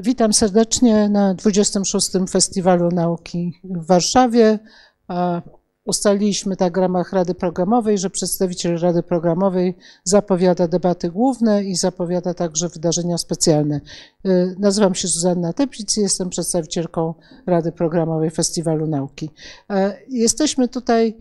[0.00, 2.10] Witam serdecznie na 26.
[2.30, 4.58] Festiwalu Nauki w Warszawie.
[5.84, 12.34] Ustaliliśmy tak w ramach Rady Programowej, że przedstawiciel Rady Programowej zapowiada debaty główne i zapowiada
[12.34, 13.80] także wydarzenia specjalne.
[14.58, 17.14] Nazywam się Zuzanna Teplic i jestem przedstawicielką
[17.46, 19.30] Rady Programowej Festiwalu Nauki.
[20.08, 21.18] Jesteśmy tutaj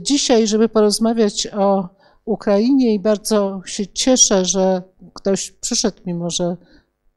[0.00, 1.88] dzisiaj, żeby porozmawiać o
[2.24, 4.82] Ukrainie i bardzo się cieszę, że
[5.14, 6.56] ktoś przyszedł, mimo że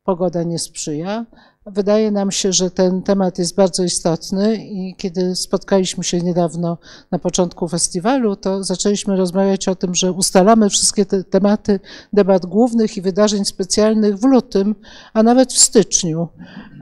[0.03, 1.25] pogoda nie sprzyja.
[1.65, 6.77] Wydaje nam się, że ten temat jest bardzo istotny i kiedy spotkaliśmy się niedawno
[7.11, 11.79] na początku festiwalu, to zaczęliśmy rozmawiać o tym, że ustalamy wszystkie te tematy
[12.13, 14.75] debat głównych i wydarzeń specjalnych w lutym,
[15.13, 16.27] a nawet w styczniu.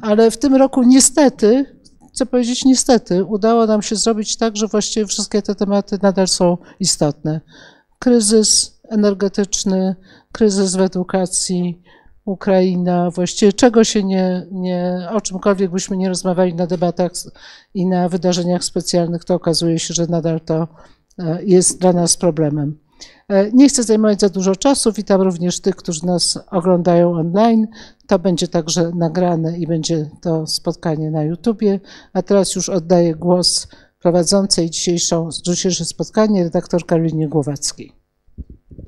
[0.02, 1.65] Ale w tym roku niestety,
[2.13, 6.58] chcę powiedzieć niestety, udało nam się zrobić tak, że właściwie wszystkie te tematy nadal są
[6.80, 7.41] istotne.
[7.99, 9.95] Kryzys energetyczny,
[10.31, 11.81] kryzys w edukacji,
[12.30, 17.11] Ukraina, właściwie czego się nie, nie, o czymkolwiek byśmy nie rozmawiali na debatach
[17.73, 20.67] i na wydarzeniach specjalnych, to okazuje się, że nadal to
[21.44, 22.80] jest dla nas problemem.
[23.53, 24.91] Nie chcę zajmować za dużo czasu.
[24.91, 27.67] Witam również tych, którzy nas oglądają online.
[28.08, 31.80] To będzie także nagrane i będzie to spotkanie na YouTubie.
[32.14, 33.67] A teraz już oddaję głos
[33.99, 37.98] prowadzącej dzisiejsze spotkanie, redaktor Karolinie Głowackiej.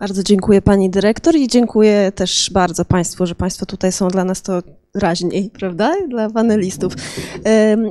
[0.01, 4.41] Bardzo dziękuję pani dyrektor i dziękuję też bardzo państwu, że państwo tutaj są dla nas.
[4.41, 4.61] To
[4.95, 5.93] raźniej, prawda?
[6.07, 6.93] Dla panelistów.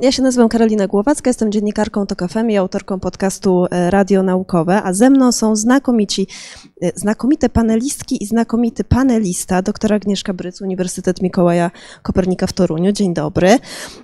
[0.01, 4.83] Ja się nazywam Karolina Głowacka, jestem dziennikarką TOK FM i autorką podcastu e, Radio Naukowe,
[4.83, 6.27] a ze mną są znakomici,
[6.81, 11.71] e, znakomite panelistki i znakomity panelista, doktora Agnieszka Bryc, Uniwersytet Mikołaja
[12.03, 12.91] Kopernika w Toruniu.
[12.91, 13.57] Dzień dobry.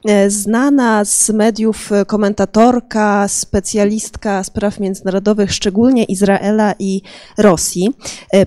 [0.05, 7.01] E, znana z mediów komentatorka, specjalistka spraw międzynarodowych, szczególnie Izraela i
[7.37, 7.93] Rosji.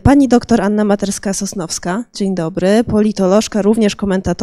[0.03, 2.03] Pani doktor Anna Materska-Sosnowska.
[2.15, 2.85] Dzień dobry.
[2.85, 4.40] Politolożka, również komentatorka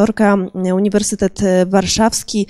[0.73, 2.47] Uniwersytet Warszawski.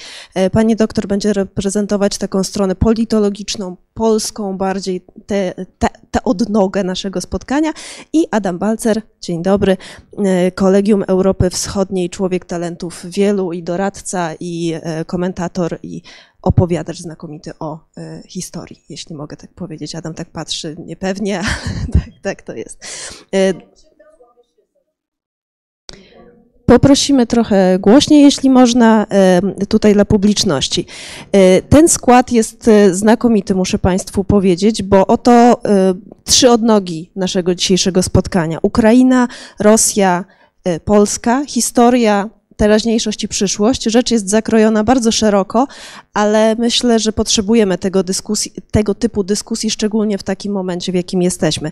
[0.51, 7.71] Pani doktor będzie reprezentować taką stronę politologiczną, polską, bardziej tę te, te odnogę naszego spotkania.
[8.13, 9.77] I Adam Balcer, dzień dobry,
[10.55, 14.73] Kolegium Europy Wschodniej, człowiek talentów wielu i doradca, i
[15.05, 16.01] komentator, i
[16.41, 17.79] opowiadacz znakomity o
[18.27, 19.95] historii, jeśli mogę tak powiedzieć.
[19.95, 21.47] Adam tak patrzy niepewnie, ale
[21.93, 22.79] tak, tak to jest.
[26.69, 29.05] Poprosimy trochę głośniej, jeśli można,
[29.69, 30.85] tutaj dla publiczności.
[31.69, 35.61] Ten skład jest znakomity, muszę Państwu powiedzieć, bo oto
[36.23, 38.59] trzy odnogi naszego dzisiejszego spotkania.
[38.61, 39.27] Ukraina,
[39.59, 40.25] Rosja,
[40.85, 43.83] Polska, historia teraźniejszość i przyszłość.
[43.83, 45.67] Rzecz jest zakrojona bardzo szeroko,
[46.13, 51.21] ale myślę, że potrzebujemy tego, dyskusji, tego typu dyskusji, szczególnie w takim momencie, w jakim
[51.21, 51.71] jesteśmy.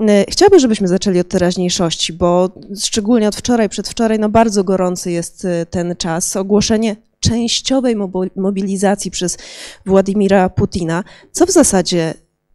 [0.00, 2.50] E, chciałabym, żebyśmy zaczęli od teraźniejszości, bo
[2.82, 6.36] szczególnie od wczoraj, przedwczoraj, no bardzo gorący jest e, ten czas.
[6.36, 7.96] Ogłoszenie częściowej
[8.36, 9.38] mobilizacji przez
[9.86, 11.04] Władimira Putina.
[11.32, 12.14] Co w zasadzie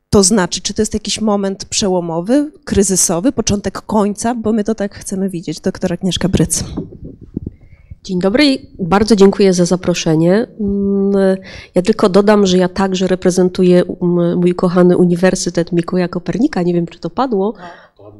[0.09, 0.61] to znaczy?
[0.61, 4.35] Czy to jest jakiś moment przełomowy, kryzysowy, początek końca?
[4.35, 5.59] Bo my to tak chcemy widzieć.
[5.59, 6.63] Doktor Agnieszka Bryc.
[8.07, 10.47] Dzień dobry, bardzo dziękuję za zaproszenie.
[10.59, 11.37] Mm,
[11.75, 16.61] ja tylko dodam, że ja także reprezentuję mm, mój kochany Uniwersytet Mikołaja Kopernika.
[16.61, 17.53] Nie wiem, czy to padło.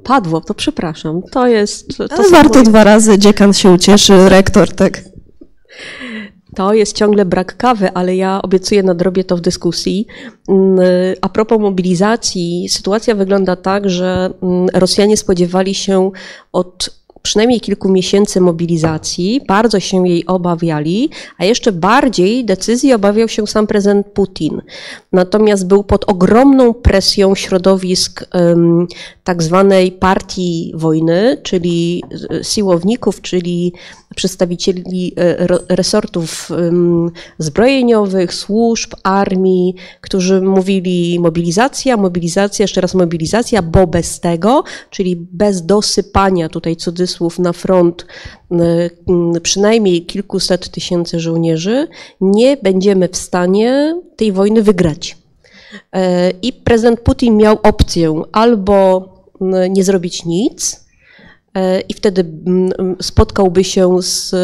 [0.03, 1.22] Padło, to przepraszam.
[1.31, 1.98] To jest.
[1.98, 2.64] To Ale warto moje...
[2.64, 5.02] dwa razy, dziekan się ucieszy, rektor, tak.
[6.56, 10.08] To jest ciągle brak kawy, ale ja obiecuję nadrobię to w dyskusji.
[10.50, 10.80] Mm,
[11.22, 14.34] a propos mobilizacji, sytuacja wygląda tak, że
[14.74, 16.12] Rosjanie spodziewali się
[16.52, 16.97] od
[17.28, 23.68] przynajmniej kilku miesięcy mobilizacji, bardzo się jej obawiali, a jeszcze bardziej decyzji obawiał się sam
[23.68, 24.62] prezydent Putin.
[25.12, 28.88] Natomiast był pod ogromną presją środowisk um,
[29.24, 32.04] tak zwanej partii wojny, czyli
[32.44, 33.74] siłowników, czyli
[34.18, 36.50] przedstawicieli e, resortów
[37.38, 45.66] zbrojeniowych, służb, armii, którzy mówili mobilizacja, mobilizacja, jeszcze raz mobilizacja, bo bez tego, czyli bez
[45.66, 48.06] dosypania tutaj cudzysłów na front
[49.44, 51.88] przynajmniej kilkuset tysięcy żołnierzy,
[52.22, 55.18] nie będziemy w stanie tej wojny wygrać.
[55.94, 59.10] E, I prezydent Putin miał opcję albo
[59.70, 60.87] nie zrobić nic, E,
[61.89, 64.36] i wtedy mm, spotkałby się z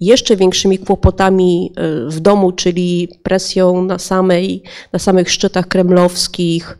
[0.00, 6.78] jeszcze większymi kłopotami e, w domu, czyli presją na, samej, na samych szczytach kremlowskich,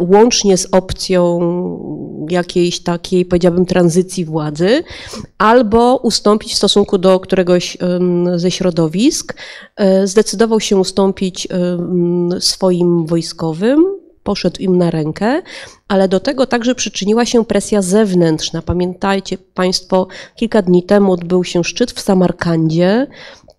[0.00, 1.40] łącznie z opcją
[2.30, 4.82] jakiejś takiej, powiedziałabym, tranzycji władzy,
[5.38, 7.76] albo ustąpić w stosunku do któregoś
[8.36, 9.34] ze środowisk.
[9.76, 11.48] E, zdecydował się ustąpić
[12.40, 15.42] swoim wojskowym, poszedł im na rękę,
[15.88, 18.62] ale do tego także przyczyniła się presja zewnętrzna.
[18.62, 23.06] Pamiętajcie Państwo, kilka dni temu odbył się szczyt w Samarkandzie,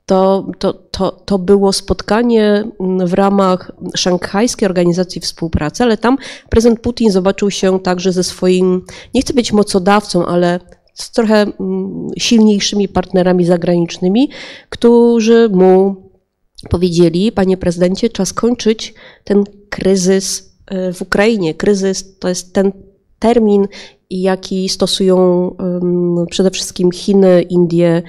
[0.06, 2.64] to, to, to, to było spotkanie
[3.06, 6.18] w ramach Szanghajskiej Organizacji Współpracy, ale tam
[6.50, 8.82] prezydent Putin zobaczył się także ze swoim,
[9.14, 10.60] nie chcę być mocodawcą, ale
[10.94, 14.30] z trochę mm, silniejszymi partnerami zagranicznymi,
[14.70, 15.96] którzy mu
[16.70, 20.55] powiedzieli, panie prezydencie, czas kończyć ten kryzys
[20.94, 21.54] w Ukrainie.
[21.54, 22.72] Kryzys to jest ten
[23.20, 23.68] termin,
[24.10, 25.52] jaki stosują
[26.30, 28.04] przede wszystkim Chiny, Indie,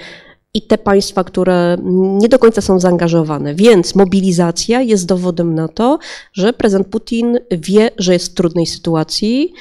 [0.54, 3.54] i te państwa, które nie do końca są zaangażowane.
[3.54, 5.98] Więc mobilizacja jest dowodem na to,
[6.32, 9.52] że prezydent Putin wie, że jest w trudnej sytuacji.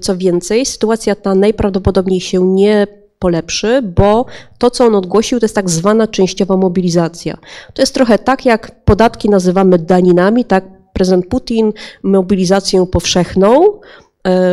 [0.00, 2.86] Co więcej, sytuacja ta najprawdopodobniej się nie
[3.18, 4.26] polepszy, bo
[4.58, 7.38] to, co on ogłosił, to jest tak zwana częściowa mobilizacja.
[7.74, 10.64] To jest trochę tak, jak podatki nazywamy daninami, tak
[10.96, 11.72] prezydent Putin
[12.02, 13.80] mobilizację powszechną,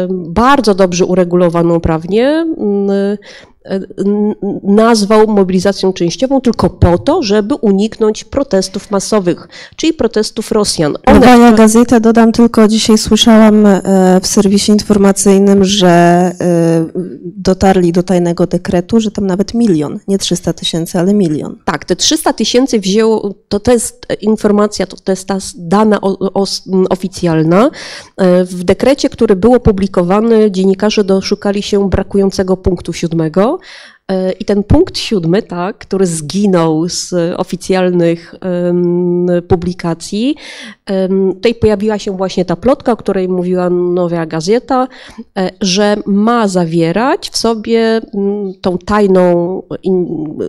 [0.09, 2.45] bardzo dobrze uregulowaną prawnie,
[4.63, 10.93] nazwał mobilizacją częściową tylko po to, żeby uniknąć protestów masowych, czyli protestów Rosjan.
[11.13, 13.81] Nowa Gazeta, dodam tylko, dzisiaj słyszałam e,
[14.21, 16.33] w serwisie informacyjnym, że e,
[17.23, 21.57] dotarli do tajnego dekretu, że tam nawet milion, nie 300 tysięcy, ale milion.
[21.65, 26.33] Tak, te 300 tysięcy wzięło, to, to jest informacja, to, to jest ta dana o,
[26.33, 26.45] o,
[26.89, 27.69] oficjalna.
[28.17, 33.52] E, w dekrecie, który był opublikowany, dziennikarze doszukali się brakującego punktu siódmego,
[34.11, 38.35] E, I ten punkt siódmy, tak, który zginął z oficjalnych
[39.47, 40.35] publikacji,
[41.33, 44.87] tutaj pojawiła się właśnie ta plotka, o której mówiła Nowa Gazeta,
[45.37, 48.01] e, że ma zawierać w sobie
[48.61, 49.61] tą tajną,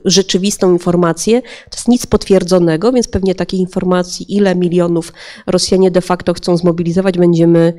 [0.04, 1.42] rzeczywistą informację.
[1.42, 5.12] To jest nic potwierdzonego, więc pewnie takiej informacji, ile milionów
[5.46, 7.72] Rosjanie de facto chcą zmobilizować, będziemy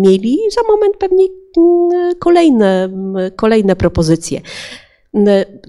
[0.00, 1.43] mieli za moment pewnie
[2.18, 2.88] kolejne,
[3.36, 4.40] kolejne propozycje.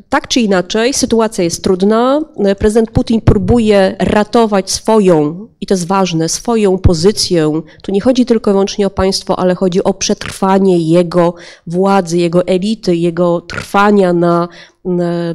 [0.10, 2.22] Tak czy inaczej, sytuacja jest trudna.
[2.60, 7.62] Prezydent Putin próbuje ratować swoją, i to jest ważne, swoją pozycję.
[7.84, 11.36] Tu nie chodzi tylko i wyłącznie o państwo, ale chodzi o przetrwanie jego
[11.68, 14.48] władzy, jego elity, jego trwania na,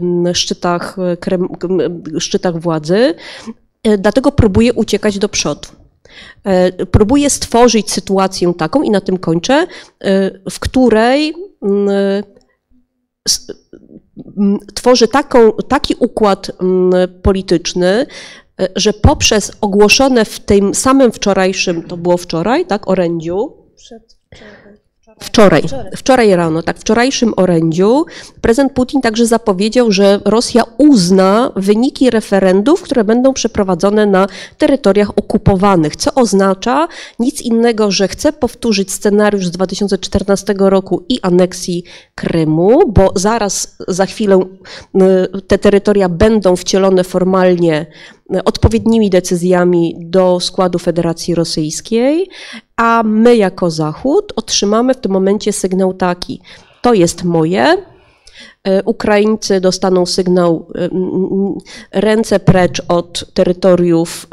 [0.01, 0.97] na szczytach,
[2.19, 3.15] szczytach władzy.
[3.99, 5.69] Dlatego próbuje uciekać do przodu.
[6.45, 9.67] E, próbuje stworzyć sytuację taką, i na tym kończę,
[10.01, 11.35] e, w której
[14.75, 16.51] tworzy taką, taki układ
[17.23, 18.07] polityczny,
[18.61, 23.53] e, że poprzez ogłoszone w tym samym wczorajszym, to było wczoraj, tak, orędziu,
[25.21, 25.63] Wczoraj,
[25.97, 28.05] wczoraj rano, tak, wczorajszym orędziu
[28.41, 34.27] prezydent Putin także zapowiedział, że Rosja uzna wyniki referendów, które będą przeprowadzone na
[34.59, 36.89] terytoriach okupowanych, co oznacza
[37.19, 41.85] nic innego, że chce powtórzyć scenariusz z 2014 roku i aneksji
[42.15, 44.41] Krymu, bo zaraz za chwilę
[45.37, 47.87] y, te terytoria będą wcielone formalnie
[48.45, 52.29] odpowiednimi decyzjami do składu Federacji Rosyjskiej,
[52.77, 56.41] a my jako Zachód otrzymamy w tym momencie sygnał taki:
[56.83, 57.77] to jest moje,
[58.85, 60.89] Ukraińcy dostaną sygnał e,
[61.93, 64.27] ręce precz od terytoriów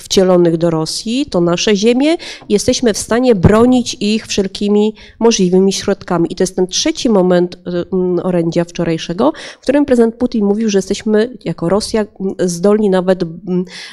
[0.00, 2.16] wcielonych do Rosji, to nasze ziemie,
[2.48, 6.32] jesteśmy w stanie bronić ich wszelkimi możliwymi środkami.
[6.32, 10.78] I to jest ten trzeci moment e, orędzia wczorajszego, w którym prezydent Putin mówił, że
[10.78, 12.06] jesteśmy jako Rosja
[12.38, 13.24] zdolni nawet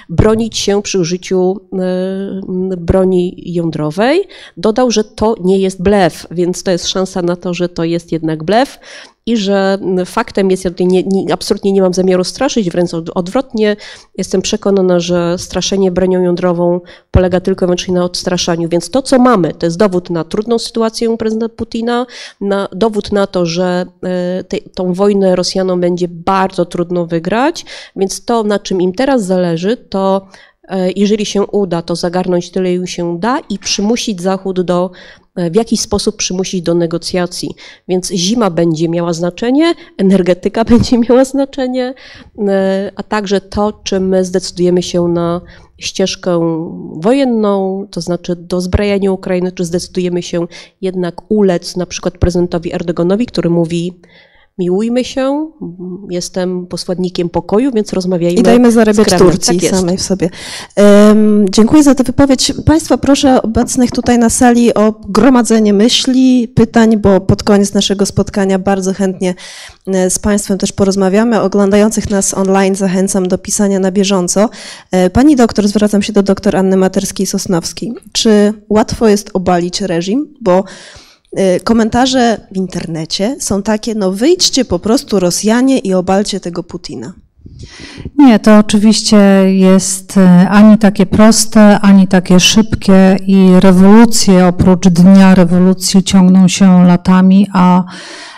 [0.10, 1.60] bronić się przy użyciu
[2.78, 4.24] broni jądrowej.
[4.58, 8.12] Dodał, że to nie jest blef, więc to jest szansa na to, że to jest
[8.12, 8.80] jednak blef
[9.28, 13.76] i że faktem jest, ja tutaj nie, nie, absolutnie nie mam zamiaru straszyć, wręcz odwrotnie,
[14.18, 16.82] jestem przekonana, że straszenie bronią jądrową
[17.12, 18.70] polega tylko i wyłącznie na odstraszaniu.
[18.70, 22.06] Więc to, co mamy, to jest dowód na trudną sytuację prezydenta Putina,
[22.42, 27.66] na dowód na to, że e, te, tą wojnę Rosjanom będzie bardzo trudno wygrać,
[27.96, 30.28] więc to, na czym im teraz zależy, to
[30.70, 34.92] e, jeżeli się uda, to zagarnąć tyle im się da i przymusić Zachód do
[35.52, 37.50] w jakiś sposób przymusić do negocjacji.
[37.88, 41.94] Więc zima będzie miała znaczenie, energetyka będzie miała znaczenie,
[42.48, 45.42] e, a także to, czy my zdecydujemy się na
[45.78, 46.40] ścieżkę
[46.94, 50.48] wojenną, to znaczy do zbrajania Ukrainy, czy zdecydujemy się
[50.82, 53.94] jednak ulec na przykład prezydentowi Erdoganowi, który mówi,
[54.58, 55.52] miłujmy się,
[56.10, 58.40] jestem posłannikiem pokoju, więc rozmawiajmy.
[58.40, 60.30] I dajmy zarabiać Turcji tak samej w sobie.
[60.76, 62.54] Um, dziękuję za tę wypowiedź.
[62.66, 68.60] Państwa proszę obecnych tutaj na sali o gromadzenie myśli, pytań, bo pod koniec naszego spotkania
[68.60, 69.36] bardzo chętnie
[69.88, 71.42] e, z Państwem też porozmawiamy.
[71.42, 74.50] Oglądających nas online zachęcam do pisania na bieżąco.
[74.92, 77.94] E, pani doktor, zwracam się do doktor Anny Materskiej-Sosnowskiej.
[78.12, 80.34] Czy łatwo jest obalić reżim?
[80.42, 80.64] Bo
[81.64, 87.14] komentarze w internecie są takie, no wyjdźcie po prostu Rosjanie i obalcie tego Putina.
[88.18, 95.36] Nie, to oczywiście jest y, ani takie proste, ani takie szybkie i rewolucje oprócz dnia
[95.36, 97.84] rewolucji ciągną się latami, a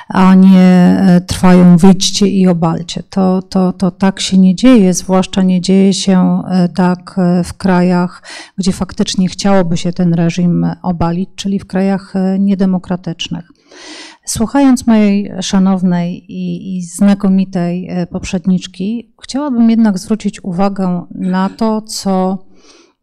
[0.10, 3.04] a nie e, trwają wyjdźcie i obalcie.
[3.10, 7.54] To, to, to tak się nie dzieje, zwłaszcza nie dzieje się e, tak e, w
[7.54, 8.24] krajach,
[8.58, 13.52] gdzie faktycznie chciałoby się ten reżim obalić, czyli w krajach niedemokratycznych.
[14.26, 22.46] Słuchając mojej szanownej i, i, znakomitej poprzedniczki, chciałabym jednak zwrócić uwagę na to, co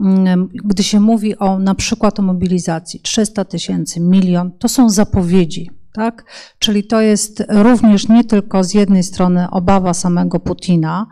[0.00, 5.70] mm, gdy się mówi o na przykład o mobilizacji 300 tysięcy, milion, to są zapowiedzi.
[5.96, 6.24] Tak?
[6.58, 11.06] Czyli to jest również nie tylko z jednej strony obawa samego Putina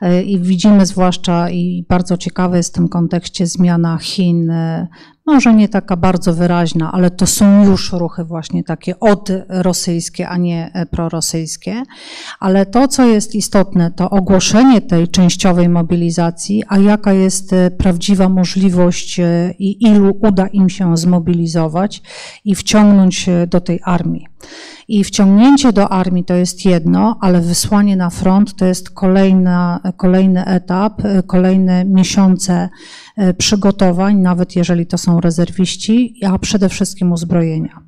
[0.00, 4.88] e, i widzimy zwłaszcza i bardzo ciekawe jest w tym kontekście zmiana Chin e,
[5.28, 10.70] może nie taka bardzo wyraźna, ale to są już ruchy właśnie takie odrosyjskie, a nie
[10.74, 11.82] e, prorosyjskie.
[12.40, 18.28] Ale to, co jest istotne, to ogłoszenie tej częściowej mobilizacji, a jaka jest e, prawdziwa
[18.28, 22.02] możliwość e, i ilu uda im się zmobilizować
[22.44, 24.26] i wciągnąć do tej armii.
[24.88, 30.44] I wciągnięcie do armii to jest jedno, ale wysłanie na front to jest kolejna, kolejny
[30.44, 32.68] etap, kolejne miesiące
[33.18, 37.80] E, przygotowań, nawet jeżeli to są rezerwiści, a przede wszystkim uzbrojenia.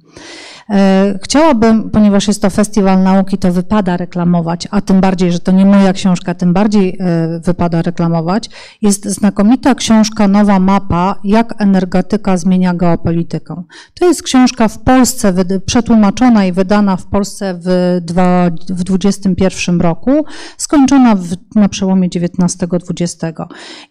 [0.71, 5.53] E, chciałabym, ponieważ jest to festiwal nauki, to wypada reklamować, a tym bardziej, że to
[5.53, 8.51] nie moja książka, tym bardziej e, wypada reklamować.
[8.83, 13.63] Jest znakomita książka Nowa mapa, jak energetyka zmienia geopolitykę.
[13.95, 15.35] To jest książka w Polsce
[15.67, 20.25] przetłumaczona i wydana w Polsce w, dwa, w 21 roku,
[20.57, 23.17] skończona w, na przełomie XIX-XX.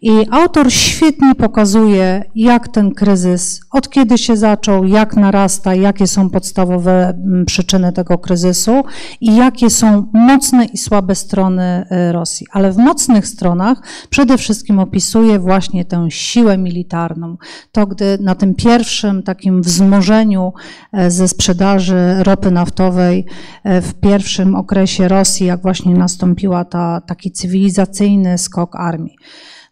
[0.01, 6.29] I autor świetnie pokazuje, jak ten kryzys, od kiedy się zaczął, jak narasta, jakie są
[6.29, 8.83] podstawowe podstawowe mm, przyczyny tego kryzysu
[9.21, 12.47] i jakie są mocne i słabe strony y, Rosji.
[12.51, 17.37] Ale w mocnych stronach przede wszystkim opisuje właśnie tę siłę militarną.
[17.71, 20.53] To, gdy na tym pierwszym takim wzmożeniu
[20.93, 23.25] e, ze sprzedaży ropy naftowej
[23.63, 29.15] e, w pierwszym okresie Rosji, jak właśnie nastąpiła ta, taki cywilizacyjny skok armii.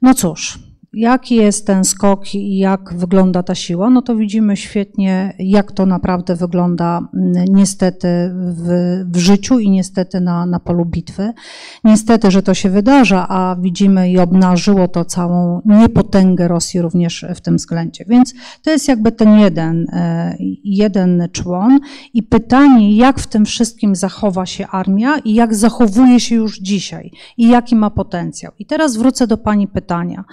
[0.01, 0.59] No cóż,
[0.97, 3.89] Jaki jest ten skok i jak wygląda ta siła?
[3.89, 8.67] No to widzimy świetnie, jak to naprawdę wygląda mm, niestety w,
[9.11, 11.33] w życiu i niestety na, na polu bitwy.
[11.83, 17.41] Niestety, że to się wydarza, a widzimy i obnażyło to całą niepotęgę Rosji również w
[17.41, 18.05] tym względzie.
[18.07, 21.79] Więc to jest jakby ten jeden, e, jeden człon
[22.13, 27.11] i pytanie, jak w tym wszystkim zachowa się armia i jak zachowuje się już dzisiaj
[27.37, 28.51] i jaki ma potencjał.
[28.59, 30.23] I teraz wrócę do Pani pytania.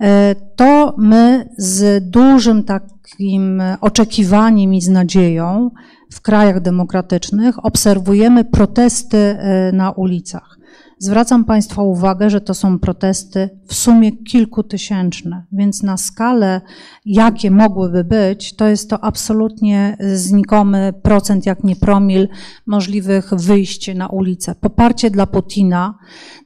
[0.00, 5.70] E, to my z dużym takim oczekiwaniem i z nadzieją
[6.12, 10.59] w krajach demokratycznych obserwujemy protesty e, na ulicach.
[11.02, 16.60] Zwracam Państwa uwagę, że to są protesty w sumie kilkutysięczne, więc na skalę,
[17.04, 22.28] jakie mogłyby być, to jest to absolutnie znikomy procent, jak nie promil
[22.66, 24.54] możliwych wyjść na ulicę.
[24.54, 25.98] Poparcie dla Putina,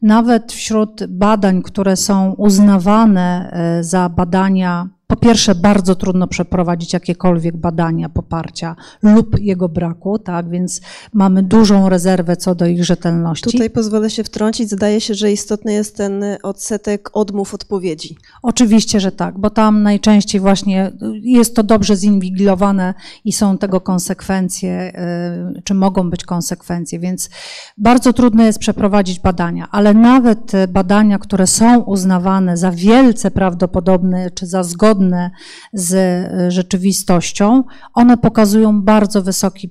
[0.02, 7.56] nawet wśród badań, które są uznawane e, za badania po pierwsze, bardzo trudno przeprowadzić jakiekolwiek
[7.56, 10.80] badania poparcia lub jego braku, tak, więc
[11.12, 13.50] mamy dużą rezerwę co do ich rzetelności.
[13.50, 18.16] Tutaj pozwolę się wtrącić, zdaje się, że istotny jest ten odsetek odmów odpowiedzi.
[18.42, 20.92] Oczywiście, że tak, bo tam najczęściej właśnie
[21.22, 22.94] jest to dobrze zinwigilowane
[23.24, 24.92] i są tego konsekwencje,
[25.56, 27.30] y, czy mogą być konsekwencje, więc
[27.78, 34.46] bardzo trudno jest przeprowadzić badania, ale nawet badania, które są uznawane za wielce prawdopodobne, czy
[34.46, 35.30] za zgodne zgodne
[35.72, 39.68] z e, rzeczywistością, one pokazują bardzo wysokie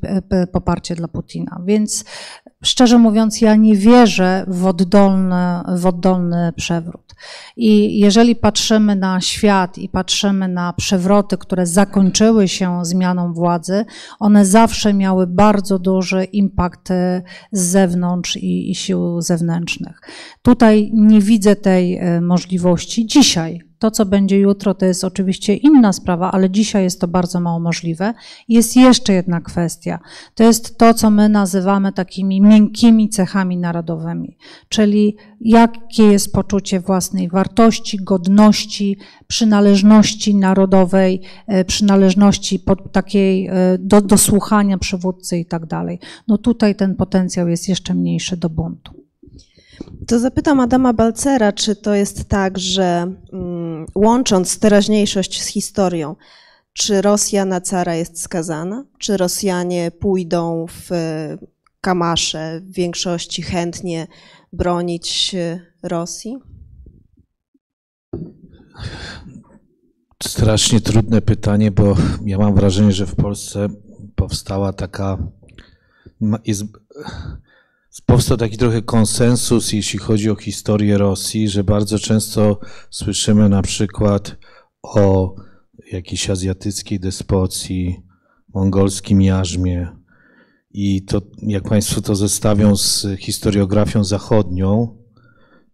[0.52, 1.62] poparcie dla Putina.
[1.66, 2.06] Więc
[2.64, 7.16] szczerze mówiąc, ja nie wierzę w oddolny, w oddolny przewrót.
[7.58, 13.86] I jeżeli patrzymy na świat i patrzymy na przewroty, które zakończyły się zmianą władzy,
[14.20, 20.02] one zawsze miały bardzo duży impact e, z zewnątrz i, i sił zewnętrznych.
[20.42, 25.94] Tutaj nie widzę tej e, możliwości dzisiaj To, co będzie jutro, to jest oczywiście inna
[25.94, 28.14] sprawa, ale dzisiaj jest to bardzo mało możliwe.
[28.48, 30.00] Jest jeszcze jedna kwestia.
[30.36, 34.38] To jest to, co my nazywamy takimi miękkimi cechami narodowymi,
[34.70, 38.98] czyli jakie jest poczucie własnej wartości, godności,
[39.28, 46.00] przynależności narodowej, e, przynależności takiej e, do, do słuchania przywódcy i tak dalej.
[46.28, 49.03] No tutaj ten potencjał jest jeszcze mniejszy do buntu.
[50.08, 56.16] To zapytam Adama Balcera, czy to jest tak, że mm, łącząc teraźniejszość z historią,
[56.74, 58.86] czy Rosja na cara jest skazana?
[58.98, 60.90] Czy Rosjanie pójdą w
[61.82, 64.08] kamasze w większości chętnie
[64.54, 65.36] bronić
[65.84, 66.38] Rosji?
[70.24, 73.70] Strasznie trudne pytanie, bo ja mam wrażenie, że w Polsce
[74.16, 75.18] powstała taka.
[76.46, 76.64] Jest,
[78.02, 82.60] powstał taki trochę konsensus, jeśli chodzi o historię Rosji, że bardzo często
[82.90, 84.36] słyszymy na przykład
[84.84, 85.36] o
[85.92, 88.02] jakiejś azjatyckiej despocji,
[88.54, 89.88] mongolskim jarzmie.
[90.72, 94.98] I to, jak Państwo to zestawią z historiografią zachodnią,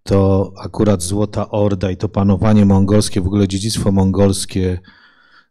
[0.03, 4.79] to akurat Złota Orda i to panowanie mongolskie, w ogóle dziedzictwo mongolskie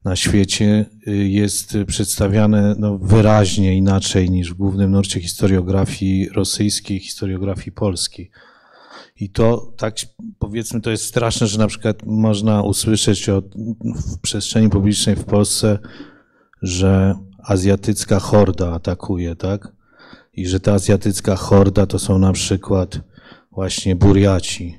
[0.04, 7.72] na świecie y, jest przedstawiane no, wyraźnie inaczej niż w głównym nurcie historiografii rosyjskiej, historiografii
[7.72, 8.30] polskiej.
[9.20, 9.94] I to tak
[10.38, 13.44] powiedzmy, to jest straszne, że na przykład można usłyszeć od,
[13.84, 15.78] w przestrzeni publicznej w Polsce,
[16.62, 19.72] że azjatycka horda atakuje, tak?
[20.32, 23.00] I że ta azjatycka horda to są na przykład
[23.52, 24.78] właśnie Buriaci.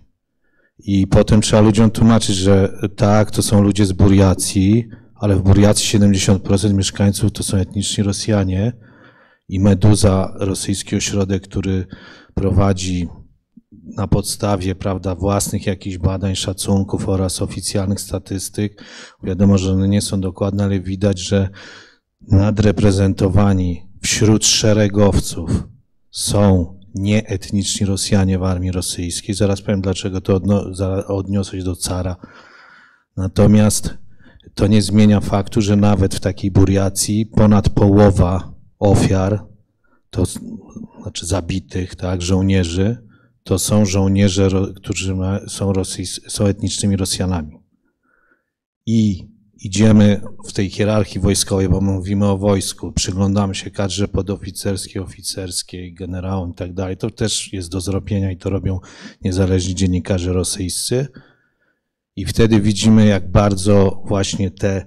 [0.79, 5.99] I potem trzeba ludziom tłumaczyć, że tak, to są ludzie z Buriacji, ale w Buriacji
[5.99, 8.73] 70% mieszkańców to są etniczni Rosjanie
[9.49, 11.87] i Meduza, rosyjski ośrodek, który
[12.33, 13.07] prowadzi
[13.71, 18.83] na podstawie prawda, własnych jakichś badań, szacunków oraz oficjalnych statystyk.
[19.23, 21.49] Wiadomo, że one nie są dokładne, ale widać, że
[22.21, 25.63] nadreprezentowani wśród szeregowców
[26.11, 29.35] są nieetniczni Rosjanie w armii rosyjskiej.
[29.35, 30.41] Zaraz powiem, dlaczego to
[31.07, 32.15] odniosę się do cara.
[33.17, 33.97] Natomiast
[34.59, 39.45] to nie zmienia faktu, że nawet w takiej Buriacji ponad połowa ofiar,
[40.09, 40.23] to
[41.01, 42.97] znaczy zabitych, tak, żołnierzy,
[43.43, 45.15] to są żołnierze, którzy
[45.47, 47.59] są, rosyjs, są etnicznymi Rosjanami.
[48.85, 49.27] I
[49.59, 56.51] idziemy w tej hierarchii wojskowej, bo mówimy o wojsku, przyglądamy się kadrze podoficerskiej, oficerskiej, generałom
[56.51, 56.97] i tak dalej.
[56.97, 58.79] To też jest do zrobienia i to robią
[59.21, 61.07] niezależni dziennikarze rosyjscy.
[62.15, 64.85] I wtedy widzimy, jak bardzo właśnie te,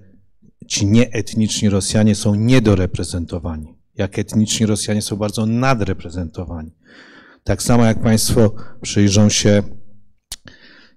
[0.68, 3.74] ci nieetniczni Rosjanie są niedoreprezentowani.
[3.94, 6.70] Jak etniczni Rosjanie są bardzo nadreprezentowani.
[7.44, 9.62] Tak samo jak Państwo przyjrzą się,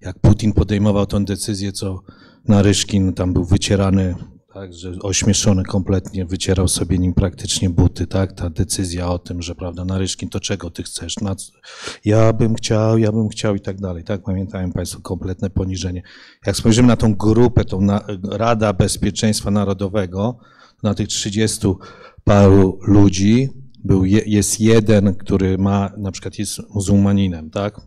[0.02, 2.02] jak Putin podejmował tę decyzję, co
[2.48, 4.16] Naryszkin tam był wycierany,
[4.56, 9.56] tak, że ośmieszony kompletnie, wycierał sobie nim praktycznie buty, tak, ta decyzja o tym, że
[9.56, 11.20] prawda, Naryszkin, to czego ty chcesz?
[11.20, 11.36] Na,
[12.06, 16.02] ja bym chciał, ja bym chciał i tak dalej, tak, pamiętają Państwo, kompletne poniżenie.
[16.46, 20.38] Jak spojrzymy na tą grupę, tą na, Rada Bezpieczeństwa Narodowego,
[20.84, 21.68] na tych 30
[22.24, 23.50] paru ludzi,
[23.84, 27.82] był, jest jeden, który ma, na przykład jest muzułmaninem, tak?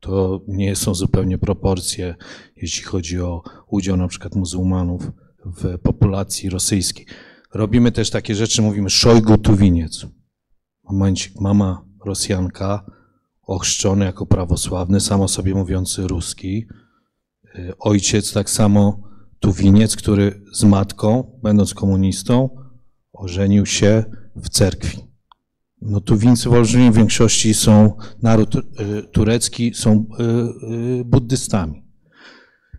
[0.00, 2.14] To nie są zupełnie proporcje,
[2.56, 5.10] jeśli chodzi o udział na przykład muzułmanów
[5.44, 7.06] w populacji rosyjskiej.
[7.54, 10.06] Robimy też takie rzeczy, mówimy Szojgu Tuwiniec.
[10.84, 12.84] Momencik, mama Rosjanka,
[13.42, 16.66] ochrzczony jako prawosławny, samo sobie mówiący ruski.
[17.78, 19.08] Ojciec tak samo
[19.40, 22.50] Tuwiniec, który z matką, będąc komunistą,
[23.12, 24.04] ożenił się
[24.36, 24.98] w cerkwi.
[25.80, 28.60] No tu Tuwińcy w olbrzymiej większości są, naród y,
[29.12, 30.24] turecki, są y,
[31.00, 31.84] y, buddystami.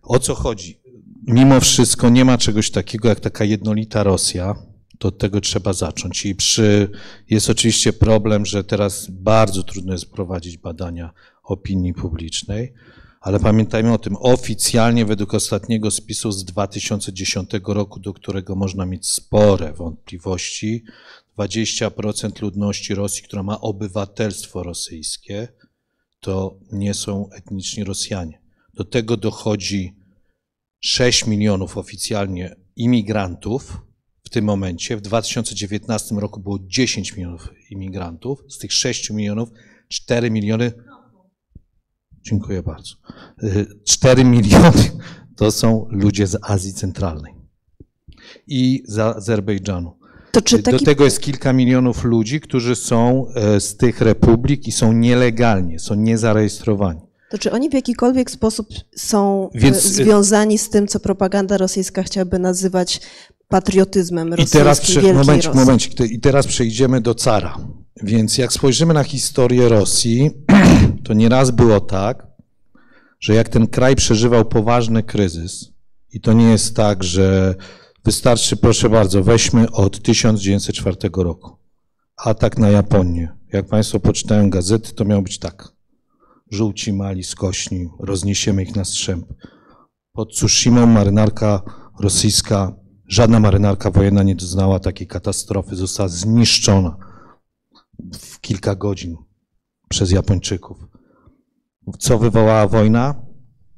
[0.03, 0.78] O co chodzi?
[1.27, 4.55] Mimo wszystko nie ma czegoś takiego jak taka jednolita Rosja,
[4.99, 6.25] to od tego trzeba zacząć.
[6.25, 6.89] I przy,
[7.29, 12.73] jest oczywiście problem, że teraz bardzo trudno jest prowadzić badania opinii publicznej,
[13.21, 19.07] ale pamiętajmy o tym, oficjalnie według ostatniego spisu z 2010 roku, do którego można mieć
[19.07, 20.83] spore wątpliwości,
[21.37, 25.47] 20% ludności Rosji, która ma obywatelstwo rosyjskie,
[26.19, 28.41] to nie są etniczni Rosjanie.
[28.73, 29.98] Do tego dochodzi
[30.79, 33.81] 6 milionów oficjalnie imigrantów
[34.23, 34.97] w tym momencie.
[34.97, 38.43] W 2019 roku było 10 milionów imigrantów.
[38.49, 39.49] Z tych 6 milionów
[39.87, 40.71] 4 miliony.
[42.21, 42.95] Dziękuję bardzo.
[43.87, 44.91] 4 miliony
[45.35, 47.33] to są ludzie z Azji Centralnej
[48.47, 49.99] i z Azerbejdżanu.
[50.31, 50.63] Taki...
[50.63, 55.79] Do tego jest kilka milionów ludzi, którzy są e, z tych republik i są nielegalnie,
[55.79, 57.08] są niezarejestrowani.
[57.29, 62.03] To czy oni w jakikolwiek sposób są Więc- e, związani z tym, co propaganda rosyjska
[62.03, 63.01] chciałaby nazywać
[63.47, 67.57] patriotyzmem I rosyjskim, teraz, prze, momencik, momencik, i teraz przejdziemy do cara.
[68.03, 70.31] Więc jak spojrzymy na historię Rosji,
[71.05, 72.27] to nieraz było tak,
[73.19, 75.71] że jak ten kraj przeżywał poważny kryzys,
[76.13, 77.55] i to nie jest tak, że
[78.05, 81.57] wystarczy, proszę bardzo, weźmy od 1904 roku.
[82.17, 83.33] Atak na Japonię.
[83.53, 85.78] Jak Państwo poczytają gazety, to miało być tak.
[86.51, 89.33] Żółci mali, skośni, rozniesiemy ich na strzęp.
[90.11, 91.61] Pod Tsushima marynarka
[91.99, 92.75] rosyjska,
[93.07, 96.97] żadna marynarka wojenna nie doznała takiej katastrofy, została zniszczona
[98.13, 99.17] w kilka godzin
[99.89, 100.77] przez Japończyków.
[101.99, 103.25] Co wywołała wojna?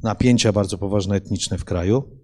[0.04, 2.22] Napięcia bardzo poważne etniczne w kraju.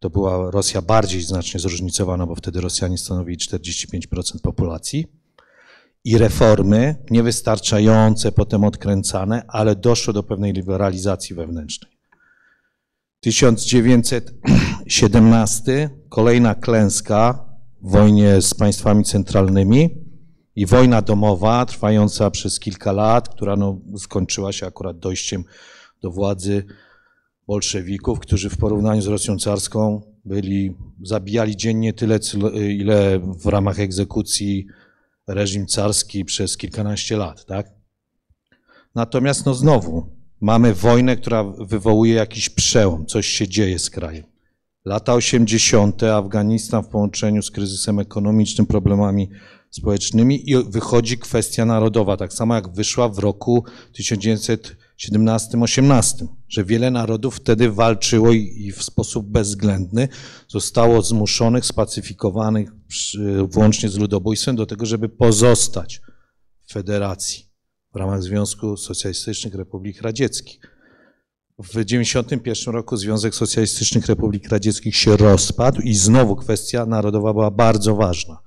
[0.00, 5.06] To była Rosja bardziej znacznie zróżnicowana, bo wtedy Rosjanie stanowili 45% populacji.
[6.06, 11.92] I reformy niewystarczające, potem odkręcane, ale doszło do pewnej liberalizacji wewnętrznej.
[13.20, 17.44] 1917, kolejna klęska
[17.82, 19.90] w wojnie z państwami centralnymi
[20.56, 25.44] i wojna domowa trwająca przez kilka lat, która no, skończyła się akurat dojściem
[26.02, 26.64] do władzy
[27.46, 32.18] bolszewików, którzy w porównaniu z Rosją carską byli, zabijali dziennie tyle,
[32.68, 34.66] ile w ramach egzekucji
[35.26, 37.70] reżim carski przez kilkanaście lat, tak?
[38.94, 44.24] Natomiast no znowu, mamy wojnę, która wywołuje jakiś przełom, coś się dzieje z krajem.
[44.84, 49.30] Lata 80., Afganistan w połączeniu z kryzysem ekonomicznym, problemami
[49.70, 53.64] społecznymi i wychodzi kwestia narodowa, tak samo jak wyszła w roku
[54.00, 60.08] 1917-18, że wiele narodów wtedy walczyło i, w sposób bezwzględny
[60.48, 66.00] zostało zmuszonych, spacyfikowanych przy, włącznie z ludobójstwem do tego, żeby pozostać
[66.66, 67.46] w federacji
[67.92, 70.60] w ramach Związku Socjalistycznych Republik Radzieckich.
[71.58, 77.96] W 1991 roku Związek Socjalistycznych Republik Radzieckich się rozpadł i znowu kwestia narodowa była bardzo
[77.96, 78.38] ważna.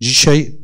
[0.00, 0.58] Dzisiaj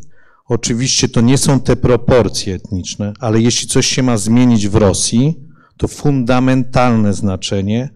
[0.48, 5.45] oczywiście to nie są te proporcje etniczne, ale jeśli coś się ma zmienić w Rosji,
[5.76, 7.90] to fundamentalne znaczenie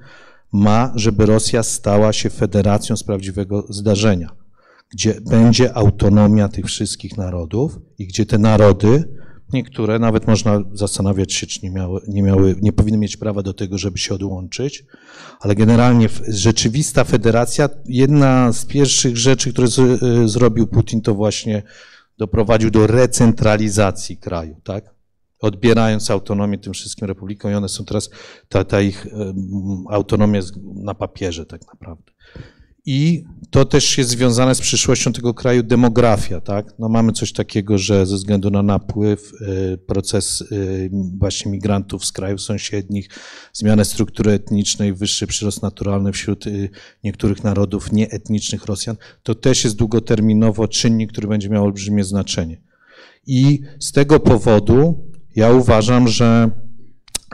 [0.52, 4.30] ma, żeby Rosja stała się federacją z prawdziwego zdarzenia,
[4.90, 9.04] gdzie będzie autonomia tych wszystkich narodów i gdzie te narody,
[9.52, 13.54] niektóre nawet można zastanawiać się, czy nie, miały, nie, miały, nie powinny mieć prawa do
[13.54, 14.84] tego, żeby się odłączyć,
[15.40, 21.62] ale generalnie rzeczywista federacja, jedna z pierwszych rzeczy, które z, y, zrobił Putin, to właśnie
[22.18, 24.99] doprowadził do recentralizacji kraju, tak?
[25.40, 28.10] Odbierając autonomię tym wszystkim republikom i one są teraz,
[28.48, 29.06] ta, ta ich
[29.88, 32.12] autonomia jest na papierze tak naprawdę.
[32.86, 36.74] I to też jest związane z przyszłością tego kraju demografia, tak?
[36.78, 39.32] No mamy coś takiego, że ze względu na napływ,
[39.74, 43.08] y, proces y, właśnie migrantów z krajów sąsiednich,
[43.52, 46.70] zmianę struktury etnicznej, wyższy przyrost naturalny wśród y,
[47.04, 52.60] niektórych narodów nieetnicznych Rosjan, to też jest długoterminowo czynnik, który będzie miał olbrzymie znaczenie.
[53.26, 56.50] I z tego powodu ja uważam, że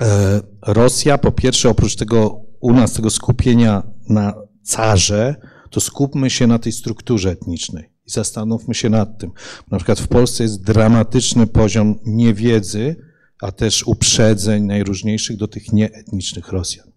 [0.00, 5.36] e, Rosja, po pierwsze, oprócz tego u nas tego skupienia na carze,
[5.70, 9.30] to skupmy się na tej strukturze etnicznej i zastanówmy się nad tym.
[9.70, 12.96] Na przykład w Polsce jest dramatyczny poziom niewiedzy,
[13.42, 16.95] a też uprzedzeń najróżniejszych do tych nieetnicznych Rosjan.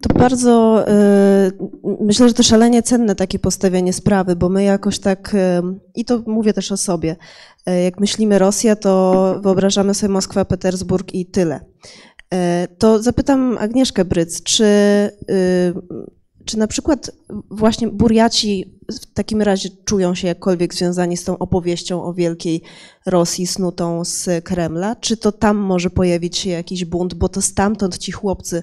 [0.00, 1.52] To bardzo, y,
[2.00, 5.38] myślę, że to szalenie cenne takie postawienie sprawy, bo my jakoś tak, y,
[5.94, 7.16] i to mówię też o sobie,
[7.68, 11.60] y, jak myślimy Rosja, to wyobrażamy sobie Moskwa, Petersburg i tyle.
[12.78, 14.64] To zapytam Agnieszkę Bryc, czy,
[16.44, 17.10] czy na przykład
[17.50, 22.62] właśnie Burjaci w takim razie czują się jakkolwiek związani z tą opowieścią o wielkiej
[23.06, 24.96] Rosji snutą z Kremla?
[24.96, 28.62] Czy to tam może pojawić się jakiś bunt, bo to stamtąd ci chłopcy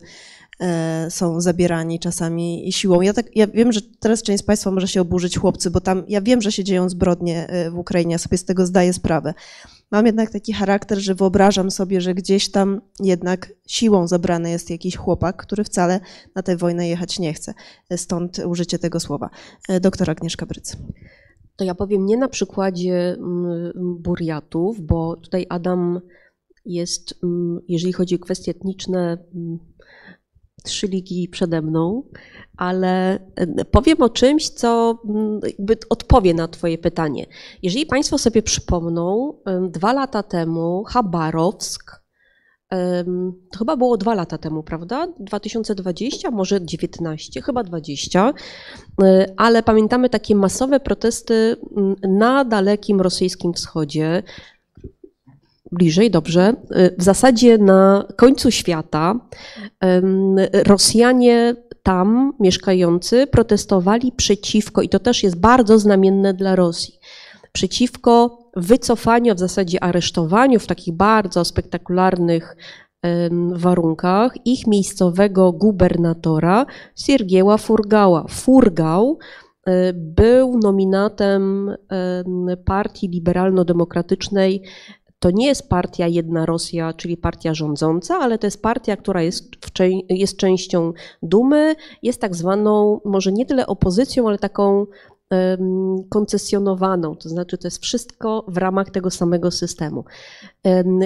[1.10, 3.02] są zabierani czasami siłą.
[3.02, 6.04] Ja, tak, ja wiem, że teraz część z Państwa może się oburzyć chłopcy, bo tam
[6.08, 9.34] ja wiem, że się dzieją zbrodnie e, w Ukrainie, ja sobie z tego zdaję sprawę.
[9.92, 14.96] Mam jednak taki charakter, że wyobrażam sobie, że gdzieś tam jednak siłą zabrany jest jakiś
[14.96, 16.00] chłopak, który wcale
[16.36, 17.54] na tę wojnę jechać nie chce.
[17.96, 19.30] Stąd użycie tego słowa.
[19.70, 20.78] E, Doktor Agnieszka Bryc.
[21.56, 26.02] To ja powiem nie na przykładzie mm, Burjatów, bo tutaj Adam
[26.66, 29.60] jest, mm, jeżeli chodzi o kwestie etniczne, mm,
[30.68, 32.04] trzy ligi przede mną,
[32.58, 33.20] ale
[33.72, 37.26] powiem o czymś, co mm, jakby odpowie na Twoje pytanie.
[37.64, 39.34] Jeżeli Państwo sobie przypomną,
[39.70, 42.08] dwa lata temu Chabarowsk,
[43.52, 45.08] to chyba było dwa lata temu, prawda?
[45.20, 48.34] 2020, może 19, chyba 20,
[49.04, 54.24] e, ale pamiętamy takie masowe protesty mm, na dalekim rosyjskim wschodzie.
[55.72, 56.54] Bliżej, dobrze.
[56.98, 59.16] W zasadzie na końcu świata
[60.68, 67.00] Rosjanie tam mieszkający protestowali przeciwko, i to też jest bardzo znamienne dla Rosji,
[67.52, 72.56] przeciwko wycofaniu, w zasadzie aresztowaniu w takich bardzo spektakularnych
[73.52, 78.26] warunkach ich miejscowego gubernatora Siergieła Furgała.
[78.30, 79.18] Furgał
[79.66, 81.72] e, był nominatem
[82.66, 84.62] partii liberalno-demokratycznej
[85.20, 89.46] to nie jest partia Jedna Rosja, czyli partia rządząca, ale to jest partia, która jest,
[90.10, 94.86] jest częścią Dumy, jest tak zwaną, może nie tyle opozycją, ale taką
[96.10, 100.06] koncesjonowaną, to znaczy to jest wszystko w ramach tego samego systemu.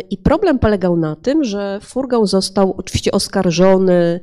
[0.09, 4.19] I problem polegał na tym, że Furgał został oczywiście oskarżony,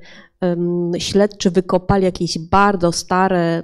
[0.98, 3.62] śledczy wykopali jakieś bardzo stare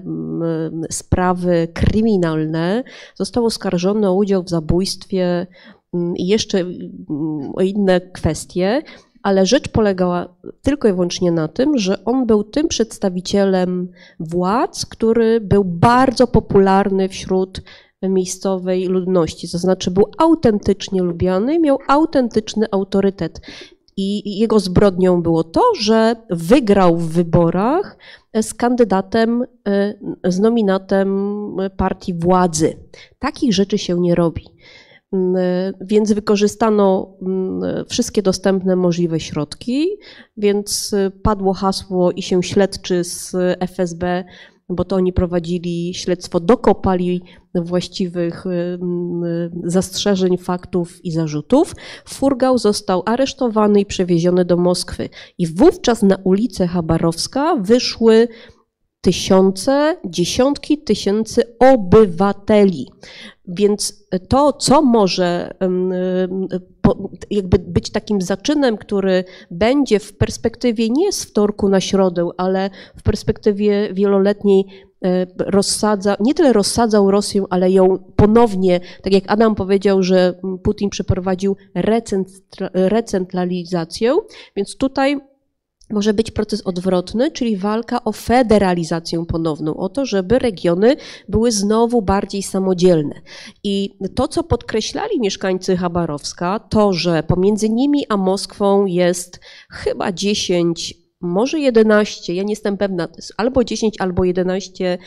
[0.90, 2.84] sprawy kryminalne,
[3.14, 5.46] został oskarżony o udział w zabójstwie
[6.16, 6.64] i jeszcze
[7.54, 8.82] o inne kwestie
[9.24, 13.88] ale rzecz polegała tylko i wyłącznie na tym, że on był tym przedstawicielem
[14.20, 17.62] władz, który był bardzo popularny wśród
[18.02, 23.40] miejscowej ludności, to znaczy był autentycznie lubiany, miał autentyczny autorytet.
[23.96, 27.96] I jego zbrodnią było to, że wygrał w wyborach
[28.42, 29.44] z kandydatem,
[30.24, 31.30] z nominatem
[31.76, 32.76] partii władzy.
[33.18, 34.44] Takich rzeczy się nie robi.
[35.14, 39.86] Mm, więc wykorzystano mm, wszystkie dostępne możliwe środki,
[40.36, 44.24] więc y, padło hasło i się śledczy z FSB,
[44.68, 47.22] bo to oni prowadzili śledztwo, dokopali
[47.54, 51.74] właściwych mm, zastrzeżeń, faktów i zarzutów.
[52.04, 55.08] Furgał został aresztowany i przewieziony do Moskwy.
[55.38, 58.28] I wówczas na ulicę Chabarowska wyszły
[59.04, 62.88] tysiące, dziesiątki tysięcy obywateli.
[63.48, 65.54] Więc to, co może
[67.30, 73.02] jakby być takim zaczynem, który będzie w perspektywie nie z wtorku na środę, ale w
[73.02, 74.64] perspektywie wieloletniej
[75.04, 80.90] e, rozsadza, nie tyle rozsadzał Rosję, ale ją ponownie, tak jak Adam powiedział, że Putin
[80.90, 81.56] przeprowadził
[82.74, 84.16] recentralizację,
[84.56, 85.20] więc tutaj
[85.90, 90.96] może być proces odwrotny, czyli walka o federalizację ponowną, o to, żeby regiony
[91.28, 93.14] były znowu bardziej samodzielne.
[93.64, 101.04] I to, co podkreślali mieszkańcy Chabarowska, to, że pomiędzy nimi a Moskwą jest chyba 10
[101.20, 104.98] może 11, ja nie jestem pewna, albo 10, albo 11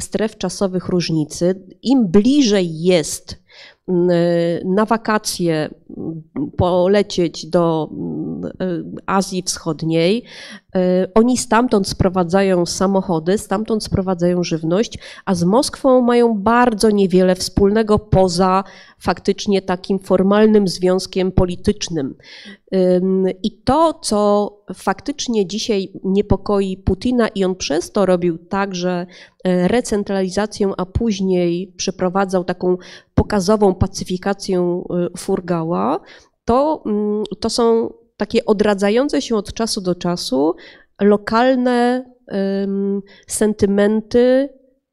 [0.00, 1.66] stref czasowych różnicy.
[1.82, 3.42] Im bliżej jest
[4.64, 5.70] na wakacje
[6.56, 7.88] polecieć do
[9.06, 10.24] Azji Wschodniej.
[11.14, 18.64] Oni stamtąd sprowadzają samochody, stamtąd sprowadzają żywność, a z Moskwą mają bardzo niewiele wspólnego poza
[18.98, 22.14] faktycznie takim formalnym związkiem politycznym.
[23.42, 29.06] I to, co faktycznie dzisiaj niepokoi Putina, i on przez to robił także
[29.44, 32.76] recentralizację, a później przeprowadzał taką
[33.14, 34.82] pokazową pacyfikację
[35.14, 36.00] y, Furgała,
[36.44, 40.54] to, mm, to są takie odradzające się od czasu do czasu
[41.00, 42.04] lokalne
[43.26, 44.48] sentymenty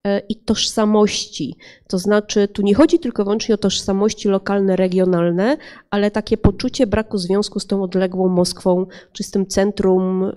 [0.07, 1.57] e, i tożsamości.
[1.88, 5.57] To znaczy, tu nie chodzi tylko wyłącznie o tożsamości lokalne, regionalne,
[5.89, 10.31] ale takie poczucie braku związku z tą odległą Moskwą, czy z tym centrum e,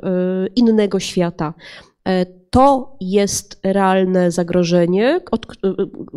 [0.56, 1.54] innego świata.
[2.50, 5.20] To jest realne zagrożenie,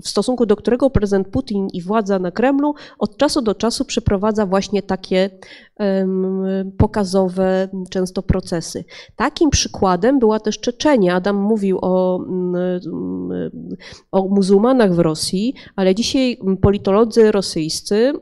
[0.02, 4.46] w stosunku do którego prezydent Putin i władza na Kremlu od czasu do czasu przeprowadza
[4.46, 5.30] właśnie takie
[6.78, 8.84] pokazowe często procesy.
[9.16, 11.16] Takim przykładem była też Czeczenia.
[11.16, 12.26] Adam mówił o,
[14.12, 18.14] o muzułmanach w Rosji, ale dzisiaj politolodzy rosyjscy,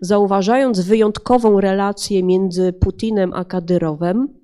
[0.00, 4.39] zauważając wyjątkową relację między Putinem a Kadyrowem,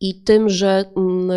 [0.00, 1.30] i tym, że mm,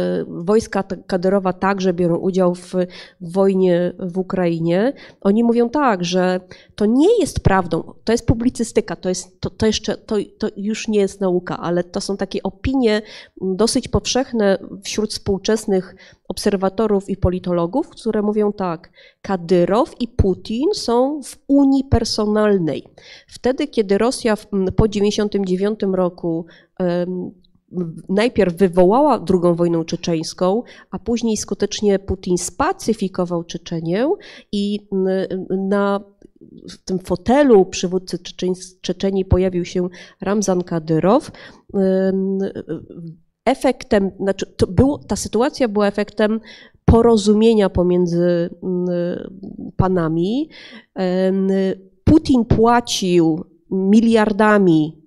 [0.45, 2.73] wojska kaderowa także biorą udział w
[3.21, 6.39] wojnie w Ukrainie, oni mówią tak, że
[6.75, 10.87] to nie jest prawdą, to jest publicystyka, to, jest, to, to jeszcze to, to już
[10.87, 13.01] nie jest nauka, ale to są takie opinie
[13.41, 15.95] dosyć powszechne wśród współczesnych
[16.27, 22.83] obserwatorów i politologów, które mówią tak, Kadyrow i Putin są w Unii Personalnej.
[23.27, 24.35] Wtedy, kiedy Rosja
[24.75, 26.45] po 1999 roku
[28.09, 34.07] najpierw wywołała II wojnę czeczeńską, a później skutecznie Putin spacyfikował Czeczenię
[34.51, 34.87] i
[35.49, 35.99] na
[36.69, 38.19] w tym fotelu przywódcy
[38.81, 39.89] Czeczenii pojawił się
[40.21, 41.31] Ramzan Kadyrow.
[43.45, 46.39] Efektem, znaczy to było, ta sytuacja była efektem
[46.85, 48.49] porozumienia pomiędzy
[49.75, 50.49] panami.
[52.03, 55.04] Putin płacił miliardami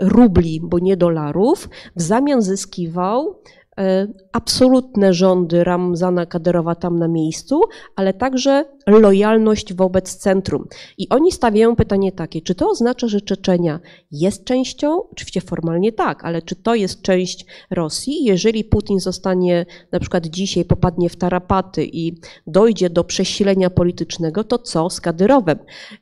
[0.00, 3.40] rubli, bo nie dolarów, w zamian zyskiwał
[3.78, 7.60] E, absolutne rządy Ramzana Kadyrowa tam na miejscu,
[7.96, 10.66] ale także lojalność wobec centrum.
[10.98, 15.02] I oni stawiają pytanie takie, czy to oznacza, że Czeczenia jest częścią?
[15.12, 18.24] Oczywiście formalnie tak, ale czy to jest część Rosji?
[18.24, 24.58] Jeżeli Putin zostanie na przykład dzisiaj, popadnie w tarapaty i dojdzie do przesilenia politycznego, to
[24.58, 25.58] co z Kadyrowem?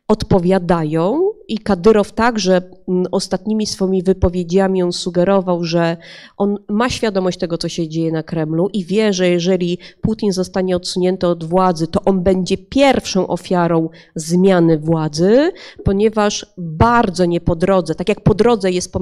[0.08, 5.96] Odpowiadają i Kadyrow także mm, ostatnimi swoimi wypowiedziami on sugerował, że
[6.36, 10.76] on ma świadomość tego, co się dzieje na Kremlu i wie, że jeżeli Putin zostanie
[10.76, 15.52] odsunięty od władzy, to on będzie pierwszą ofiarą zmiany władzy,
[15.84, 18.92] ponieważ bardzo nie po drodze, tak jak po drodze jest,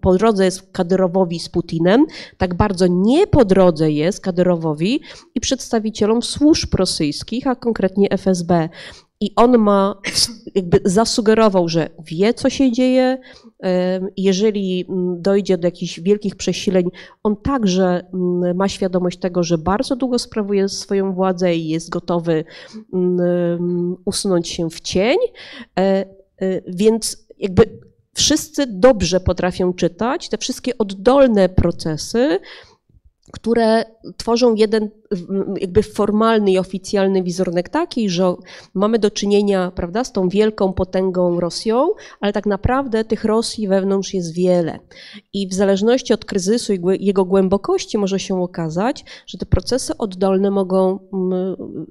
[0.00, 2.06] po drodze jest Kadyrowowi z Putinem,
[2.38, 5.00] tak bardzo nie po drodze jest Kadyrowowi
[5.34, 8.68] i przedstawicielom służb rosyjskich, a konkretnie FSB.
[9.20, 9.94] I on ma,
[10.54, 13.18] jakby zasugerował, że wie, co się dzieje.
[14.16, 16.90] Jeżeli mm, dojdzie do jakichś wielkich przesileń,
[17.22, 22.44] on także mm, ma świadomość tego, że bardzo długo sprawuje swoją władzę i jest gotowy
[22.92, 25.18] mm, usunąć się w cień.
[25.78, 26.06] E, e,
[26.66, 27.80] więc jakby
[28.14, 32.38] wszyscy dobrze potrafią czytać te wszystkie oddolne procesy,
[33.32, 33.84] które
[34.16, 34.90] tworzą jeden
[35.60, 38.34] jakby formalny i oficjalny wizerunek taki, że
[38.74, 41.88] mamy do czynienia prawda, z tą wielką potęgą Rosją,
[42.20, 44.78] ale tak naprawdę tych Rosji wewnątrz jest wiele.
[45.32, 50.50] I w zależności od kryzysu i jego głębokości może się okazać, że te procesy oddolne
[50.50, 50.98] mogą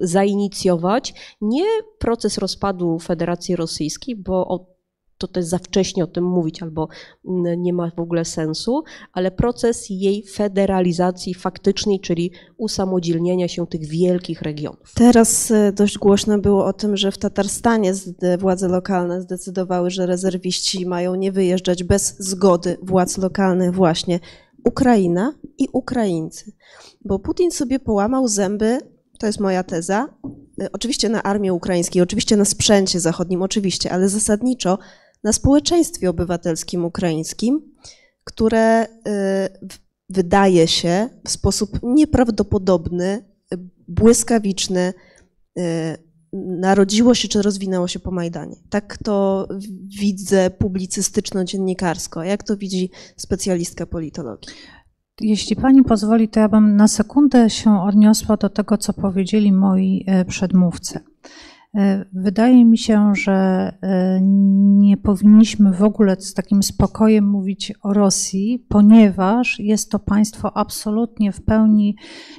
[0.00, 1.66] zainicjować nie
[1.98, 4.68] proces rozpadu Federacji Rosyjskiej, bo
[5.26, 6.88] to jest za wcześnie o tym mówić albo
[7.56, 14.42] nie ma w ogóle sensu, ale proces jej federalizacji faktycznej, czyli usamodzielniania się tych wielkich
[14.42, 14.92] regionów.
[14.94, 17.92] Teraz e, dość głośno było o tym, że w Tatarstanie
[18.38, 24.20] władze lokalne zdecydowały, że rezerwiści mają nie wyjeżdżać bez zgody władz lokalnych właśnie.
[24.64, 26.52] Ukraina i Ukraińcy.
[27.04, 28.78] Bo Putin sobie połamał zęby,
[29.18, 30.08] to jest moja teza,
[30.60, 34.78] e, oczywiście na armii ukraińskiej, oczywiście na sprzęcie zachodnim, oczywiście, ale zasadniczo
[35.24, 37.60] na społeczeństwie obywatelskim ukraińskim,
[38.24, 38.88] które y,
[40.08, 43.24] wydaje się w sposób nieprawdopodobny,
[43.88, 44.94] błyskawiczny,
[45.58, 45.62] y,
[46.32, 48.56] narodziło się czy rozwinęło się po Majdanie.
[48.70, 49.48] Tak to
[50.00, 52.22] widzę publicystyczno-dziennikarsko.
[52.22, 54.52] Jak to widzi specjalistka politologii?
[55.20, 60.04] Jeśli pani pozwoli, to ja bym na sekundę się odniosła do tego, co powiedzieli moi
[60.06, 61.00] e, przedmówcy.
[61.76, 63.32] E, wydaje mi się, że
[63.82, 64.20] e,
[64.78, 71.32] nie powinniśmy w ogóle z takim spokojem mówić o Rosji, ponieważ jest to państwo absolutnie
[71.32, 71.96] w pełni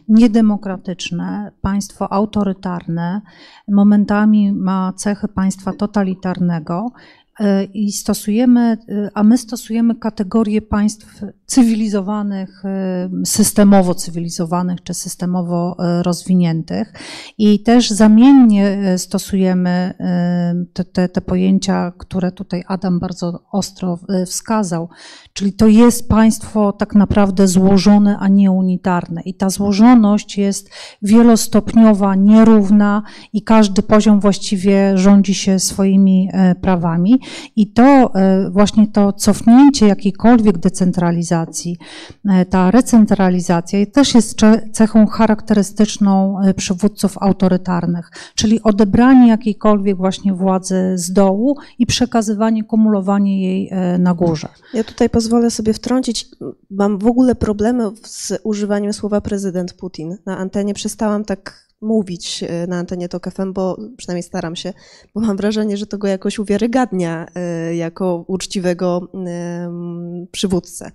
[0.07, 3.21] niedemokratyczne, państwo autorytarne,
[3.67, 6.91] momentami ma cechy państwa totalitarnego
[7.73, 16.93] i stosujemy, e, a my stosujemy kategorie państw cywilizowanych, e, systemowo cywilizowanych czy systemowo rozwiniętych.
[17.37, 19.93] I też zamiennie stosujemy
[20.73, 24.89] te, te, te pojęcia, które tutaj Adam bardzo ostro wskazał,
[25.33, 29.21] czyli to jest państwo tak naprawdę złożone, a nie unitarne.
[29.21, 30.69] I ta złożoność jest
[31.01, 36.29] wielostopniowa, nierówna i każdy poziom właściwie rządzi się swoimi
[36.61, 37.19] prawami.
[37.55, 41.77] I to e, właśnie to cofnięcie jakiejkolwiek decentralizacji,
[42.29, 44.39] e, ta recentralizacja też jest
[44.73, 53.41] cechą charakterystyczną e, przywódców autorytarnych, czyli odebranie jakiejkolwiek właśnie władzy z dołu i przekazywanie, kumulowanie
[53.41, 54.47] jej na górze.
[54.73, 56.25] Ja tutaj pozwolę sobie wtrącić,
[56.69, 60.17] mam w ogóle problemy z używaniem słowa prezydent Putin.
[60.25, 64.73] Na antenie przestałam tak mówić e, na antenie TOK FM, bo przynajmniej staram się,
[65.13, 69.07] bo mam wrażenie, że to go jakoś uwiarygadnia e, jako uczciwego
[70.31, 70.91] przywódcę.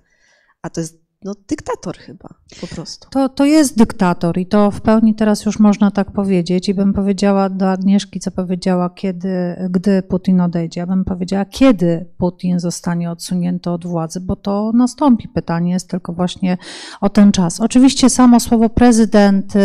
[0.61, 2.29] A to jest no, dyktator chyba
[2.61, 3.09] po prostu.
[3.09, 6.69] To, to jest dyktator i to w pełni teraz już można tak powiedzieć.
[6.69, 10.79] I bym powiedziała do Agnieszki, co powiedziała, kiedy, gdy Putin odejdzie.
[10.79, 15.27] Ja bym powiedziała, kiedy Putin zostanie odsunięty od władzy, bo to nastąpi.
[15.27, 16.57] Pytanie jest tylko właśnie
[17.01, 17.59] o ten czas.
[17.59, 19.59] Oczywiście samo słowo prezydent y,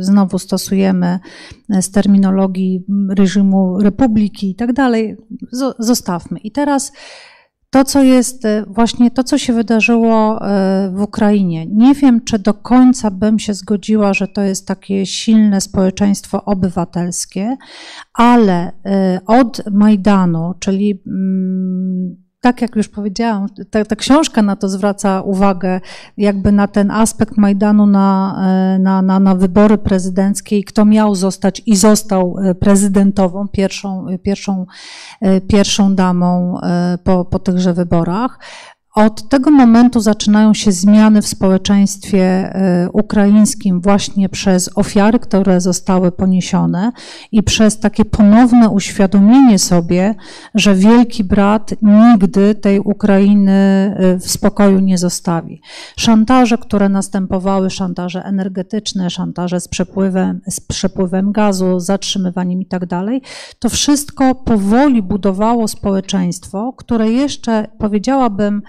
[0.00, 1.18] znowu stosujemy
[1.80, 5.16] z terminologii reżimu republiki i tak dalej.
[5.78, 6.38] Zostawmy.
[6.38, 6.92] I teraz
[7.72, 11.66] to, co jest e, właśnie to, co się wydarzyło e, w Ukrainie.
[11.66, 17.56] Nie wiem, czy do końca bym się zgodziła, że to jest takie silne społeczeństwo obywatelskie,
[18.14, 24.68] ale e, od Majdanu, czyli mm, tak jak już powiedziałam, ta, ta, książka na to
[24.68, 25.80] zwraca uwagę,
[26.16, 28.36] jakby na ten aspekt Majdanu na,
[28.74, 34.06] e, na, na, na wybory prezydenckie i kto miał zostać i został e, prezydentową, pierwszą,
[34.22, 34.66] pierwszą,
[35.48, 36.60] pierwszą damą
[37.04, 38.38] po, po tychże wyborach.
[38.94, 46.12] Od tego momentu zaczynają się zmiany w społeczeństwie e, ukraińskim właśnie przez ofiary, które zostały
[46.12, 46.92] poniesione
[47.32, 50.14] i przez takie ponowne uświadomienie sobie,
[50.54, 53.52] że Wielki Brat nigdy tej Ukrainy
[53.96, 55.60] e, w spokoju nie zostawi.
[55.96, 63.22] Szantaże, które następowały, szantaże energetyczne, szantaże z przepływem, z przepływem gazu, zatrzymywaniem tak dalej,
[63.58, 68.62] to wszystko powoli budowało społeczeństwo, które jeszcze powiedziałabym,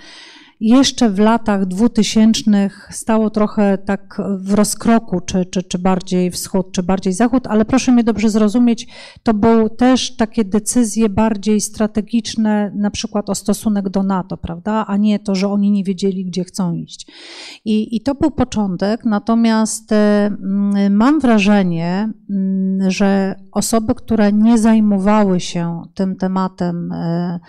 [0.64, 6.84] jeszcze w latach dwutysięcznych stało trochę tak w rozkroku, czy, czy, czy bardziej wschód, czy
[6.84, 8.88] bardziej zachód, ale proszę mnie dobrze zrozumieć,
[9.24, 14.98] to były też takie decyzje bardziej strategiczne, na przykład o stosunek do NATO, prawda, a
[14.98, 17.08] nie to, że oni nie wiedzieli, gdzie chcą iść.
[17.66, 25.40] I, i to był początek, natomiast mm, mam wrażenie, mm, że osoby, które nie zajmowały
[25.40, 27.40] się tym tematem, e,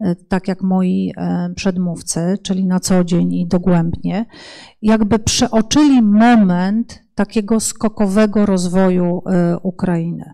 [0.00, 4.26] e, tak jak moi e, przedmówcy, czyli na co dzień i dogłębnie,
[4.82, 9.22] jakby przeoczyli moment takiego skokowego rozwoju
[9.62, 10.32] Ukrainy.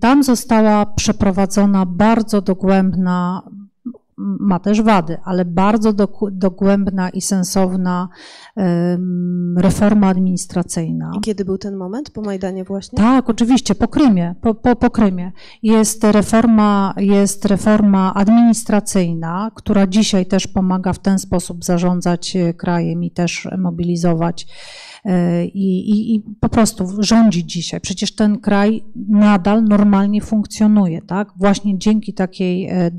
[0.00, 3.42] Tam została przeprowadzona bardzo dogłębna
[4.18, 5.92] ma też wady, ale bardzo
[6.32, 8.08] dogłębna i sensowna
[9.56, 11.12] reforma administracyjna.
[11.18, 12.10] I kiedy był ten moment?
[12.10, 12.96] Po Majdanie właśnie?
[12.96, 15.32] Tak, oczywiście, po Krymie, po, po, po Krymie.
[15.62, 23.04] Jest reforma, jest reforma administracyjna, która dzisiaj też pomaga w ten sposób zarządzać e, krajem
[23.04, 24.46] i też mobilizować
[25.54, 27.80] i, i, i po prostu rządzi dzisiaj.
[27.80, 31.32] Przecież ten kraj nadal normalnie funkcjonuje, tak?
[31.36, 32.90] Właśnie dzięki takiej e,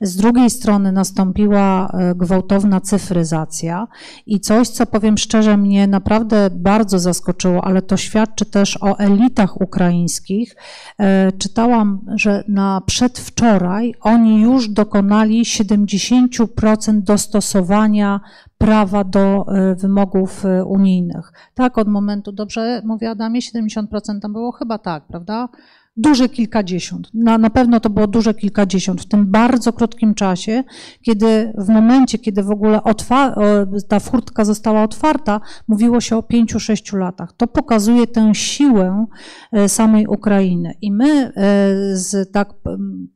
[0.00, 3.86] Z drugiej strony nastąpiła e, gwałtowna cyfryzacja
[4.26, 9.60] i coś, co powiem szczerze, mnie naprawdę bardzo zaskoczyło, ale to świadczy też o elitach
[9.60, 10.56] ukraińskich.
[10.98, 18.20] E, czytałam, że na przedwczoraj oni już dokonali 70% dostosowania
[18.58, 21.32] prawa do e, wymogów unijnych.
[21.54, 25.48] Tak, od momentu, dobrze mówię Adamie, 70% tam było chyba tak, prawda?
[25.96, 27.10] Duże kilkadziesiąt.
[27.14, 30.64] Na, na pewno to było duże kilkadziesiąt w tym bardzo krótkim czasie,
[31.02, 32.80] kiedy w momencie, kiedy w ogóle
[33.88, 37.32] ta furtka została otwarta, mówiło się o pięciu, sześciu latach.
[37.36, 39.06] To pokazuje tę siłę
[39.52, 40.74] e, samej Ukrainy.
[40.80, 41.32] I my, e,
[41.96, 42.54] z, tak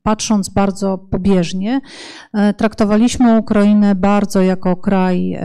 [0.02, 1.80] patrząc bardzo pobieżnie,
[2.32, 5.38] e, traktowaliśmy Ukrainę bardzo jako kraj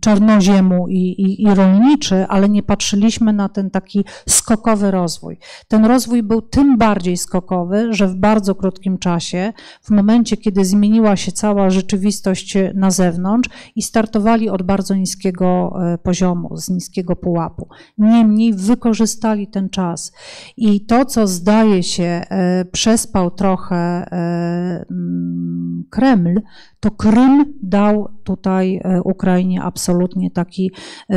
[0.00, 5.38] czarnoziemu i, i, i rolniczy, ale nie patrzyliśmy na ten taki skokowy rozwój.
[5.68, 9.52] Ten rozwój rozwój był tym bardziej skokowy, że w bardzo krótkim czasie,
[9.82, 15.98] w momencie, kiedy zmieniła się cała rzeczywistość na zewnątrz i startowali od bardzo niskiego e,
[15.98, 17.68] poziomu, z niskiego pułapu.
[17.98, 20.12] Niemniej wykorzystali ten czas.
[20.56, 26.40] I to, co zdaje się e, przespał trochę e, mm, Kreml,
[26.80, 30.70] to Krym dał tutaj Ukrainie absolutnie taki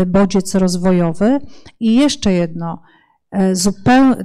[0.07, 1.39] bodziec rozwojowy.
[1.79, 2.81] I jeszcze jedno,
[3.33, 3.53] E,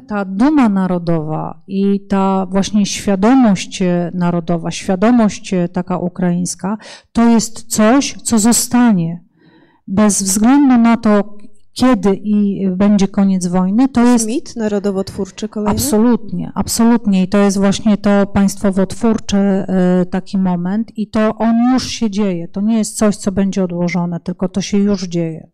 [0.09, 3.83] ta duma narodowa i ta właśnie świadomość
[4.15, 6.79] narodowa, świadomość taka ukraińska,
[7.13, 9.25] to jest coś, co zostanie.
[9.87, 11.39] Bez względu na to,
[11.73, 14.27] kiedy i będzie koniec wojny, to jest...
[14.27, 15.71] Mit narodowo-twórczy kolejny?
[15.71, 17.23] Absolutnie, absolutnie.
[17.23, 22.49] I to jest właśnie to państwowo-twórczy e, taki moment i to on już się dzieje.
[22.49, 25.51] To nie jest coś, co będzie odłożone, tylko to się już dzieje.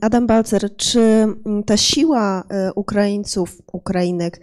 [0.00, 4.40] Adam Balcer, czy mm, ta siła e, Ukraińców, Ukrainek,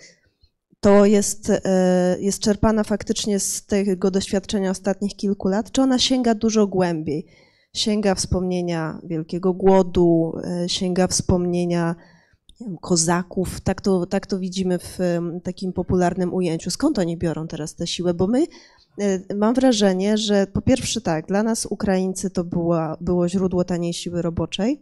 [0.80, 6.36] to jest, e, jest czerpana faktycznie z tego doświadczenia ostatnich kilku lat, czy ona sięga
[6.36, 7.26] dużo głębiej?
[7.74, 11.96] Sięga wspomnienia Wielkiego Głodu, e, sięga wspomnienia
[12.62, 15.00] wiem, kozaków, tak to, tak to widzimy w
[15.44, 16.72] takim popularnym ujęciu.
[16.72, 18.14] Skąd oni biorą teraz tę siłę?
[18.14, 18.46] Bo my
[19.36, 24.22] mam wrażenie, że po pierwsze tak, dla nas Ukraińcy to była, było źródło taniej siły
[24.22, 24.82] roboczej,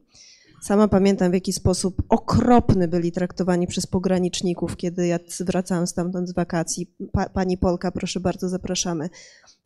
[0.62, 6.34] Sama pamiętam, w jaki sposób okropny byli traktowani przez pograniczników, kiedy ja wracałam stamtąd z
[6.34, 6.91] wakacji.
[7.12, 9.10] Pa, pani Polka, proszę bardzo, zapraszamy.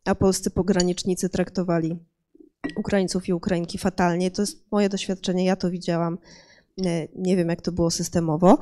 [0.06, 2.00] A polscy pogranicznicy traktowali
[2.78, 4.32] Ukraińców i Ukrainki fatalnie.
[4.32, 6.18] To jest moje doświadczenie, ja to widziałam.
[7.16, 8.58] Nie wiem, jak to było systemowo.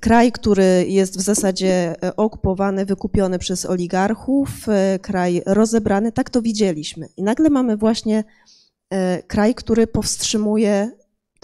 [0.00, 6.42] Kraj, który jest w zasadzie e, okupowany, wykupiony przez oligarchów, e, kraj rozebrany, tak to
[6.42, 7.08] widzieliśmy.
[7.16, 8.24] I nagle mamy właśnie
[8.90, 10.90] e, kraj, który powstrzymuje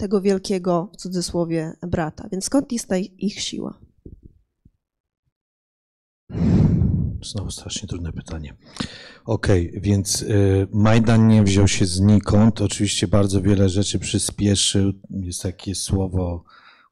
[0.01, 2.29] tego wielkiego, w cudzysłowie, brata.
[2.31, 3.79] Więc skąd jest ta ich siła?
[7.23, 8.55] Znowu strasznie trudne pytanie.
[9.25, 12.61] Okej, okay, więc y, Majdan nie wziął się znikąd.
[12.61, 14.93] Oczywiście bardzo wiele rzeczy przyspieszył.
[15.09, 16.43] Jest takie słowo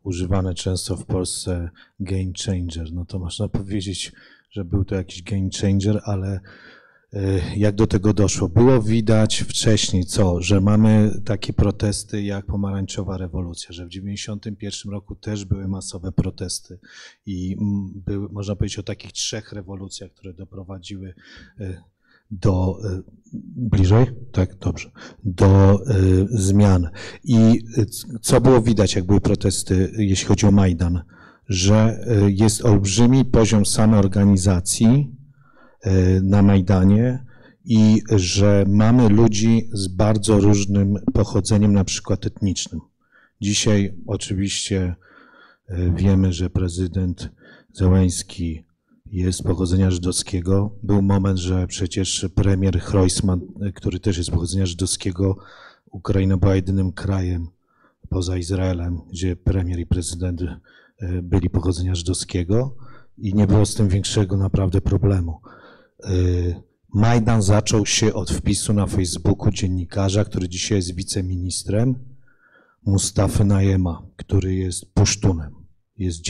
[0.03, 2.93] używane często w Polsce game changer.
[2.93, 4.12] No to można powiedzieć,
[4.51, 6.39] że był to jakiś game changer, ale
[7.55, 8.49] jak do tego doszło?
[8.49, 15.16] Było widać wcześniej co, że mamy takie protesty jak pomarańczowa rewolucja, że w 91 roku
[15.16, 16.80] też były masowe protesty
[17.26, 17.57] i
[17.95, 21.14] były, można powiedzieć o takich trzech rewolucjach, które doprowadziły
[21.60, 21.78] y,
[22.32, 23.03] do y,
[23.55, 24.91] bliżej, tak, dobrze,
[25.24, 26.89] do y, zmian.
[27.24, 27.86] I y,
[28.22, 31.01] co było widać, jak były protesty, jeśli chodzi o Majdan,
[31.47, 35.19] że jest olbrzymi poziom samoorganizacji
[36.22, 37.26] na Majdanie
[37.66, 42.82] i że mamy ludzi z bardzo różnym pochodzeniem, na przykład etnicznym.
[43.42, 44.96] Dzisiaj oczywiście
[45.96, 47.30] wiemy, że prezydent
[47.74, 48.64] Zełański
[49.12, 50.76] jest pochodzenia żydowskiego.
[50.84, 53.42] Był moment, że przecież premier Hrojsman,
[53.76, 55.38] który też jest pochodzenia żydowskiego,
[55.92, 57.48] Ukraina była jedynym krajem
[58.10, 60.58] poza Izraelem, gdzie premier i prezydent e,
[61.22, 62.76] byli pochodzenia żydowskiego
[63.18, 65.40] i nie było z tym większego naprawdę problemu.
[66.04, 66.10] E,
[66.93, 71.95] Majdan zaczął się od wpisu na Facebooku dziennikarza, który dzisiaj jest wiceministrem,
[72.86, 75.60] Mustafy Najema, który jest pusztunem
[76.00, 76.22] jest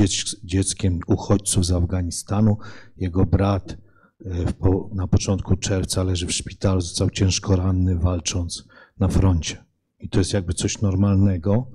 [0.44, 2.58] dzieckiem uchodźców z Afganistanu.
[2.98, 3.78] Jego brat
[4.26, 8.68] e, na początku czerwca leży w szpitalu, został ciężko ranny walcząc
[9.00, 9.66] na froncie.
[10.00, 11.72] I to jest jakby coś normalnego.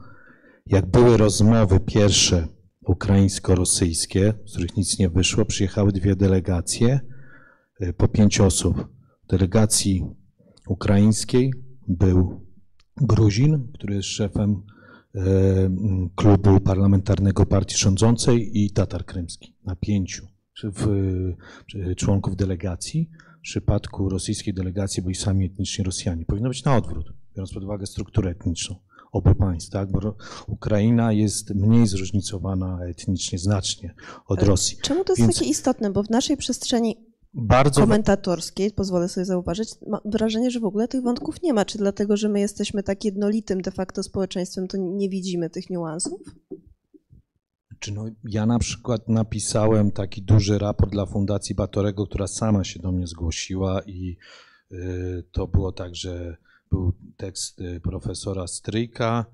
[0.67, 2.49] Jak były rozmowy pierwsze
[2.87, 7.01] ukraińsko-rosyjskie, z których nic nie wyszło, przyjechały dwie delegacje
[7.93, 8.89] po pięć osób.
[9.25, 10.05] W delegacji
[10.69, 11.53] ukraińskiej
[11.89, 12.41] był
[12.97, 14.63] Gruzin, który jest szefem
[15.15, 15.71] E,
[16.15, 20.27] klubu parlamentarnego partii rządzącej i Tatar Krymski na pięciu
[21.97, 23.11] członków delegacji.
[23.39, 26.25] W przypadku rosyjskiej delegacji byli sami etniczni Rosjanie.
[26.25, 28.77] Powinno być na odwrót, biorąc pod uwagę strukturę etniczną
[29.13, 29.91] obu państw, tak?
[29.91, 30.17] bo
[30.47, 33.95] Ukraina jest mniej zróżnicowana etnicznie znacznie
[34.27, 34.79] od Rosji.
[34.83, 35.35] Czemu to jest Więc...
[35.35, 35.91] takie istotne?
[35.91, 36.97] Bo w naszej przestrzeni
[37.35, 37.81] bardzo...
[37.81, 41.65] komentatorskiej, pozwolę sobie zauważyć, mam wrażenie, że w ogóle tych wątków nie ma.
[41.65, 46.21] Czy dlatego, że my jesteśmy tak jednolitym de facto społeczeństwem, to nie widzimy tych niuansów?
[47.79, 52.81] Czy no, ja na przykład napisałem taki duży raport dla Fundacji Batorego, która sama się
[52.81, 54.17] do mnie zgłosiła i
[54.73, 56.37] y, to było tak, że
[56.71, 59.25] był tekst y, profesora Stryjka,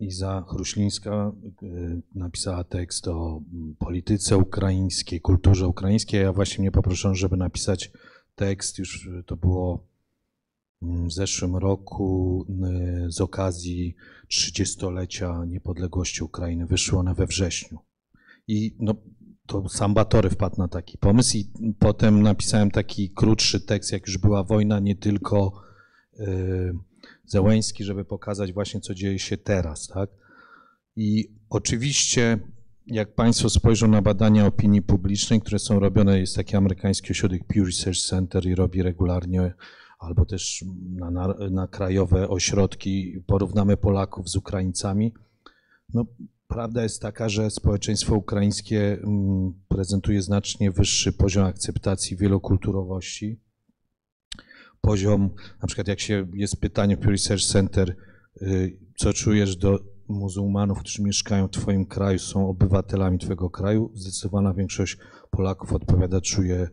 [0.00, 1.32] Iza Chruślińska
[1.62, 3.40] y, napisała tekst o
[3.78, 6.22] polityce ukraińskiej, kulturze ukraińskiej.
[6.22, 7.92] Ja właśnie mnie poproszono, żeby napisać
[8.34, 9.86] tekst, już to było
[10.82, 12.46] w zeszłym roku
[13.06, 13.94] y, z okazji
[14.32, 16.66] 30-lecia niepodległości Ukrainy.
[16.66, 17.78] Wyszło one we wrześniu.
[18.48, 18.94] I no,
[19.46, 24.18] to sam Batory wpadł na taki pomysł i potem napisałem taki krótszy tekst, jak już
[24.18, 25.62] była wojna, nie tylko
[26.18, 26.78] yy,
[27.26, 30.10] Zełęński, żeby pokazać właśnie, co dzieje się teraz, tak?
[30.96, 32.38] I oczywiście,
[32.86, 37.66] jak Państwo spojrzą na badania opinii publicznej, które są robione, jest taki amerykański ośrodek Pew
[37.66, 39.54] Research Center i robi regularnie,
[39.98, 45.14] albo też na, na, na krajowe ośrodki, porównamy Polaków z Ukraińcami.
[45.94, 46.04] No,
[46.48, 53.45] prawda jest taka, że społeczeństwo ukraińskie mm, prezentuje znacznie wyższy poziom akceptacji wielokulturowości
[54.80, 55.30] poziom,
[55.62, 57.96] na przykład jak się jest pytanie w Research Center,
[58.42, 64.54] y, co czujesz do muzułmanów, którzy mieszkają w Twoim kraju, są obywatelami Twojego kraju, zdecydowana
[64.54, 64.98] większość
[65.30, 66.68] Polaków odpowiada, czuje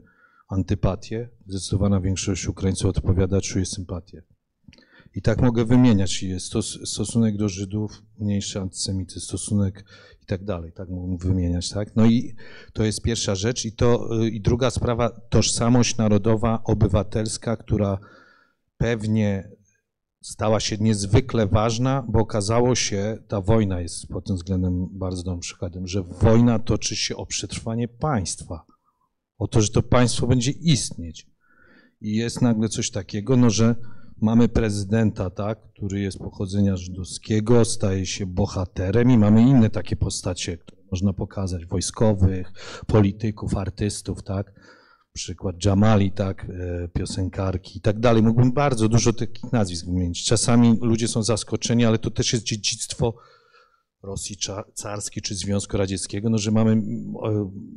[0.49, 4.23] antypatię, zdecydowana większość Ukraińców odpowiada, czuje sympatię.
[5.15, 6.23] I tak mogę wymieniać.
[6.23, 6.53] Jest
[6.85, 9.85] stosunek do Żydów, mniejszy antysemityzm, stosunek
[10.23, 10.71] i tak dalej.
[10.71, 11.95] Tak mógłbym wymieniać, tak?
[11.95, 12.35] No i
[12.73, 13.65] to jest pierwsza rzecz.
[13.65, 17.97] I, to, i druga sprawa, tożsamość narodowa, obywatelska, która
[18.77, 19.49] pewnie
[20.21, 25.39] stała się niezwykle ważna, bo okazało się, ta wojna jest pod tym względem bardzo dobrym
[25.39, 28.65] przykładem, że wojna toczy się o przetrwanie państwa,
[29.37, 31.27] o to, że to państwo będzie istnieć.
[32.01, 33.75] I jest nagle coś takiego, no, że
[34.23, 40.57] mamy prezydenta, tak, który jest pochodzenia żydowskiego, staje się bohaterem i mamy inne takie postacie,
[40.57, 42.53] które można pokazać, wojskowych,
[42.87, 44.53] polityków, artystów, tak,
[45.13, 48.23] przykład Jamali, tak, e, piosenkarki i tak dalej.
[48.23, 50.25] Mógłbym bardzo dużo takich nazwisk wymienić.
[50.25, 53.13] Czasami ludzie są zaskoczeni, ale to też jest dziedzictwo
[54.03, 54.37] Rosji
[54.73, 56.81] carskiej czy Związku Radzieckiego, no, że mamy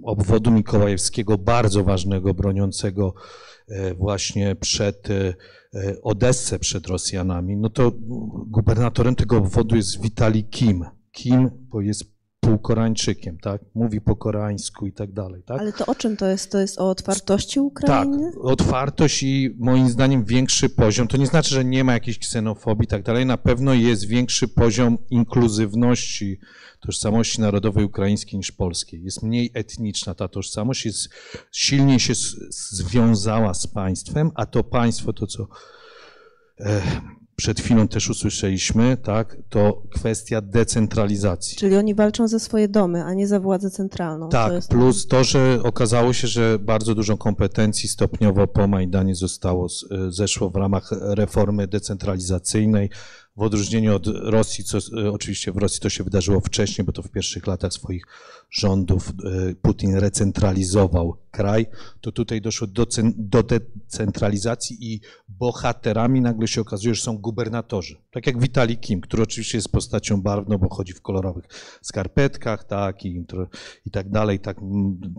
[0.02, 3.14] obwodu Mikołajewskiego, bardzo ważnego, broniącego
[3.68, 5.34] e, właśnie przed e,
[6.02, 7.92] Odessę przed Rosjanami, no to
[8.46, 10.84] gubernatorem tego obwodu jest Witali Kim.
[11.12, 12.15] Kim, bo jest
[12.46, 13.62] półkorańczykiem, tak?
[13.74, 15.60] Mówi po koreańsku i tak dalej, tak?
[15.60, 16.52] Ale to o czym to jest?
[16.52, 18.32] To jest o otwartości Ukrainy?
[18.32, 21.08] Tak, otwartość i moim zdaniem większy poziom.
[21.08, 23.26] To nie znaczy, że nie ma jakiejś ksenofobii i tak dalej.
[23.26, 26.38] Na pewno jest większy poziom inkluzywności
[26.80, 29.02] tożsamości narodowej ukraińskiej niż polskiej.
[29.02, 31.08] Jest mniej etniczna ta tożsamość, jest
[31.52, 32.12] silniej się
[32.50, 35.48] związała z państwem, a to państwo, to co
[36.60, 36.82] e,
[37.36, 41.56] przed chwilą też usłyszeliśmy, tak, to kwestia decentralizacji.
[41.56, 44.28] Czyli oni walczą za swoje domy, a nie za władzę centralną.
[44.28, 49.68] Tak, to plus to, że okazało się, że bardzo dużo kompetencji stopniowo po Majdanie zostało,
[50.08, 52.90] zeszło w ramach reformy decentralizacyjnej,
[53.36, 57.02] w odróżnieniu od Rosji, co e, oczywiście w Rosji to się wydarzyło wcześniej, bo to
[57.02, 58.06] w pierwszych latach swoich
[58.50, 61.66] rządów e, Putin recentralizował kraj,
[62.00, 67.96] to tutaj doszło do, do decentralizacji i bohaterami nagle się okazuje, że są gubernatorzy.
[68.10, 71.44] Tak jak Witali Kim, który oczywiście jest postacią barwną, bo chodzi w kolorowych
[71.82, 73.24] skarpetkach, tak, i,
[73.86, 74.56] i tak dalej, tak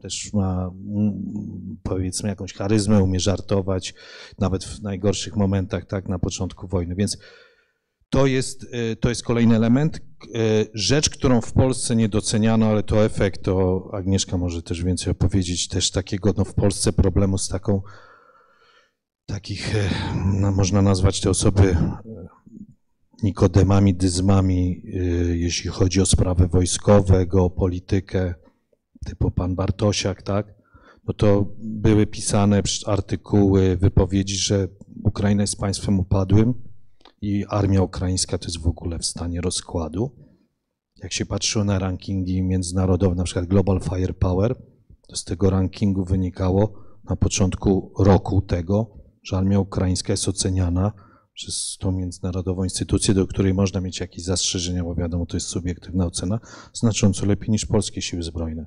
[0.02, 0.72] też ma
[1.84, 3.94] powiedzmy jakąś charyzmę, umie żartować,
[4.40, 7.18] nawet w najgorszych momentach, tak, na początku wojny, więc
[8.10, 9.98] to jest, e, to jest kolejny element.
[9.98, 10.00] E,
[10.74, 15.68] rzecz, którą w Polsce nie doceniano, ale to efekt, to Agnieszka może też więcej opowiedzieć,
[15.68, 17.82] też takiego no, w Polsce problemu z taką,
[19.26, 19.90] takich, e,
[20.26, 21.78] no, można nazwać te osoby
[23.24, 24.82] nikodemami, dyzmami,
[25.34, 28.34] jeśli chodzi o sprawy wojskowe, geopolitykę,
[29.06, 30.54] typu pan Bartosiak, tak?
[31.08, 34.68] No to były pisane artykuły, wypowiedzi, że
[35.04, 36.54] Ukraina jest państwem upadłym,
[37.22, 40.12] i armia ukraińska to jest w ogóle w stanie rozkładu.
[41.04, 44.56] Jak się patrzyło na rankingi międzynarodowe, na przykład Global Firepower,
[45.08, 46.74] to z tego rankingu wynikało
[47.10, 50.92] na początku roku tego, że armia ukraińska jest oceniana
[51.34, 56.06] przez tą międzynarodową instytucję, do której można mieć jakieś zastrzeżenia, bo wiadomo, to jest subiektywna
[56.06, 56.40] ocena,
[56.74, 58.66] znacząco lepiej niż polskie siły zbrojne.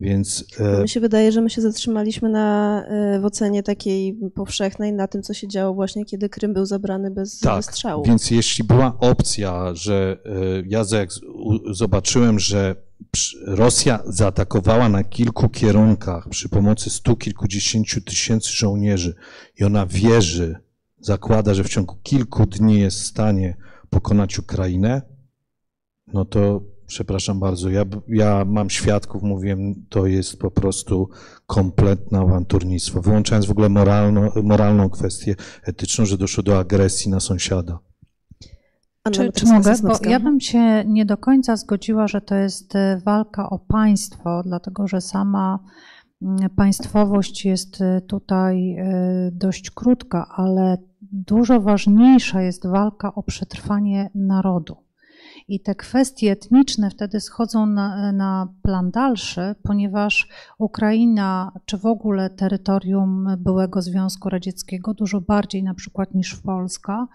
[0.00, 0.82] Więc, e...
[0.82, 5.22] Mi się wydaje, że my się zatrzymaliśmy na, e, w ocenie takiej powszechnej na tym,
[5.22, 8.04] co się działo właśnie, kiedy Krym był zabrany bez tak, strzału.
[8.04, 10.30] Więc jeśli była opcja, że e,
[10.66, 10.84] ja
[11.70, 12.86] zobaczyłem, że
[13.46, 19.14] Rosja zaatakowała na kilku kierunkach przy pomocy stu kilkudziesięciu tysięcy żołnierzy
[19.60, 20.56] i ona wierzy,
[21.00, 23.56] zakłada, że w ciągu kilku dni jest w stanie
[23.90, 25.02] pokonać Ukrainę,
[26.06, 31.08] no to przepraszam bardzo, ja, ja mam świadków, mówiłem, to jest po prostu
[31.46, 37.78] kompletne awanturnictwo, wyłączając w ogóle moralno, moralną kwestię etyczną, że doszło do agresji na sąsiada.
[39.12, 39.74] Czy, czy mogę?
[39.82, 44.42] Bo ja bym się nie do końca zgodziła, że to jest e, walka o państwo,
[44.44, 45.58] dlatego że sama
[46.22, 50.78] mm, państwowość jest e, tutaj e, dość krótka, ale
[51.12, 54.85] dużo ważniejsza jest walka o przetrwanie narodu.
[55.48, 60.28] I te kwestie etniczne wtedy schodzą na, na plan dalszy, ponieważ
[60.58, 67.06] Ukraina, czy w ogóle terytorium byłego Związku Radzieckiego, dużo bardziej na przykład niż Polska,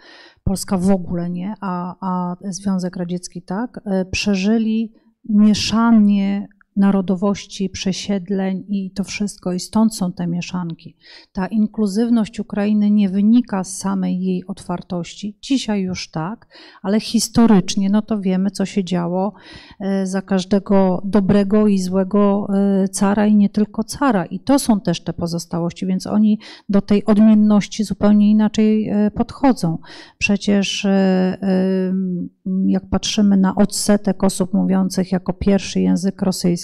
[0.43, 4.93] Polska w ogóle nie, a, a Związek Radziecki tak, e, przeżyli
[5.29, 10.95] mieszanie narodowości, przesiedleń i to wszystko, i stąd są te mieszanki.
[11.34, 16.47] Ta inkluzywność Ukrainy nie wynika z samej jej otwartości, dzisiaj już tak,
[16.82, 19.34] ale historycznie, no to wiemy, co się działo
[19.80, 24.26] e, za każdego dobrego i złego e, cara i nie tylko cara.
[24.26, 29.78] I to są też te pozostałości, więc oni do tej odmienności zupełnie inaczej e, podchodzą.
[30.17, 30.88] Przecież
[32.65, 36.61] jak patrzymy na odsetek osób mówiących jako pierwszy język rosyjski,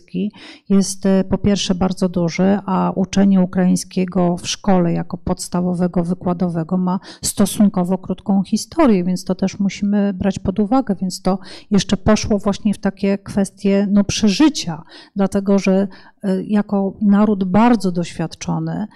[0.69, 6.99] jest e, po pierwsze bardzo duży, a uczenie ukraińskiego w szkole jako podstawowego, wykładowego ma
[7.21, 11.39] stosunkowo krótką historię, więc to też musimy brać pod uwagę, więc to
[11.71, 14.83] jeszcze poszło właśnie w takie kwestie no, przeżycia,
[15.15, 15.87] dlatego że
[16.23, 18.87] e, jako naród bardzo doświadczony,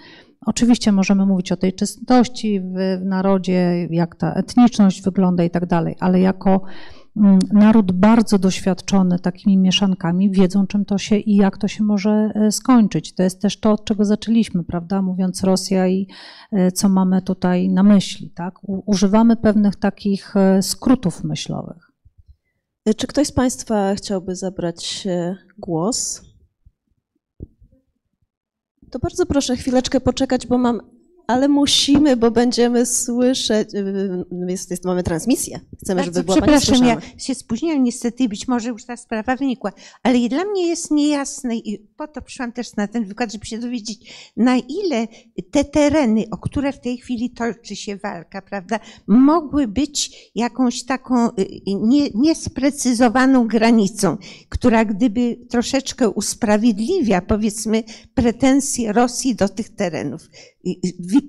[0.46, 5.66] Oczywiście możemy mówić o tej czystości w, w narodzie, jak ta etniczność wygląda i tak
[5.66, 6.60] dalej, ale jako
[7.52, 12.52] naród bardzo doświadczony takimi mieszankami wiedzą, czym to się i jak to się może e,
[12.52, 13.14] skończyć.
[13.14, 16.08] To jest też to, od czego zaczęliśmy, prawda, mówiąc Rosja i
[16.52, 18.30] e, co mamy tutaj na myśli.
[18.30, 18.54] Tak?
[18.66, 21.92] Używamy pewnych takich e, skrótów myślowych.
[22.96, 25.08] Czy ktoś z Państwa chciałby zabrać
[25.58, 26.22] głos?
[28.90, 30.80] To bardzo proszę chwileczkę poczekać, bo mam
[31.26, 35.60] ale musimy, bo będziemy słyszeć, y, jest, jest, mamy transmisję.
[35.80, 37.00] Chcemy, Bardzo żeby była pani przepraszam, słyszana.
[37.14, 40.90] ja się spóźniłam niestety, być może już ta sprawa wynikła, ale i dla mnie jest
[40.90, 45.08] niejasne i po to przyszłam też na ten wykład, żeby się dowiedzieć, na ile
[45.50, 51.28] te tereny, o które w tej chwili toczy się walka, prawda, mogły być jakąś taką
[51.28, 54.16] y, nie, niesprecyzowaną granicą,
[54.48, 60.28] która gdyby troszeczkę usprawiedliwia, powiedzmy, pretensje Rosji do tych terenów.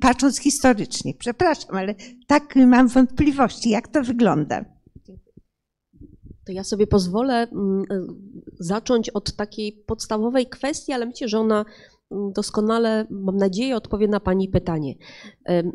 [0.02, 1.96] Patrząc historycznie, przepraszam, ale
[2.28, 4.66] tak mam wątpliwości, jak to wygląda.
[6.46, 8.06] To ja sobie pozwolę mm, y,
[8.60, 11.66] zacząć od takiej podstawowej kwestii, ale myślę, że ona
[12.12, 14.96] mm, doskonale, mam nadzieję, odpowie na Pani pytanie.
[15.50, 15.72] Y,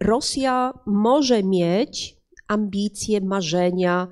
[0.00, 2.16] Rosja może mieć
[2.48, 4.08] ambicje, marzenia,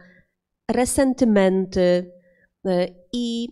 [0.71, 2.71] resentymenty y,
[3.13, 3.49] i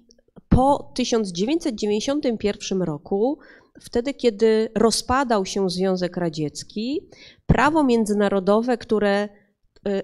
[0.48, 3.38] po 1991 roku,
[3.80, 7.08] wtedy kiedy rozpadał się Związek Radziecki,
[7.46, 9.28] prawo międzynarodowe, które y,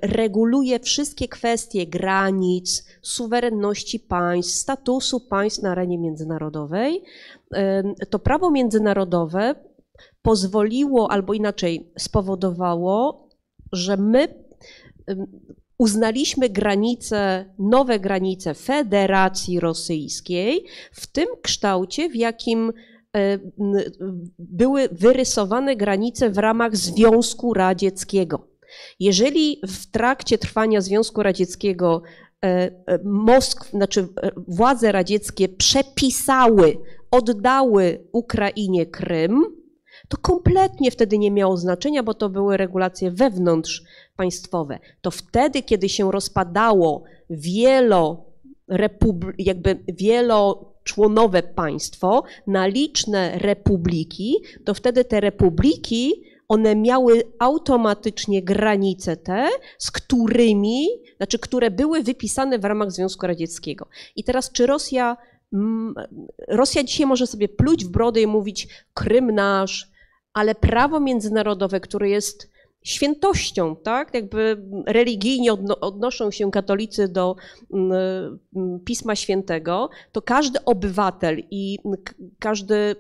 [0.03, 7.03] reguluje wszystkie kwestie granic, suwerenności państw, statusu państw na arenie międzynarodowej,
[8.11, 9.55] to prawo międzynarodowe
[10.23, 13.29] pozwoliło, albo inaczej spowodowało,
[13.73, 14.29] że my
[15.79, 22.73] uznaliśmy granice, nowe granice Federacji Rosyjskiej w tym kształcie, w jakim
[24.39, 28.49] były wyrysowane granice w ramach Związku Radzieckiego.
[29.01, 32.03] Jeżeli w trakcie trwania Związku Radzieckiego
[32.45, 36.79] e, e, Moskw, znaczy e, władze radzieckie przepisały,
[37.11, 39.43] oddały Ukrainie Krym,
[40.09, 44.79] to kompletnie wtedy nie miało znaczenia, bo to były regulacje wewnątrzpaństwowe.
[45.01, 48.25] To wtedy, kiedy się rozpadało wielo,
[49.39, 49.85] jakby
[50.83, 59.91] wieloczłonowe państwo na liczne republiki, to wtedy te republiki one miały automatycznie granice te, z
[59.91, 63.87] którymi, znaczy, które były wypisane w ramach Związku Radzieckiego.
[64.17, 65.17] I teraz, czy Rosja,
[65.53, 65.95] mm,
[66.49, 69.91] Rosja dzisiaj może sobie pluć w brodę i mówić Krym nasz,
[70.33, 72.52] ale prawo międzynarodowe, które jest
[72.83, 74.15] świętością, tak?
[74.15, 77.37] Jakby religijnie odno, odnoszą się katolicy do
[77.73, 77.93] mm,
[78.57, 81.79] mm, Pisma Świętego, to każdy obywatel i
[82.39, 82.97] każdy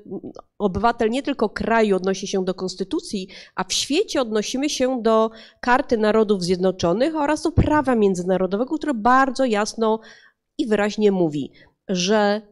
[0.59, 5.31] obywatel nie tylko kraju odnosi się do konstytucji, a w świecie odnosimy się do
[5.61, 10.01] Karty Narodów Zjednoczonych oraz do prawa międzynarodowego, które bardzo jasno
[10.59, 11.53] i wyraźnie mówi,
[11.89, 12.43] że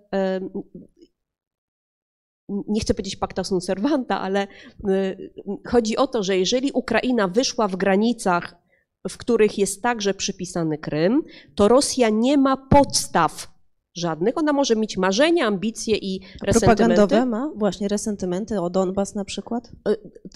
[2.68, 4.46] nie chcę powiedzieć pacta sunt servanta, ale
[4.88, 5.32] y,
[5.68, 8.56] chodzi o to, że jeżeli Ukraina wyszła w granicach,
[9.08, 11.22] w których jest także przypisany Krym,
[11.54, 13.59] to Rosja nie ma podstaw
[14.00, 14.38] żadnych.
[14.38, 19.70] Ona może mieć marzenia, ambicje i resentymenty, Propagandowe ma właśnie resentymenty o Donbas na przykład?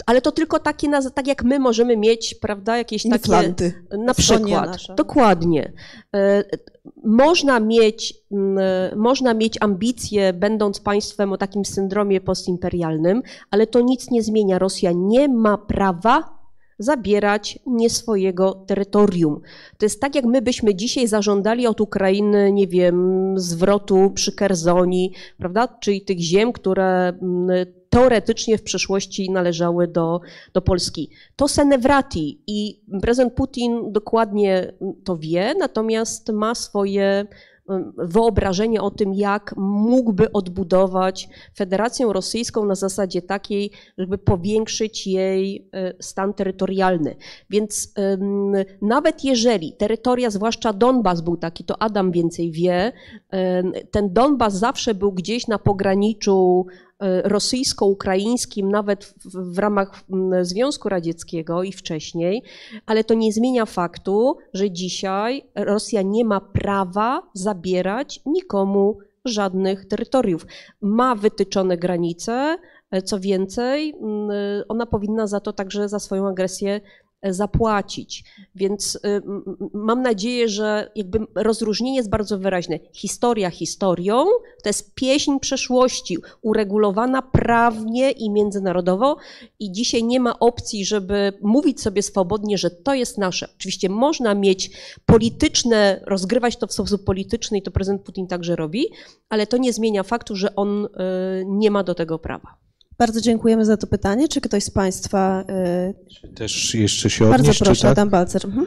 [0.05, 3.15] ale to tylko takie, tak jak my możemy mieć, prawda, jakieś takie...
[3.15, 3.73] Inflanty.
[3.97, 5.73] Na przykład, dokładnie.
[6.15, 6.43] E,
[7.03, 8.59] Można mieć, m,
[8.95, 14.59] można mieć ambicje, będąc państwem o takim syndromie postimperialnym, ale to nic nie zmienia.
[14.59, 16.34] Rosja nie ma prawa
[16.79, 19.41] zabierać nie swojego terytorium.
[19.77, 25.11] To jest tak, jak my byśmy dzisiaj zażądali od Ukrainy, nie wiem, zwrotu przy Kerzonii,
[25.37, 27.47] prawda, czyli tych ziem, które m,
[27.89, 30.21] teoretycznie w przeszłości należały do,
[30.53, 31.09] do Polski.
[31.35, 34.73] To Senevrati i prezydent Putin dokładnie
[35.03, 37.25] to wie, natomiast ma swoje
[37.97, 45.93] wyobrażenie o tym, jak mógłby odbudować Federację Rosyjską na zasadzie takiej, żeby powiększyć jej e,
[45.99, 47.15] stan terytorialny.
[47.49, 47.93] Więc
[48.81, 52.91] nawet jeżeli terytoria, zwłaszcza Donbas był taki, to Adam więcej wie,
[53.91, 56.65] ten Donbas zawsze był gdzieś na pograniczu
[57.23, 60.03] rosyjsko-ukraińskim, nawet w, w ramach
[60.41, 62.43] Związku Radzieckiego i wcześniej,
[62.85, 70.45] ale to nie zmienia faktu, że dzisiaj Rosja nie ma prawa zabierać nikomu żadnych terytoriów.
[70.81, 72.57] Ma wytyczone granice,
[72.91, 73.93] e, co więcej,
[74.67, 76.81] ona powinna za to także za swoją agresję e,
[77.33, 78.23] zapłacić.
[78.55, 78.99] Więc y,
[79.73, 82.79] mam nadzieję, że jakby rozróżnienie jest bardzo wyraźne.
[82.93, 84.25] Historia historią
[84.63, 89.17] to jest pieśń przeszłości, uregulowana prawnie i międzynarodowo
[89.59, 93.47] i dzisiaj nie ma opcji, żeby mówić sobie swobodnie, że to jest nasze.
[93.57, 94.71] Oczywiście można mieć
[95.05, 98.85] polityczne, rozgrywać to w sposób polityczny i to prezydent Putin także robi,
[99.29, 100.89] ale to nie zmienia faktu, że on y,
[101.45, 102.64] nie ma do tego prawa.
[102.97, 104.27] Bardzo dziękujemy za to pytanie.
[104.27, 105.43] Czy ktoś z Państwa...
[106.23, 107.91] y, Też jeszcze się Bardzo odnieść, czy proszę, tak?
[107.91, 108.45] Adam Balcer.
[108.45, 108.65] Mhm.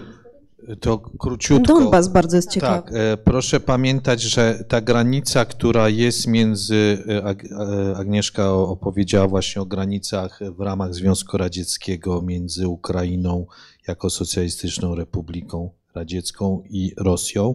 [0.81, 1.81] To króciutko.
[1.81, 2.93] Donbas bardzo jest ciekawy.
[2.93, 9.67] Tak, proszę pamiętać, że ta granica, która jest między, e, e, Agnieszka opowiedziała właśnie o
[9.67, 13.47] granicach w ramach Związku Radzieckiego między Ukrainą
[13.89, 17.55] jako socjalistyczną republiką radziecką i Rosją,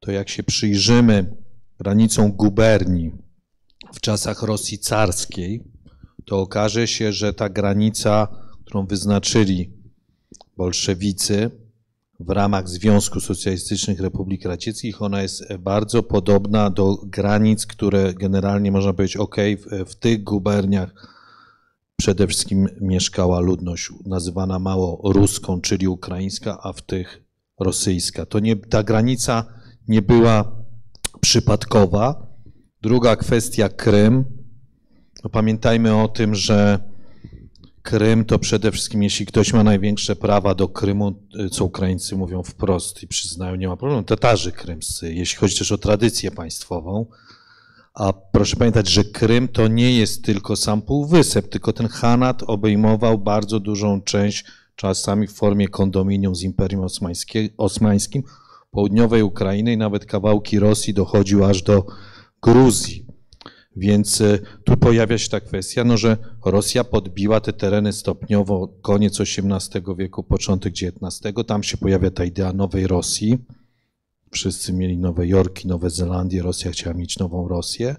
[0.00, 1.36] to jak się przyjrzymy
[1.78, 3.12] granicą guberni
[3.94, 5.64] w czasach Rosji carskiej,
[6.26, 8.28] to okaże się, że ta granica,
[8.64, 9.70] którą wyznaczyli
[10.56, 11.50] bolszewicy,
[12.20, 15.02] w ramach Związku Socjalistycznych Republik Radzieckich.
[15.02, 21.16] Ona jest bardzo podobna do granic, które generalnie można powiedzieć, ok, w, w tych guberniach
[21.96, 27.22] przede wszystkim mieszkała ludność nazywana mało ruską, czyli ukraińska, a w tych
[27.60, 28.26] rosyjska.
[28.26, 29.44] To nie, ta granica
[29.88, 30.52] nie była
[31.20, 32.26] przypadkowa.
[32.82, 34.35] Druga kwestia Krym.
[35.26, 36.78] No pamiętajmy o tym, że
[37.82, 42.42] Krym to przede wszystkim, jeśli ktoś ma największe prawa do Krymu, y, co Ukraińcy mówią
[42.42, 47.06] wprost i przyznają, nie ma problemu, Tatarzy krymscy, jeśli chodzi też o tradycję państwową.
[47.94, 53.18] A proszę pamiętać, że Krym to nie jest tylko sam półwysep, tylko ten Hanat obejmował
[53.18, 54.44] bardzo dużą część,
[54.76, 56.86] czasami w formie kondominium z Imperium
[57.56, 58.22] Osmańskim,
[58.70, 61.86] południowej Ukrainy i nawet kawałki Rosji dochodził aż do
[62.42, 63.05] Gruzji.
[63.76, 69.20] Więc y, tu pojawia się ta kwestia, no, że Rosja podbiła te tereny stopniowo, koniec
[69.20, 71.34] XVIII wieku, początek XIX.
[71.46, 73.38] Tam się pojawia ta idea nowej Rosji.
[74.30, 77.96] Wszyscy mieli Nowe Jorki, Nowe Zelandię, Rosja chciała mieć nową Rosję.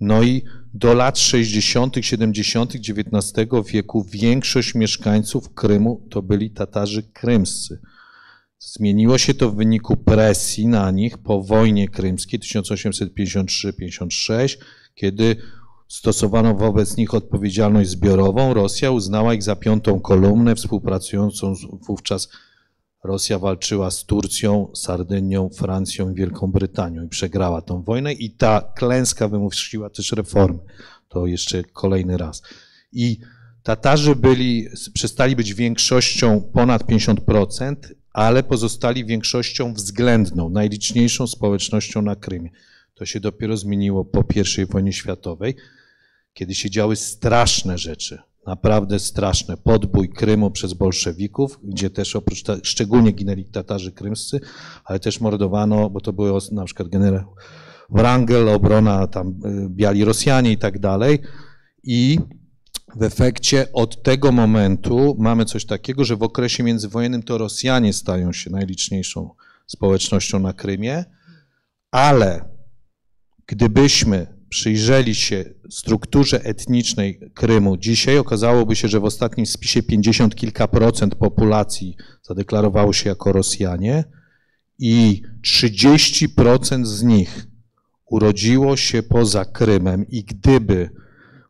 [0.00, 0.42] No i
[0.74, 2.74] do lat 60., 70.
[2.74, 3.32] XIX
[3.72, 7.80] wieku większość mieszkańców Krymu to byli Tatarzy krymscy.
[8.58, 14.56] Zmieniło się to w wyniku presji na nich po wojnie krymskiej 1853-56,
[14.94, 15.36] kiedy
[15.88, 18.54] stosowano wobec nich odpowiedzialność zbiorową.
[18.54, 22.28] Rosja uznała ich za piątą kolumnę, współpracującą z- wówczas
[23.04, 28.72] Rosja walczyła z Turcją, Sardynią, Francją i Wielką Brytanią i przegrała tą wojnę i ta
[28.76, 30.58] klęska wymusiła też reformy.
[31.08, 32.42] To jeszcze kolejny raz.
[32.92, 33.18] I
[33.62, 37.74] Tatarzy byli, przestali być większością ponad 50%,
[38.12, 42.50] ale pozostali większością względną, najliczniejszą społecznością na Krymie.
[43.02, 44.24] To się dopiero zmieniło po
[44.58, 45.56] I wojnie światowej,
[46.32, 49.56] kiedy się działy straszne rzeczy, naprawdę straszne.
[49.56, 54.40] Podbój Krymu przez bolszewików, gdzie też oprócz, ta, szczególnie ginęli Tatarzy krymscy,
[54.84, 57.34] ale też mordowano, bo to były na przykład generał
[57.90, 61.18] Wrangel, obrona tam y, biali Rosjanie i tak dalej.
[61.84, 62.18] I
[62.96, 68.32] w efekcie od tego momentu mamy coś takiego, że w okresie międzywojennym to Rosjanie stają
[68.32, 69.30] się najliczniejszą
[69.66, 71.04] społecznością na Krymie,
[71.90, 72.51] ale
[73.52, 80.68] gdybyśmy przyjrzeli się strukturze etnicznej Krymu dzisiaj, okazałoby się, że w ostatnim spisie 50 kilka
[80.68, 84.04] procent populacji zadeklarowało się jako Rosjanie
[84.78, 87.46] i 30% z nich
[88.06, 90.08] urodziło się poza Krymem.
[90.08, 90.90] I gdyby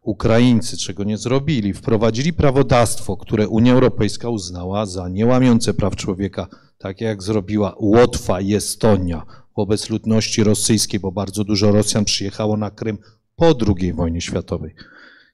[0.03, 6.47] Ukraińcy, czego nie zrobili, wprowadzili prawodawstwo, które Unia Europejska uznała za niełamiące praw człowieka,
[6.79, 12.71] tak jak zrobiła Łotwa i Estonia wobec ludności rosyjskiej, bo bardzo dużo Rosjan przyjechało na
[12.71, 12.99] Krym
[13.37, 14.75] po II wojnie światowej,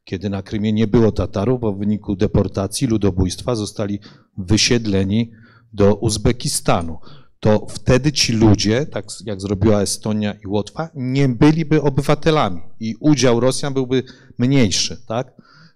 [0.05, 3.99] kiedy na Krymie nie było Tatarów, bo w wyniku deportacji, ludobójstwa zostali
[4.39, 5.31] wysiedleni
[5.73, 6.99] do Uzbekistanu.
[7.41, 13.41] To wtedy ci ludzie, tak jak zrobiła Estonia i Łotwa, nie byliby obywatelami i udział
[13.41, 14.03] Rosjan byłby
[14.39, 15.33] mniejszy, tak?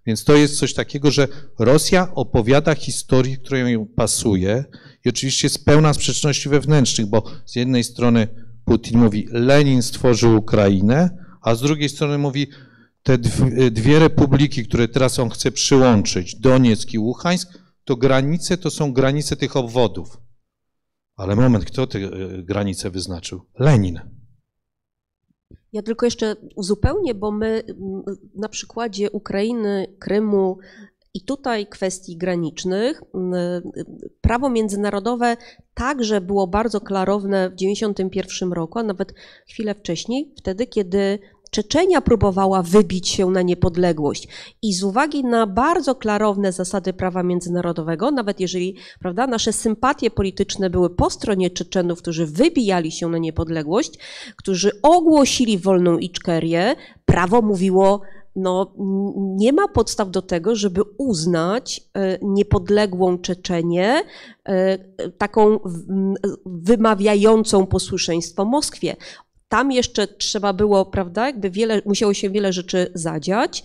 [0.07, 1.29] Więc to jest coś takiego, że
[1.59, 4.65] Rosja opowiada historię, która ją pasuje
[5.05, 8.29] i oczywiście jest pełna sprzeczności wewnętrznych, bo z jednej strony
[8.65, 11.11] Putin mówi, Lenin stworzył Ukrainę,
[11.43, 12.47] a z drugiej strony mówi,
[13.03, 18.71] te dw- dwie republiki, które teraz on chce przyłączyć, Donieck i Łuhańsk, to granice to
[18.71, 20.17] są granice tych obwodów.
[21.17, 22.09] Ale moment, kto te e,
[22.43, 23.43] granice wyznaczył?
[23.59, 24.01] Lenin.
[25.73, 28.03] Ja tylko jeszcze uzupełnię, bo my mm,
[28.35, 30.59] na przykładzie Ukrainy, Krymu
[31.15, 33.73] i tutaj kwestii granicznych, mm,
[34.21, 35.37] prawo międzynarodowe
[35.75, 39.15] także było bardzo klarowne w 1991 roku, a nawet
[39.49, 41.19] chwilę wcześniej, wtedy kiedy
[41.55, 44.29] Czeczenia próbowała wybić się na niepodległość
[44.63, 50.71] i z uwagi na bardzo klarowne zasady prawa międzynarodowego, nawet jeżeli prawda, nasze sympatie polityczne
[50.71, 53.99] były po stronie Czeczenów, którzy wybijali się na niepodległość,
[54.37, 56.77] którzy ogłosili wolną Iczkerię,
[57.07, 58.01] prawo mówiło,
[58.37, 58.75] no,
[59.17, 64.03] nie ma podstaw do tego, żeby uznać e, niepodległą Czeczenię
[64.49, 64.79] e,
[65.19, 65.59] taką
[66.47, 68.97] wymawiającą posłuszeństwo Moskwie.
[69.53, 73.63] Tam jeszcze trzeba było, prawda, jakby wiele, musiało się wiele rzeczy zadziać.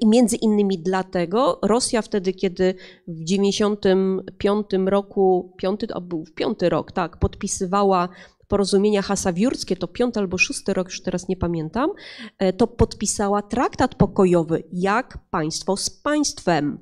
[0.00, 2.74] I między innymi dlatego Rosja wtedy, kiedy
[3.08, 8.08] w 95 roku, piąty, a był piąty rok, tak, podpisywała
[8.48, 11.90] porozumienia hasawiurskie, to piąty albo szósty rok, już teraz nie pamiętam,
[12.38, 16.78] e, to podpisała traktat pokojowy jak państwo z państwem,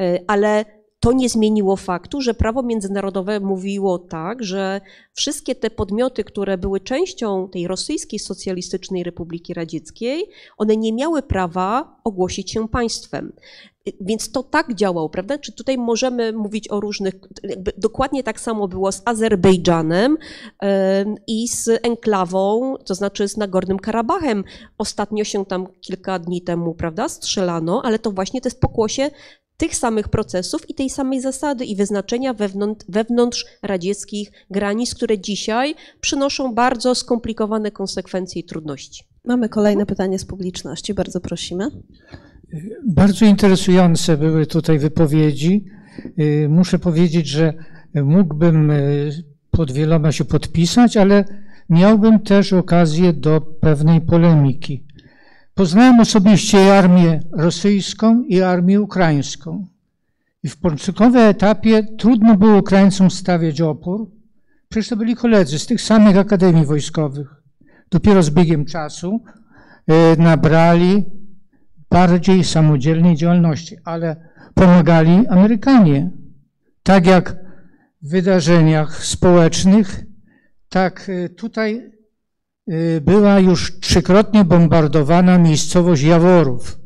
[0.00, 0.64] e, ale
[1.06, 4.80] to nie zmieniło faktu, że prawo międzynarodowe mówiło tak, że
[5.12, 10.26] wszystkie te podmioty, które były częścią tej rosyjskiej socjalistycznej Republiki Radzieckiej,
[10.56, 13.32] one nie miały prawa ogłosić się państwem.
[14.00, 15.38] Więc to tak działało, prawda?
[15.38, 17.14] Czy tutaj możemy mówić o różnych.
[17.78, 20.16] Dokładnie tak samo było z Azerbejdżanem
[21.26, 24.44] i z enklawą, to znaczy z Nagornym Karabachem.
[24.78, 29.10] Ostatnio się tam kilka dni temu, prawda, strzelano, ale to właśnie to jest pokłosie
[29.56, 35.74] tych samych procesów i tej samej zasady i wyznaczenia wewnątrz, wewnątrz radzieckich granic, które dzisiaj
[36.00, 39.04] przynoszą bardzo skomplikowane konsekwencje i trudności.
[39.24, 41.70] Mamy kolejne pytanie z publiczności, bardzo prosimy.
[42.86, 45.64] Bardzo interesujące były tutaj wypowiedzi.
[46.18, 47.54] Y, muszę powiedzieć, że
[47.94, 51.24] mógłbym y, pod wieloma się podpisać, ale
[51.70, 54.85] miałbym też okazję do pewnej polemiki.
[55.56, 59.66] Poznałem osobiście armię rosyjską i armię ukraińską.
[60.42, 64.10] I w początkowym etapie trudno było Ukraińcom stawiać opór.
[64.68, 67.34] Przecież to byli koledzy z tych samych akademii wojskowych.
[67.90, 69.20] Dopiero z biegiem czasu
[70.14, 71.04] y, nabrali
[71.90, 74.16] bardziej samodzielnej działalności, ale
[74.54, 76.10] pomagali Amerykanie.
[76.82, 77.36] Tak jak
[78.02, 80.04] w wydarzeniach społecznych,
[80.68, 81.95] tak y, tutaj
[83.00, 86.78] była już trzykrotnie bombardowana miejscowość Jaworów.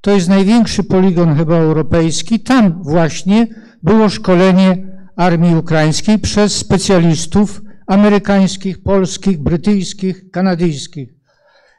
[0.00, 2.40] To jest największy poligon chyba europejski.
[2.40, 3.46] Tam właśnie
[3.82, 11.14] było szkolenie armii ukraińskiej przez specjalistów amerykańskich, polskich, brytyjskich, kanadyjskich.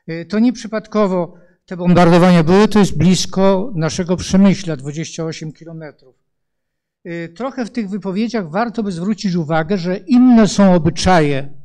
[0.09, 1.33] Y, to nieprzypadkowo
[1.65, 6.15] te bombardowania były, to jest blisko naszego Przemyśla, 28 kilometrów.
[7.05, 11.56] Y, trochę w tych wypowiedziach warto by zwrócić uwagę, że inne są obyczaje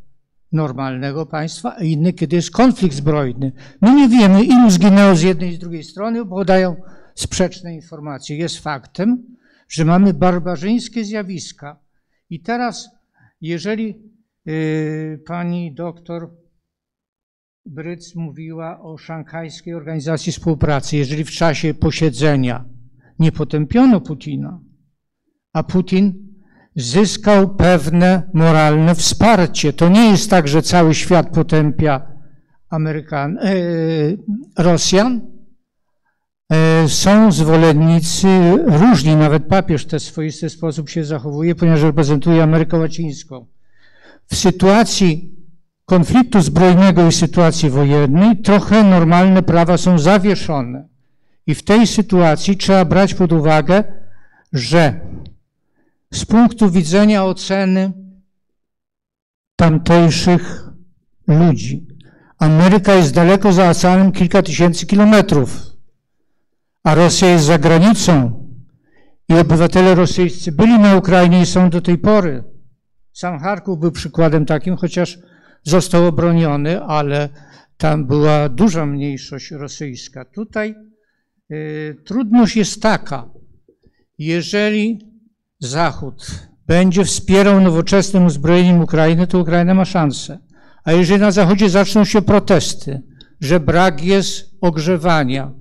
[0.52, 3.52] normalnego państwa, a inne, kiedy jest konflikt zbrojny.
[3.80, 6.76] My nie wiemy, ilu zginęło z jednej i z drugiej strony, bo podają
[7.14, 8.36] sprzeczne informacje.
[8.36, 9.36] Jest faktem,
[9.68, 11.80] że mamy barbarzyńskie zjawiska.
[12.30, 12.90] I teraz,
[13.40, 14.02] jeżeli
[14.44, 16.30] yy, pani doktor
[17.66, 20.96] Bryc mówiła o szanghajskiej organizacji współpracy.
[20.96, 22.64] Jeżeli w czasie posiedzenia
[23.18, 24.60] nie potępiono Putina,
[25.52, 26.21] a Putin
[26.76, 32.12] zyskał pewne moralne wsparcie, to nie jest tak, że cały świat potępia
[32.70, 33.52] Amerykan, e,
[34.58, 35.20] Rosjan.
[36.52, 38.28] E, są zwolennicy
[38.66, 43.46] różni, nawet papież w ten swoisty sposób się zachowuje, ponieważ reprezentuje Amerykę Łacińską.
[44.26, 45.36] W sytuacji
[45.84, 50.88] konfliktu zbrojnego i sytuacji wojennej trochę normalne prawa są zawieszone.
[51.46, 53.84] I w tej sytuacji trzeba brać pod uwagę,
[54.52, 55.00] że
[56.12, 57.92] z punktu widzenia oceny
[59.56, 60.68] tamtejszych
[61.26, 61.86] ludzi,
[62.38, 65.60] Ameryka jest daleko za oceanem kilka tysięcy kilometrów,
[66.84, 68.42] a Rosja jest za granicą
[69.28, 72.44] i obywatele rosyjscy byli na Ukrainie i są do tej pory.
[73.12, 75.18] Sam Charków był przykładem takim, chociaż
[75.62, 77.28] został obroniony, ale
[77.76, 80.24] tam była duża mniejszość rosyjska.
[80.24, 80.74] Tutaj
[81.52, 83.30] y, trudność jest taka,
[84.18, 85.11] jeżeli
[85.62, 86.26] Zachód
[86.66, 90.38] będzie wspierał nowoczesnym uzbrojeniem Ukrainy, to Ukraina ma szansę.
[90.84, 93.02] A jeżeli na Zachodzie zaczną się protesty,
[93.40, 95.52] że brak jest ogrzewania,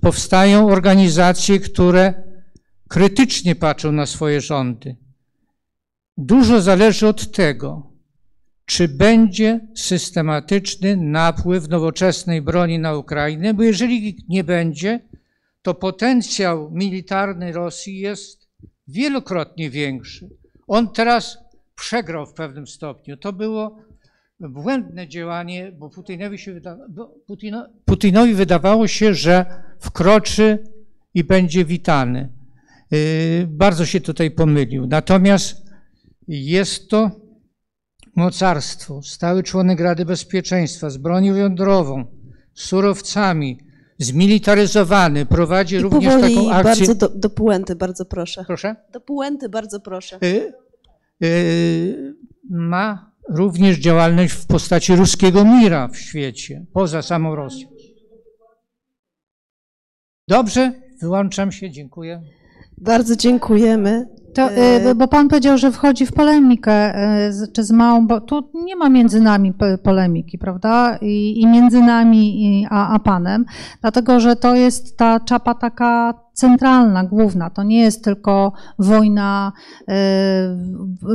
[0.00, 2.14] powstają organizacje, które
[2.88, 4.96] krytycznie patrzą na swoje rządy.
[6.16, 7.92] Dużo zależy od tego,
[8.64, 15.00] czy będzie systematyczny napływ nowoczesnej broni na Ukrainę, bo jeżeli nie będzie,
[15.62, 18.39] to potencjał militarny Rosji jest
[18.90, 20.28] wielokrotnie większy.
[20.66, 21.38] On teraz
[21.74, 23.16] przegrał w pewnym stopniu.
[23.16, 23.78] To było
[24.40, 26.60] błędne działanie, bo Putinowi, się
[27.26, 30.58] Putino, Putinowi wydawało się, że wkroczy
[31.14, 32.32] i będzie witany.
[32.90, 32.98] Yy,
[33.46, 34.86] bardzo się tutaj pomylił.
[34.86, 35.70] Natomiast
[36.28, 37.10] jest to
[38.16, 42.04] mocarstwo, stały członek Rady Bezpieczeństwa z bronią jądrową,
[42.54, 43.58] surowcami,
[44.00, 46.86] zmilitaryzowany, prowadzi I również powoli taką akcję.
[46.86, 48.44] bardzo do, do puenty, bardzo proszę.
[48.46, 48.76] Proszę?
[48.92, 50.18] Do puenty, bardzo proszę.
[50.24, 50.52] Y,
[51.22, 52.14] y,
[52.50, 57.68] ma również działalność w postaci ruskiego mira w świecie, poza samą Rosją.
[60.28, 62.22] Dobrze, wyłączam się, dziękuję.
[62.78, 64.06] Bardzo dziękujemy.
[64.34, 66.94] To, E, y, bo pan powiedział, że wchodzi w polemikę,
[67.32, 70.98] z- czy z małą, bo tu nie ma między nami po- polemiki, prawda?
[71.02, 73.44] I, i między nami i, a, a panem,
[73.80, 77.50] dlatego że to jest ta czapa taka centralna, główna.
[77.50, 79.52] To nie jest tylko wojna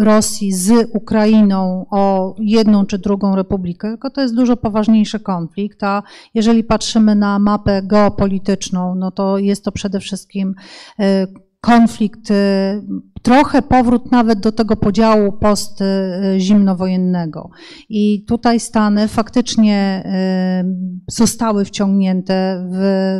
[0.02, 5.84] Rosji z Ukrainą o jedną czy drugą republikę, tylko to jest dużo poważniejszy konflikt.
[5.84, 6.04] A
[6.34, 10.56] jeżeli patrzymy na mapę geopolityczną, no to jest to przede wszystkim
[11.66, 12.82] konflikt, y,
[13.26, 17.50] trochę powrót nawet do tego podziału post-zimnowojennego.
[17.90, 20.10] I tutaj Stany faktycznie y,
[21.12, 22.78] zostały wciągnięte w,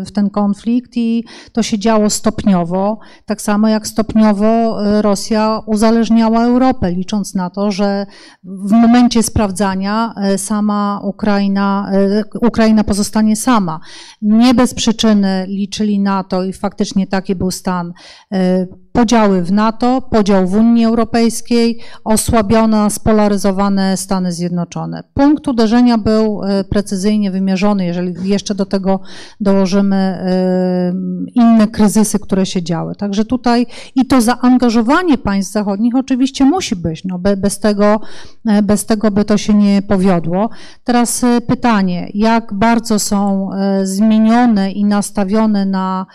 [0.08, 6.46] w ten konflikt i to się działo stopniowo, tak samo jak stopniowo y, Rosja uzależniała
[6.46, 8.06] Europę, licząc na to, że
[8.44, 13.80] w momencie sprawdzania y, sama Ukraina, y, Ukraina pozostanie sama.
[14.22, 17.94] Nie bez przyczyny liczyli na to i faktycznie taki był stan
[18.34, 25.04] y, podziały w NATO, podział w Unii Europejskiej, osłabione, spolaryzowane Stany Zjednoczone.
[25.14, 29.00] Punkt uderzenia był e, precyzyjnie wymierzony, jeżeli jeszcze do tego
[29.42, 30.94] dołożymy e,
[31.34, 32.96] inne kryzysy, które się działy.
[32.96, 33.66] Także tutaj
[33.96, 38.02] i to zaangażowanie państw zachodnich oczywiście musi być, no be- bez tego,
[38.46, 40.50] e, bez tego by to się nie powiodło.
[40.84, 43.50] Teraz pytanie, jak bardzo są
[43.84, 46.06] zmienione i nastawione na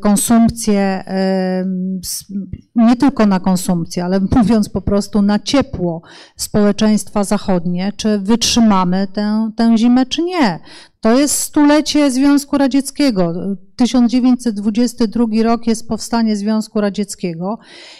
[0.00, 1.04] konsumpcję,
[2.74, 6.02] nie tylko na konsumpcję, ale mówiąc po prostu na ciepło
[6.36, 10.60] społeczeństwa zachodnie, czy wytrzymamy tę, tę zimę, czy nie.
[11.04, 13.32] To jest stulecie Związku Radzieckiego.
[13.76, 17.58] 1922 rok jest powstanie Związku Radzieckiego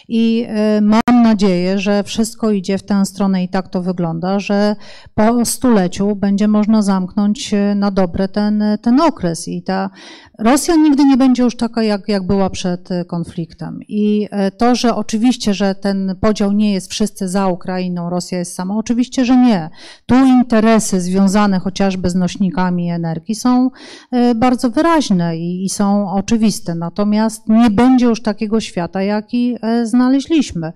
[0.09, 4.76] i e, mam nadzieję, że wszystko idzie w tę stronę i tak to wygląda, że
[5.14, 9.90] po stuleciu będzie można zamknąć e, na dobre ten, ten okres i ta
[10.38, 13.80] Rosja nigdy nie będzie już taka, jak, jak była przed e, konfliktem.
[13.88, 18.55] I e, to, że oczywiście, że ten podział nie jest wszyscy za Ukrainą, Rosja jest
[18.55, 19.70] sama, oczywiście, że nie.
[20.07, 23.70] Tu interesy związane chociażby z nośnikami energii są
[24.11, 26.74] e, bardzo wyraźne i, i są oczywiste.
[26.74, 30.72] Natomiast nie będzie już takiego świata, jaki e, znaleźliśmy.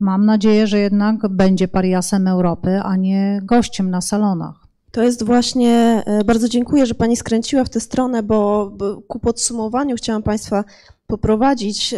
[0.00, 4.66] Mam nadzieję, że jednak będzie pariasem Europy, a nie gościem na salonach.
[4.90, 8.72] To jest właśnie, e, bardzo dziękuję, że Pani skręciła w tę stronę, bo,
[9.08, 10.64] ku podsumowaniu chciałam Państwa
[11.06, 11.94] poprowadzić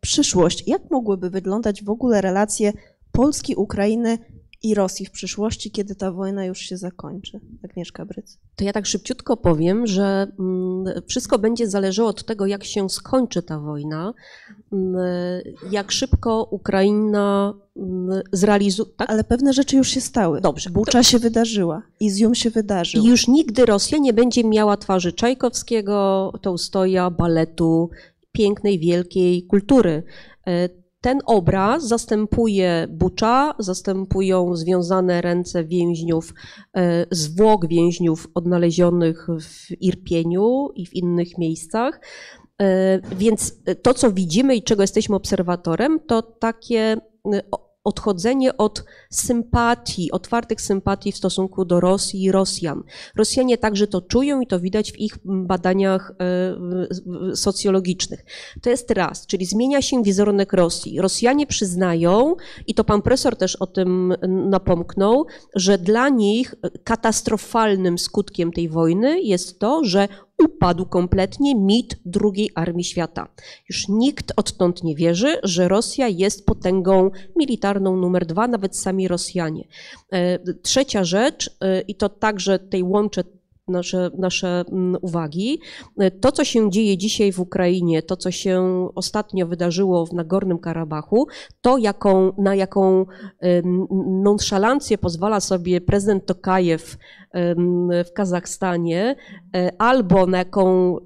[0.00, 0.68] przyszłość.
[0.68, 2.72] Jak mogłyby wyglądać w ogóle relacje
[3.12, 4.18] Polski, Ukrainy
[4.62, 7.40] i Rosji w przyszłości, kiedy ta wojna już się zakończy?
[7.64, 8.38] Agnieszka Bryc.
[8.56, 13.42] To ja tak szybciutko powiem, że mm, wszystko będzie zależało od tego, jak się skończy
[13.42, 14.14] ta wojna,
[14.72, 14.96] mm,
[15.70, 18.88] jak szybko Ukraina mm, zrealizuje.
[18.96, 19.10] Tak?
[19.10, 20.40] Ale pewne rzeczy już się stały.
[20.40, 20.70] Dobrze.
[20.70, 23.04] Bucza się wydarzyła, Izjum się wydarzył.
[23.04, 27.90] I już nigdy Rosja nie będzie miała twarzy Czajkowskiego, Tołstoja, baletu,
[28.32, 30.02] pięknej, wielkiej kultury.
[31.00, 36.34] Ten obraz zastępuje Bucza, zastępują związane ręce więźniów,
[36.76, 42.00] e, zwłok więźniów odnalezionych w Irpieniu i w innych miejscach.
[42.60, 46.96] E, Więc to, co widzimy i czego jesteśmy obserwatorem, to takie
[47.32, 47.42] e,
[47.84, 52.82] odchodzenie od sympatii, otwartych sympatii w stosunku do Rosji i Rosjan.
[53.16, 58.24] Rosjanie także to czują i to widać w ich badaniach e, socjologicznych.
[58.62, 61.00] To jest raz, czyli zmienia się wizerunek Rosji.
[61.00, 62.34] Rosjanie przyznają,
[62.66, 66.54] i to pan profesor też o tym napomknął, że dla nich
[66.84, 70.08] katastrofalnym skutkiem tej wojny jest to, że
[70.44, 73.28] upadł kompletnie mit drugiej armii świata.
[73.68, 79.64] Już nikt odtąd nie wierzy, że Rosja jest potęgą militarną numer dwa, nawet sami Rosjanie.
[80.12, 83.24] E, Trzecia rzecz, e, i to także tej łączę
[83.70, 85.60] nasze, nasze mm, uwagi.
[85.98, 90.58] E, To, co się dzieje dzisiaj w Ukrainie, to, co się ostatnio wydarzyło w Nagornym
[90.58, 91.26] Karabachu,
[91.60, 93.06] to jaką, na jaką
[94.06, 96.96] nonszalancję pozwala sobie prezydent Tokajew
[98.04, 99.16] w Kazachstanie,
[99.56, 100.96] e, albo na jaką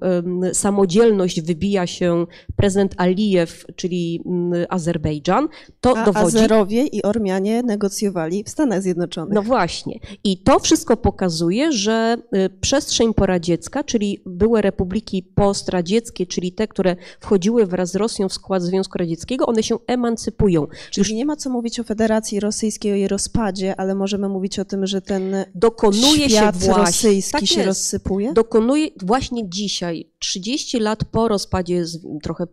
[0.53, 4.23] samodzielność wybija się prezydent Alijew, czyli
[4.69, 5.47] Azerbejdżan,
[5.81, 6.37] to A dowodzi...
[6.37, 9.33] Azerowie i Ormianie negocjowali w Stanach Zjednoczonych.
[9.33, 9.99] No właśnie.
[10.23, 16.95] I to wszystko pokazuje, że y, przestrzeń poradziecka, czyli były republiki postradzieckie, czyli te, które
[17.19, 20.67] wchodziły wraz z Rosją w skład Związku Radzieckiego, one się emancypują.
[20.91, 24.65] Czyli nie ma co mówić o Federacji Rosyjskiej, o jej rozpadzie, ale możemy mówić o
[24.65, 27.67] tym, że ten Dokonuje świat się właśnie, rosyjski tak się jest.
[27.67, 28.33] rozsypuje?
[28.33, 31.83] Dokonuje właśnie dzisiaj, 30 lat po rozpadzie,
[32.23, 32.47] trochę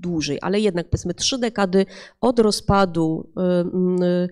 [0.00, 1.86] dłużej, ale jednak powiedzmy trzy dekady
[2.20, 3.28] od rozpadu
[4.02, 4.28] y,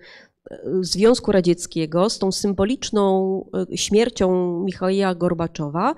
[0.81, 5.95] Związku Radzieckiego z tą symboliczną y, śmiercią Michała Gorbaczowa,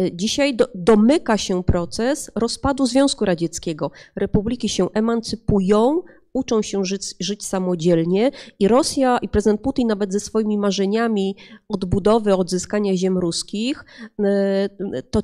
[0.00, 3.90] y, dzisiaj do, domyka się proces rozpadu Związku Radzieckiego.
[4.16, 6.02] Republiki się emancypują,
[6.36, 11.36] uczą się żyć, żyć samodzielnie i Rosja i prezydent Putin nawet ze swoimi marzeniami
[11.68, 13.84] odbudowy, odzyskania ziem ruskich,
[14.20, 15.22] y, to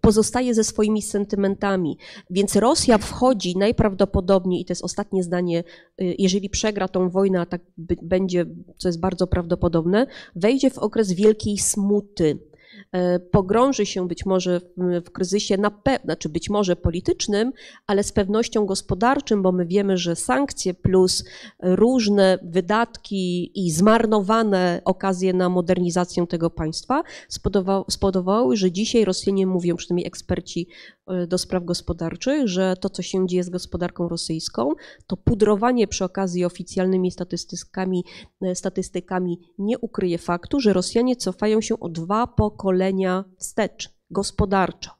[0.00, 1.98] pozostaje ze swoimi sentymentami.
[2.30, 5.64] Więc Rosja wchodzi najprawdopodobniej, i to jest ostatnie zdanie,
[6.00, 7.60] y, jeżeli przegra tą wojnę, a tak
[8.02, 10.06] będzie, co jest bardzo prawdopodobne,
[10.36, 12.47] wejdzie w okres wielkiej smuty E,
[13.30, 14.60] pogrąży się być może
[15.04, 15.70] w, kryzysie, na
[16.04, 17.52] znaczy być może politycznym,
[17.86, 21.24] ale z pewnością gospodarczym, bo my wiemy, że sankcje plus
[21.62, 27.02] różne wydatki i zmarnowane okazje na modernizację tego państwa
[27.90, 30.97] spowodowały, że dzisiaj Rosjanie mówią, przynajmniej eksperci e,
[31.28, 34.72] do spraw gospodarczych, że to, co się dzieje z gospodarką rosyjską,
[35.06, 38.04] to pudrowanie przy okazji oficjalnymi statystykami,
[38.42, 44.90] e, statystykami nie ukryje faktu, że Rosjanie cofają się o dwa pokolenia wstecz gospodarczo.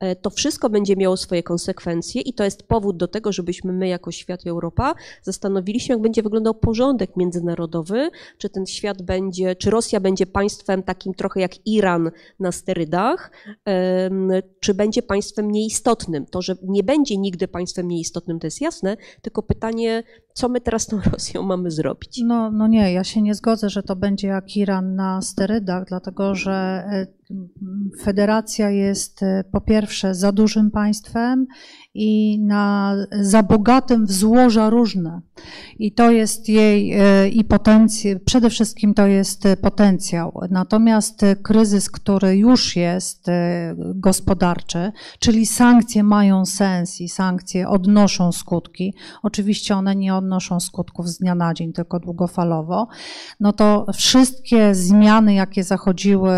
[0.00, 3.88] E, to wszystko będzie miało swoje konsekwencje i to jest powód do tego, żebyśmy my
[3.88, 9.56] jako świat i Europa zastanowili się, jak będzie wyglądał porządek międzynarodowy, czy ten świat będzie,
[9.56, 12.10] czy Rosja będzie państwem takim trochę jak Iran
[12.40, 13.30] na sterydach,
[14.60, 16.26] czy będzie państwem nieistotnym.
[16.26, 20.02] To, że nie będzie nigdy państwem nieistotnym, to jest jasne, tylko pytanie,
[20.34, 22.20] co my teraz z tą Rosją mamy zrobić?
[22.24, 26.34] No, no nie, ja się nie zgodzę, że to będzie jak Iran na sterydach, dlatego
[26.34, 27.06] że e,
[28.00, 31.46] federacja jest e, po pierwsze za dużym państwem
[31.94, 35.20] i na, za bogatym w złoża różne.
[35.78, 40.40] I to jest jej e, i potencjał, przede wszystkim to jest potencjał.
[40.50, 43.26] Natomiast kryzys, który już jest
[43.94, 48.94] gospodarczy, czyli sankcje mają sens i sankcje odnoszą skutki.
[49.22, 52.88] Oczywiście one nie odnoszą skutków z dnia na dzień, tylko długofalowo,
[53.40, 56.34] no to wszystkie zmiany, jakie zachodziły,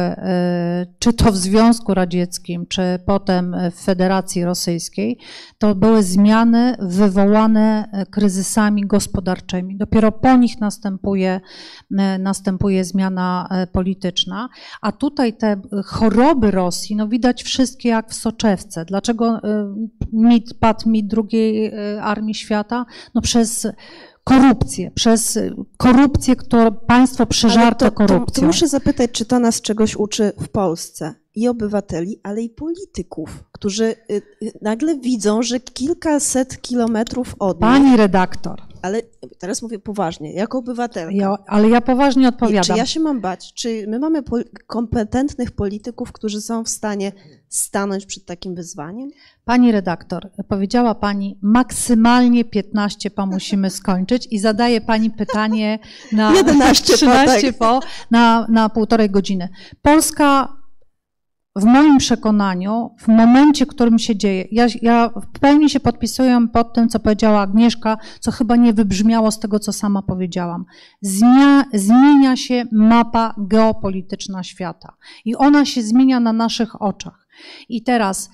[0.99, 5.19] czy to w Związku Radzieckim, czy potem w Federacji Rosyjskiej,
[5.59, 9.77] to były zmiany wywołane kryzysami gospodarczymi.
[9.77, 11.41] Dopiero po nich następuje,
[11.93, 14.49] y, następuje zmiana y, polityczna,
[14.81, 18.85] a tutaj te choroby Rosji, no widać wszystkie jak w soczewce.
[18.85, 19.41] Dlaczego
[20.13, 22.87] mit, padł mit drugiej armii świata?
[23.15, 23.67] No przez
[24.25, 25.39] korupcję, przez
[25.77, 28.35] korupcję, którą państwo przeżarto korupcją.
[28.35, 31.24] To, to muszę zapytać, czy to nas czegoś uczy w Polsce?
[31.35, 37.97] I obywateli, ale i polityków, którzy y, y, nagle widzą, że kilkaset kilometrów od Pani
[37.97, 38.63] redaktor.
[38.83, 39.03] Ale
[39.39, 41.15] teraz mówię poważnie, jako obywatelka.
[41.17, 42.63] Ja, ale ja poważnie odpowiadam.
[42.63, 43.55] I czy ja się mam bać?
[43.55, 44.23] Czy my mamy
[44.67, 47.13] kompetentnych polityków, którzy są w stanie
[47.49, 49.11] stanąć przed takim wyzwaniem?
[49.45, 55.79] Pani redaktor, powiedziała Pani maksymalnie 15 po musimy skończyć i zadaje Pani pytanie
[56.13, 57.83] na 11 13 po, tak.
[57.83, 59.49] po na, na półtorej godziny.
[59.83, 60.57] Polska
[61.57, 66.47] w moim przekonaniu, w momencie, w którym się dzieje, ja, ja w pełni się podpisuję
[66.53, 70.65] pod tym, co powiedziała Agnieszka, co chyba nie wybrzmiało z tego, co sama powiedziałam.
[71.01, 77.27] Zmienia, zmienia się mapa geopolityczna świata i ona się zmienia na naszych oczach.
[77.69, 78.31] I teraz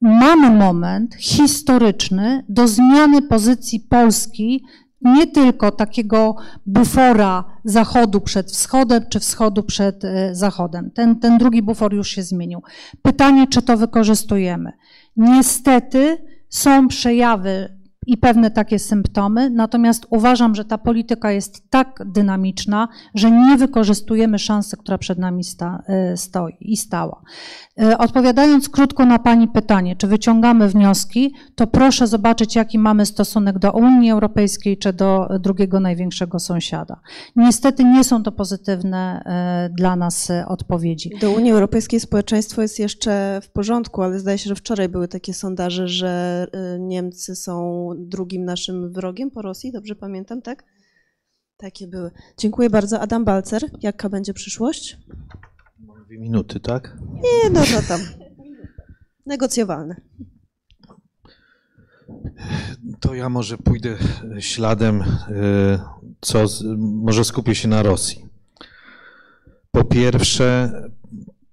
[0.00, 4.64] mamy moment historyczny do zmiany pozycji Polski
[5.04, 10.90] nie tylko takiego bufora zachodu przed wschodem, czy wschodu przed e, zachodem.
[10.90, 12.62] Ten, ten drugi bufor już się zmienił.
[13.02, 14.72] Pytanie, czy to wykorzystujemy.
[15.16, 16.18] Niestety
[16.48, 23.30] są przejawy i pewne takie symptomy, natomiast uważam, że ta polityka jest tak dynamiczna, że
[23.30, 27.22] nie wykorzystujemy szansy, która przed nami sta, e, stoi i stała.
[27.80, 33.58] E, odpowiadając krótko na Pani pytanie, czy wyciągamy wnioski, to proszę zobaczyć, jaki mamy stosunek
[33.58, 37.00] do Unii Europejskiej czy do drugiego największego sąsiada.
[37.36, 39.24] Niestety nie są to pozytywne
[39.78, 41.10] dla nas odpowiedzi.
[41.20, 45.34] Do Unii Europejskiej społeczeństwo jest jeszcze w porządku, ale zdaje się, że wczoraj były takie
[45.34, 46.46] sondaże, że
[46.78, 50.64] Niemcy są drugim naszym wrogiem po Rosji, dobrze pamiętam, tak?
[51.56, 52.10] Takie były.
[52.38, 53.00] Dziękuję bardzo.
[53.00, 54.98] Adam Balcer, jaka będzie przyszłość?
[55.78, 56.96] Mam dwie minuty, tak?
[57.12, 58.00] Nie, no to tam.
[59.26, 60.00] Negocjowalne.
[63.00, 63.98] To ja może pójdę
[64.38, 65.04] śladem, e,
[66.20, 66.44] co,
[66.78, 68.26] może skupię się na Rosji.
[69.70, 70.72] Po pierwsze,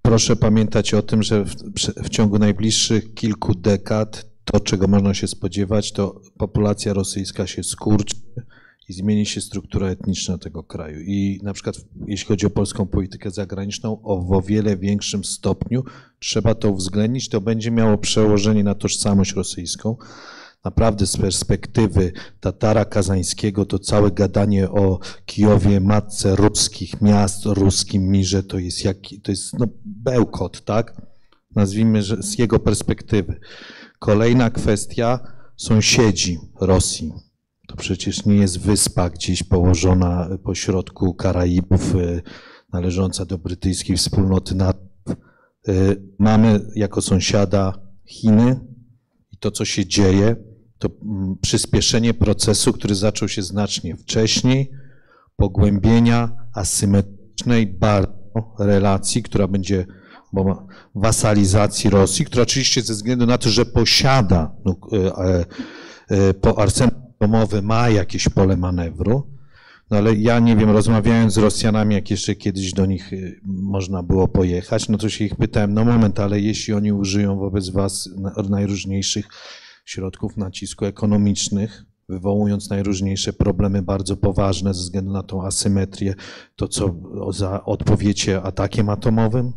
[0.01, 1.55] proszę pamiętać o tym, że w,
[2.03, 8.15] w ciągu najbliższych kilku dekad to, czego można się spodziewać, to populacja rosyjska się skurczy
[8.89, 10.99] i zmieni się struktura etniczna tego kraju.
[10.99, 11.75] I na przykład
[12.07, 15.83] jeśli chodzi o polską politykę zagraniczną, o, o wiele większym stopniu
[16.19, 17.29] trzeba to uwzględnić.
[17.29, 19.97] To będzie miało przełożenie na tożsamość rosyjską.
[20.63, 28.43] Naprawdę z perspektywy Tatara Kazańskiego to całe gadanie o Kijowie, matce ruskich miast, ruskim mirze,
[28.43, 31.01] to jest, jak, to jest no, bełkot, tak?
[31.55, 33.39] Nazwijmy, że z jego perspektywy.
[33.99, 35.19] Kolejna kwestia
[35.57, 37.13] sąsiedzi Rosji.
[37.67, 42.21] To przecież nie jest wyspa gdzieś położona pośrodku Karaibów, y,
[42.73, 44.79] należąca do brytyjskiej wspólnoty NATO.
[45.67, 47.73] Y, mamy jako sąsiada
[48.05, 48.59] Chiny
[49.31, 50.35] i to, co się dzieje,
[50.77, 54.71] to mm, przyspieszenie procesu, który zaczął się znacznie wcześniej,
[55.35, 59.85] pogłębienia asymetrycznej bardzo relacji, która będzie
[60.33, 65.45] bo wasalizacji Rosji, która oczywiście ze względu na to, że posiada no, e,
[66.09, 69.39] e, po arsenał atomowy, ma jakieś pole manewru,
[69.91, 73.11] no ale ja nie wiem, rozmawiając z Rosjanami, jak jeszcze kiedyś do nich
[73.45, 77.69] można było pojechać, no to się ich pytałem, no moment, ale jeśli oni użyją wobec
[77.69, 78.09] was
[78.49, 79.27] najróżniejszych
[79.85, 86.13] środków nacisku ekonomicznych, wywołując najróżniejsze problemy bardzo poważne ze względu na tą asymetrię,
[86.55, 86.95] to co
[87.29, 89.53] za odpowiecie atakiem atomowym?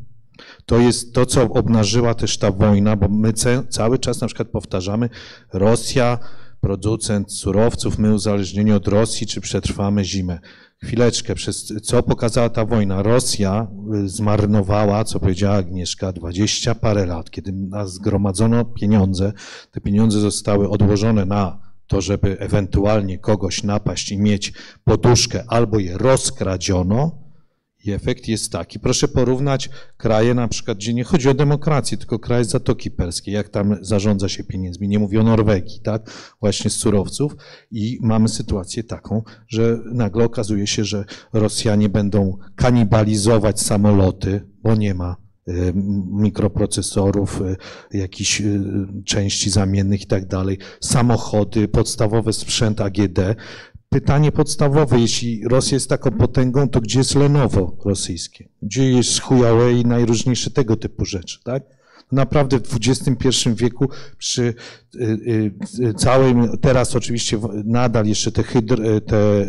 [0.66, 3.32] To jest to, co obnażyła też ta wojna, bo my
[3.69, 5.09] cały czas na przykład powtarzamy,
[5.52, 6.19] Rosja
[6.62, 10.39] producent surowców, my uzależnieni od Rosji, czy przetrwamy zimę.
[10.85, 13.02] Chwileczkę, przez co pokazała ta wojna?
[13.02, 17.55] Rosja y, zmarnowała, co powiedziała Agnieszka, dwadzieścia parę lat, kiedy
[17.85, 19.32] zgromadzono pieniądze,
[19.70, 24.52] te pieniądze zostały odłożone na to, żeby ewentualnie kogoś napaść i mieć
[24.85, 27.22] poduszkę, albo je rozkradziono,
[27.84, 28.80] i efekt jest taki.
[28.80, 33.48] Proszę porównać kraje, na przykład, gdzie nie chodzi o demokrację, tylko kraje Zatoki Perskiej, jak
[33.48, 34.88] tam zarządza się pieniędzmi.
[34.88, 36.10] Nie mówię o Norwegii, tak?
[36.40, 37.36] Właśnie z surowców.
[37.70, 44.94] I mamy sytuację taką, że nagle okazuje się, że Rosjanie będą kanibalizować samoloty, bo nie
[44.94, 45.16] ma
[45.48, 45.72] y,
[46.12, 47.42] mikroprocesorów,
[47.94, 48.60] y, jakichś y,
[49.04, 53.18] części zamiennych i tak dalej, samochody, podstawowy sprzęt AGD,
[53.93, 58.48] pytanie podstawowe, jeśli Rosja jest taką potęgą, to gdzie jest Lenovo rosyjskie?
[58.62, 61.62] Gdzie jest Huawei i najróżniejsze tego typu rzeczy, tak?
[62.12, 63.89] Naprawdę w XXI wieku
[64.19, 64.55] przy
[65.97, 69.47] całym, teraz oczywiście nadal jeszcze te, hydr, y, te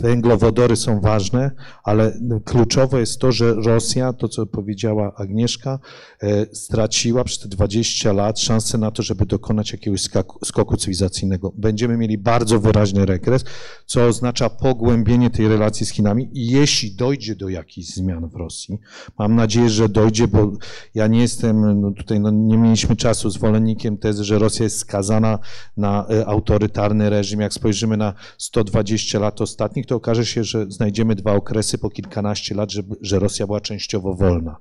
[0.00, 1.50] węglowodory są ważne,
[1.84, 5.78] ale kluczowe jest to, że Rosja, to co powiedziała Agnieszka,
[6.52, 10.02] straciła przez te 20 lat szansę na to, żeby dokonać jakiegoś
[10.44, 11.52] skoku, cywilizacyjnego.
[11.56, 13.44] Będziemy mieli bardzo wyraźny regres,
[13.86, 18.78] co oznacza pogłębienie tej relacji z Chinami i jeśli dojdzie do jakichś zmian w Rosji,
[19.18, 20.52] mam nadzieję, że dojdzie, bo
[20.94, 25.38] ja nie jestem, no tutaj no nie mieliśmy czasu zwolennikiem tezy, że Rosja jest skazana
[25.76, 27.40] na e, autorytarny reżim.
[27.40, 32.54] Jak spojrzymy na 120 lat ostatnich, to okaże się, że znajdziemy dwa okresy po kilkanaście
[32.54, 34.56] lat, że, że Rosja była częściowo wolna.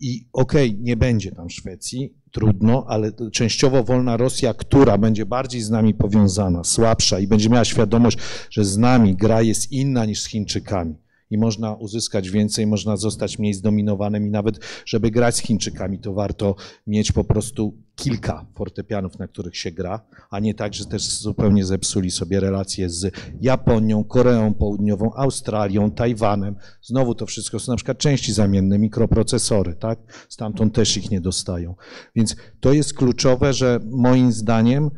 [0.00, 5.60] I okej, okay, nie będzie tam Szwecji, trudno, ale częściowo wolna Rosja, która będzie bardziej
[5.60, 8.18] z nami powiązana, słabsza i będzie miała świadomość,
[8.50, 11.01] że z nami gra jest inna niż z Chińczykami
[11.32, 16.14] i można uzyskać więcej, można zostać mniej zdominowanym i nawet, żeby grać z Chińczykami, to
[16.14, 16.54] warto
[16.86, 20.00] mieć po prostu kilka fortepianów, na których się gra,
[20.30, 26.56] a nie tak, że też zupełnie zepsuli sobie relacje z Japonią, Koreą Południową, Australią, Tajwanem.
[26.82, 30.26] Znowu to wszystko są na przykład części zamienne, mikroprocesory, tak?
[30.28, 31.74] Stamtąd też ich nie dostają.
[32.16, 34.90] Więc to jest kluczowe, że moim zdaniem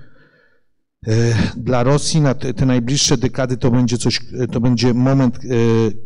[1.56, 5.40] dla Rosji na te, te, najbliższe dekady to będzie coś, e, to będzie moment e,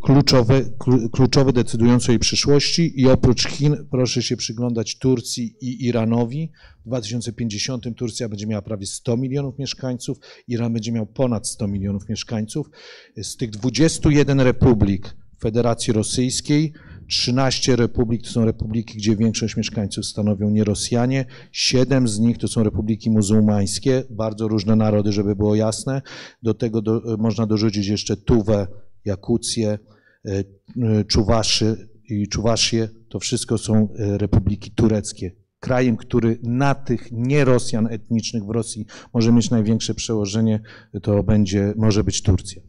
[0.03, 0.73] kluczowy,
[1.13, 6.51] kluczowy decydujący o jej przyszłości i oprócz Chin proszę się przyglądać Turcji i Iranowi.
[6.85, 10.19] W 2050 Turcja będzie miała prawie 100 milionów mieszkańców,
[10.49, 12.71] Iran będzie miał ponad 100 milionów mieszkańców.
[13.17, 16.73] Z tych 21 republik Federacji Rosyjskiej
[17.09, 22.49] 13 republik to są republiki, gdzie większość mieszkańców stanowią nie Rosjanie, 7 z nich to
[22.49, 26.03] są republiki muzułmańskie, bardzo różne narody, żeby było jasne.
[26.43, 28.67] Do tego do, można dorzucić jeszcze Tuwę,
[29.05, 29.79] Jakucję,
[30.25, 32.89] e, e, Czuwaszy i Czuwaszię.
[33.09, 35.33] To wszystko są e, republiki tureckie.
[35.61, 40.61] Krajem, który na tych nie Rosjan etnicznych w Rosji może mieć największe przełożenie,
[41.03, 42.63] to będzie, może być Turcja.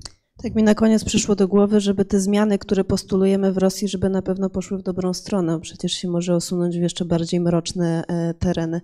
[0.43, 4.09] Tak mi na koniec przyszło do głowy, żeby te zmiany, które postulujemy w Rosji, żeby
[4.09, 5.59] na pewno poszły w dobrą stronę.
[5.59, 8.81] Przecież się może osunąć w jeszcze bardziej mroczne e, tereny.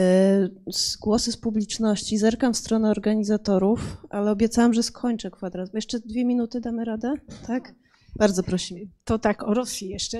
[0.00, 0.48] E,
[1.00, 2.18] głosy z publiczności.
[2.18, 5.74] Zerkam w stronę organizatorów, ale obiecałam, że skończę kwadrat.
[5.74, 7.14] Jeszcze dwie minuty damy radę?
[7.46, 7.74] Tak?
[8.16, 8.80] Bardzo prosimy.
[9.04, 10.18] To tak, o Rosji jeszcze.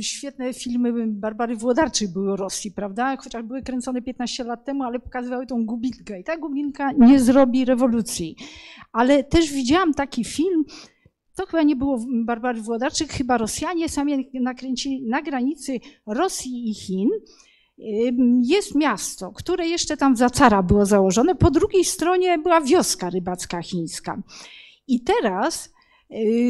[0.00, 3.16] Świetne filmy Barbary Włodarczyk były o Rosji, prawda?
[3.16, 6.20] Chociaż były kręcone 15 lat temu, ale pokazywały tą gubinkę.
[6.20, 8.36] I ta gubinka nie zrobi rewolucji.
[8.92, 10.64] Ale też widziałam taki film,
[11.34, 17.08] to chyba nie było Barbary Włodarczyk, chyba Rosjanie sami nakręcili na granicy Rosji i Chin.
[18.42, 21.34] Jest miasto, które jeszcze tam za cara było założone.
[21.34, 24.22] Po drugiej stronie była wioska rybacka chińska.
[24.88, 25.73] I teraz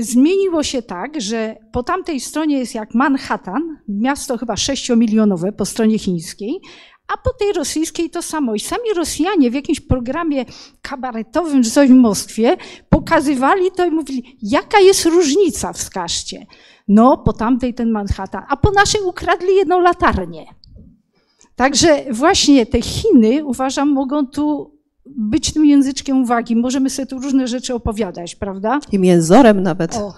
[0.01, 5.99] zmieniło się tak, że po tamtej stronie jest jak Manhattan, miasto chyba sześciomilionowe po stronie
[5.99, 6.61] chińskiej,
[7.09, 8.55] A po tej rosyjskiej to samo.
[8.55, 10.45] I sami Rosjanie w jakimś programie
[10.83, 12.57] kabaretowym czy w Moskwie
[12.89, 16.47] pokazywali to i mówili, jaka jest różnica, wskażcie.
[16.89, 20.47] No, po tamtej ten Manhattan, a po naszej ukradli jedną latarnię.
[21.57, 24.74] Także właśnie te Chiny, uważam, mogą tu
[25.07, 26.57] być tym języczkiem uwagi.
[26.57, 28.81] Możemy sobie tu różne rzeczy opowiadać, prawda?
[28.93, 29.97] I mięzorem nawet.
[29.97, 30.15] O.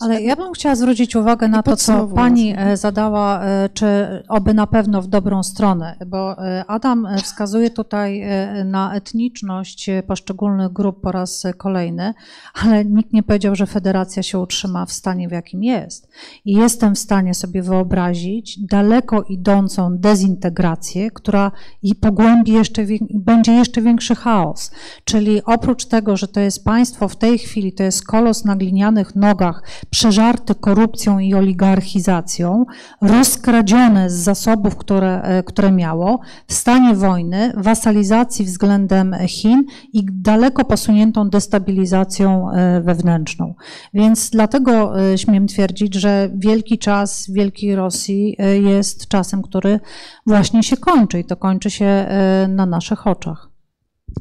[0.00, 3.86] Ale ja bym chciała zwrócić uwagę na to, co pani e, zadała, e, czy
[4.28, 8.22] oby na pewno w dobrą stronę, bo e, Adam wskazuje tutaj
[8.64, 12.14] na etniczność poszczególnych grup po raz kolejny,
[12.62, 16.08] ale nikt nie powiedział, że federacja się utrzyma w stanie, w jakim jest.
[16.44, 21.52] I jestem w stanie sobie wyobrazić daleko idącą dezintegrację, która
[21.82, 24.70] i pogłębi jeszcze, będzie jeszcze większy chaos.
[25.04, 28.89] Czyli oprócz tego, że to jest państwo w tej chwili, to jest kolos na glinianym
[29.16, 32.66] nogach, przeżarty korupcją i oligarchizacją,
[33.00, 40.64] rozkradzione z zasobów, które, e, które miało, w stanie wojny, wasalizacji względem Chin i daleko
[40.64, 43.54] posuniętą destabilizacją e, wewnętrzną.
[43.94, 49.80] Więc dlatego e, śmiem twierdzić, że wielki czas Wielkiej Rosji jest czasem, który
[50.26, 52.06] właśnie się kończy i to kończy się
[52.48, 53.49] na naszych oczach.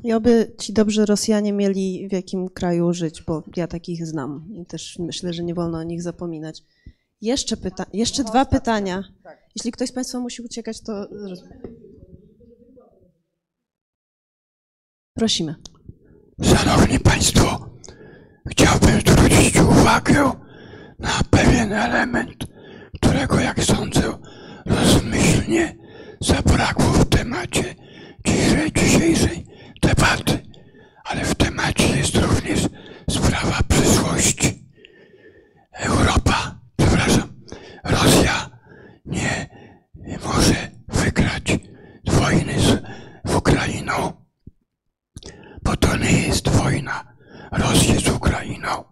[0.03, 4.65] I oby ci dobrzy Rosjanie mieli w jakim kraju żyć, bo ja takich znam i
[4.65, 6.63] też myślę, że nie wolno o nich zapominać.
[7.21, 9.03] Jeszcze, pyta jeszcze dwa pytania.
[9.55, 11.07] Jeśli ktoś z Państwa musi uciekać, to.
[15.13, 15.55] Prosimy.
[16.43, 17.69] Szanowni Państwo,
[18.49, 20.31] chciałbym zwrócić uwagę
[20.99, 22.45] na pewien element,
[22.95, 24.17] którego, jak sądzę,
[24.65, 25.77] rozmyślnie
[26.21, 27.75] zabrakło w temacie
[28.75, 29.48] dzisiejszej
[29.81, 30.39] debaty,
[31.03, 32.59] ale w temacie jest również
[33.09, 34.65] sprawa przyszłości.
[35.73, 37.29] Europa, przepraszam,
[37.83, 38.49] Rosja
[39.05, 39.49] nie
[40.23, 40.55] może
[40.87, 41.57] wygrać
[42.05, 44.13] wojny z Ukrainą,
[45.63, 47.13] bo to nie jest wojna
[47.51, 48.83] Rosji z Ukrainą,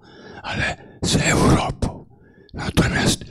[0.43, 2.05] ale z Europą.
[2.53, 3.23] Natomiast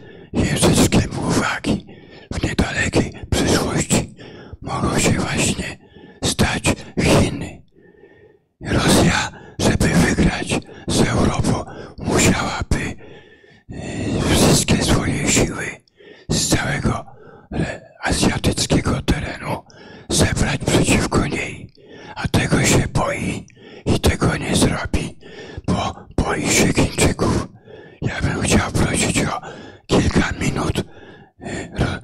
[0.86, 1.86] względu uwagi
[2.32, 4.14] w niedalekiej przyszłości
[4.62, 5.78] mogą się właśnie
[6.24, 6.62] stać
[7.20, 7.62] Chiny.
[8.60, 11.64] Rosja, żeby wygrać z Europą,
[11.98, 12.96] musiałaby
[13.70, 15.66] e, wszystkie swoje siły
[16.28, 17.04] z całego
[18.02, 19.62] azjatyckiego terenu
[20.08, 21.70] zebrać przeciwko niej.
[22.14, 23.46] A tego się boi
[23.86, 25.18] i tego nie zrobi,
[25.66, 27.48] bo boi się Chińczyków.
[28.02, 29.40] Ja bym chciał prosić o
[29.86, 32.00] kilka minut e, e,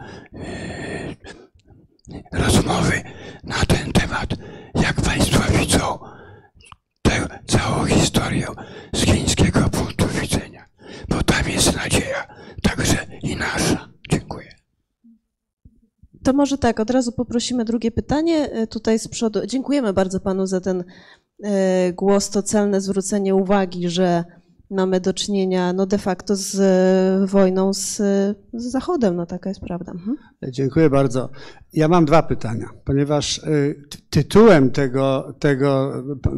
[2.32, 3.02] rozmowy
[3.42, 4.30] na ten temat.
[4.74, 5.98] Jak Państwo widzą
[7.02, 8.46] tę całą historię
[8.94, 10.64] z chińskiego punktu widzenia,
[11.08, 12.26] bo tam jest nadzieja,
[12.62, 13.88] także i nasza.
[14.10, 14.52] Dziękuję.
[16.22, 19.46] To może tak, od razu poprosimy drugie pytanie e, tutaj z przodu.
[19.46, 20.84] Dziękujemy bardzo Panu za ten
[21.44, 24.24] e, głos, to celne zwrócenie uwagi, że
[24.72, 27.96] mamy do czynienia no de facto z e, wojną z,
[28.54, 29.92] z Zachodem, no taka jest prawda.
[29.92, 30.16] Mhm.
[30.48, 31.30] Dziękuję bardzo.
[31.72, 33.44] Ja mam dwa pytania, ponieważ e,
[34.10, 35.92] tytułem tego, tego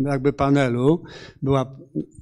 [0.04, 1.02] jakby panelu
[1.42, 1.76] była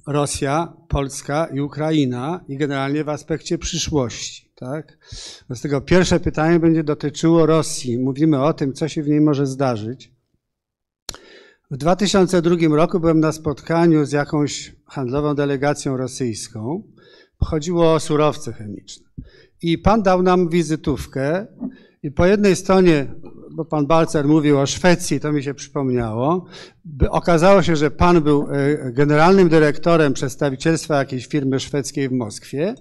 [0.06, 4.52] Rosja, Polska i Ukraina i generalnie w aspekcie przyszłości.
[4.54, 4.98] Tak?
[5.62, 7.98] Tego pierwsze pytanie będzie dotyczyło Rosji.
[7.98, 10.11] Mówimy o tym, co się w niej może zdarzyć.
[11.72, 16.82] W 2002 roku byłem na spotkaniu z jakąś handlową delegacją rosyjską.
[17.38, 19.06] Chodziło o surowce chemiczne.
[19.62, 21.46] I pan dał nam wizytówkę
[22.02, 23.14] i po jednej stronie,
[23.50, 26.46] bo pan Balcer mówił o Szwecji, to mi się przypomniało,
[27.10, 32.74] okazało się, że pan był e, generalnym dyrektorem przedstawicielstwa jakiejś firmy szwedzkiej w Moskwie.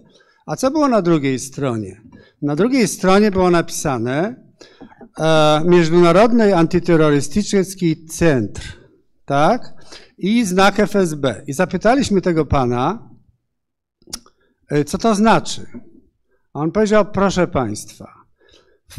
[0.45, 2.01] A co było na drugiej stronie?
[2.41, 4.35] Na drugiej stronie było napisane
[5.19, 7.65] e, Międzynarodny Antyterrorystyczny
[8.09, 8.80] Centr
[9.25, 9.73] tak?
[10.17, 11.43] I znak FSB.
[11.47, 13.09] I zapytaliśmy tego pana,
[14.69, 15.65] e, co to znaczy.
[16.53, 18.21] A on powiedział, proszę państwa,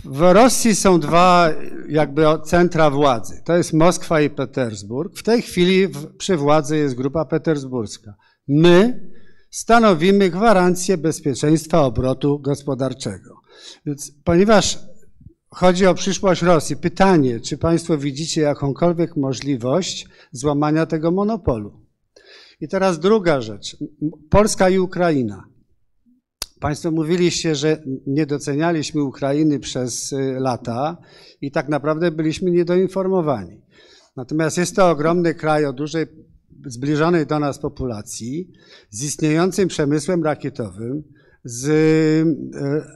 [0.05, 1.49] w Rosji są dwa
[1.89, 3.43] jakby centra władzy.
[3.45, 5.19] To jest Moskwa i Petersburg.
[5.19, 5.89] W tej chwili
[6.19, 8.15] przy władzy jest grupa petersburska.
[8.49, 9.01] My
[9.51, 13.41] stanowimy gwarancję bezpieczeństwa obrotu gospodarczego.
[13.87, 14.79] Więc ponieważ
[15.55, 16.77] Chodzi o przyszłość Rosji.
[16.77, 21.81] Pytanie, czy Państwo widzicie jakąkolwiek możliwość złamania tego monopolu?
[22.61, 23.77] I teraz druga rzecz.
[24.31, 25.45] Polska i Ukraina.
[26.61, 30.97] Państwo mówiliście, że nie docenialiśmy Ukrainy przez y, lata
[31.41, 33.63] i tak naprawdę byliśmy niedoinformowani.
[34.17, 36.07] Natomiast jest to ogromny kraj o dużej,
[36.67, 38.53] zbliżonej do nas populacji,
[38.91, 41.03] z istniejącym przemysłem rakietowym,
[41.45, 41.69] z,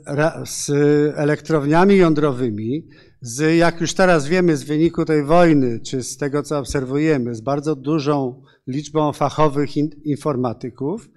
[0.06, 0.70] e, z
[1.16, 2.89] elektrowniami jądrowymi,
[3.20, 7.40] z, jak już teraz wiemy, z wyniku tej wojny, czy z tego, co obserwujemy, z
[7.40, 11.09] bardzo dużą liczbą fachowych in, informatyków.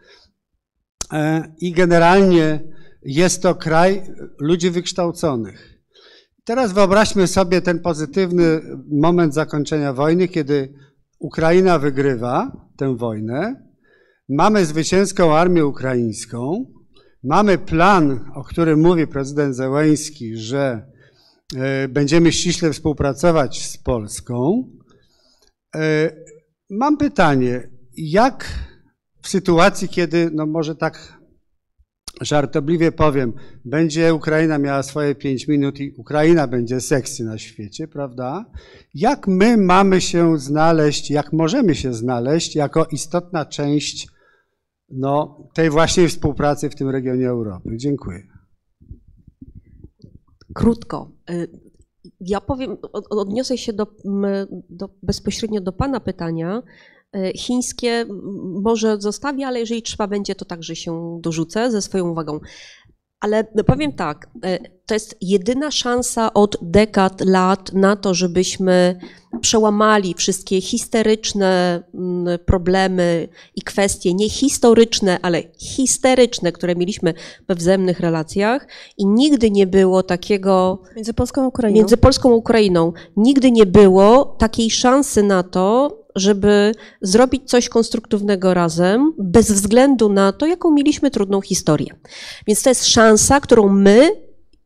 [1.14, 2.64] E, I generalnie
[3.04, 4.04] jest to kraj
[4.40, 5.80] ludzi wykształconych.
[6.44, 8.62] Teraz wyobraźmy sobie ten pozytywny
[8.92, 10.74] moment zakończenia wojny, kiedy
[11.20, 13.70] Ukraina wygrywa tę wojnę,
[14.30, 16.66] mamy zwycięską armię ukraińską,
[17.24, 20.92] mamy plan, o którym mówi prezydent Zełęński, że
[21.56, 24.70] e, będziemy ściśle współpracować z Polską.
[25.76, 26.12] E,
[26.70, 28.46] mam pytanie, jak
[29.22, 31.20] w sytuacji, kiedy, no może tak
[32.22, 33.34] żartobliwie powiem,
[33.66, 38.46] będzie Ukraina miała swoje pięć minut i Ukraina będzie sekcji na świecie, prawda?
[38.94, 44.08] Jak my mamy się znaleźć, jak możemy się znaleźć jako istotna część
[44.92, 47.70] no, tej właśnie współpracy w tym regionie Europy?
[47.78, 48.24] Dziękuję.
[50.54, 51.12] Krótko.
[51.30, 51.48] Y,
[52.20, 52.78] ja powiem,
[53.10, 53.88] odniosę się do,
[54.70, 56.64] do, bezpośrednio do Pana pytania.
[57.16, 58.06] E, chińskie
[58.62, 62.40] może zostawię, ale jeżeli trzeba będzie, to także się dorzucę ze swoją uwagą.
[63.20, 69.00] Ale powiem tak, e, to jest jedyna szansa od dekad, lat na to, żebyśmy
[69.42, 77.14] przełamali wszystkie histeryczne mm, problemy i kwestie, nie historyczne, ale histeryczne, które mieliśmy
[77.48, 78.68] we wzajemnych relacjach
[78.98, 80.82] i nigdy nie było takiego...
[80.96, 81.76] Między Polską a Ukrainą.
[81.76, 82.94] Między Polską a Ukrainą.
[83.18, 86.72] Nigdy nie było takiej szansy na to, żeby
[87.02, 91.96] zrobić coś konstruktywnego razem, bez względu na to, jaką mieliśmy trudną historię.
[92.48, 94.12] Więc to jest szansa, którą my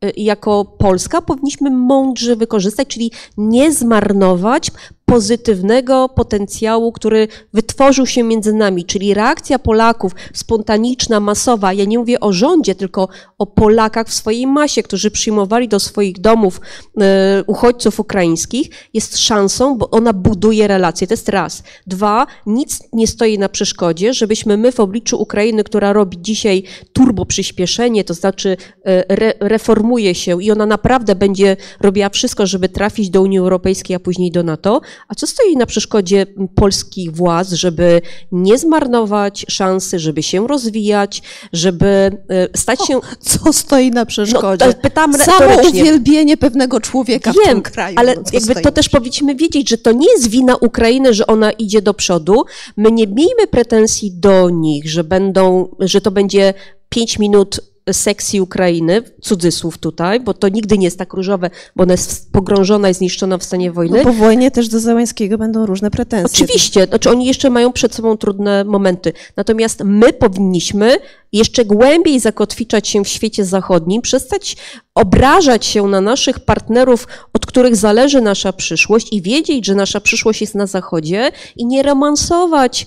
[0.05, 4.71] y, jako Polska powinniśmy mądrze wykorzystać, czyli nie zmarnować
[5.05, 11.73] pozytywnego potencjału, który wytworzył się między nami, czyli reakcja Polaków spontaniczna, masowa.
[11.73, 13.07] Ja nie mówię o rządzie, tylko
[13.37, 16.61] o Polakach w swojej masie, którzy przyjmowali do swoich domów
[17.01, 21.07] e, uchodźców ukraińskich, jest szansą, bo ona buduje relacje.
[21.07, 21.63] To jest raz.
[21.87, 26.63] Dwa, nic nie stoi na przeszkodzie, żebyśmy my w obliczu Ukrainy, która robi dzisiaj
[26.93, 32.69] turbo przyspieszenie, to znaczy e, re, reformuje się i ona naprawdę będzie robiła wszystko, żeby
[32.69, 36.25] trafić do Unii Europejskiej, a później do NATO, a co stoi na przeszkodzie
[36.55, 38.01] polskich władz, żeby
[38.31, 41.21] nie zmarnować szansy, żeby się rozwijać,
[41.53, 41.85] żeby
[42.29, 42.97] e, stać się...
[42.97, 44.65] O, co stoi na przeszkodzie?
[44.67, 47.95] No, pytam Samo uwielbienie pewnego człowieka Wiem, w tym kraju.
[47.99, 51.51] ale no, jakby to też powinniśmy wiedzieć, że to nie jest wina Ukrainy, że ona
[51.51, 52.43] idzie do przodu.
[52.77, 56.53] My nie miejmy pretensji do nich, że będą, że to będzie
[56.89, 57.59] pięć minut
[57.91, 62.89] sekcji Ukrainy, cudzysłów tutaj, bo to nigdy nie jest tak różowe, bo ona jest pogrążona
[62.89, 63.97] i zniszczona w stanie wojny.
[63.97, 66.45] No po wojnie też do Załęskiego będą różne pretensje.
[66.45, 69.13] Oczywiście, znaczy oni jeszcze mają przed sobą trudne momenty.
[69.37, 70.97] Natomiast my powinniśmy
[71.31, 74.57] jeszcze głębiej zakotwiczać się w świecie zachodnim, przestać
[74.95, 80.41] obrażać się na naszych partnerów, od których zależy nasza przyszłość i wiedzieć, że nasza przyszłość
[80.41, 82.85] jest na zachodzie i nie romansować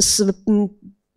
[0.00, 0.22] z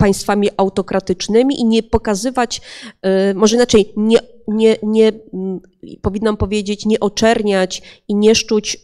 [0.02, 2.62] państwami autokratycznymi i nie pokazywać,
[3.02, 5.60] e, może inaczej, nie, nie, nie mm,
[6.02, 8.78] powinnam powiedzieć, nie oczerniać i nie szczuć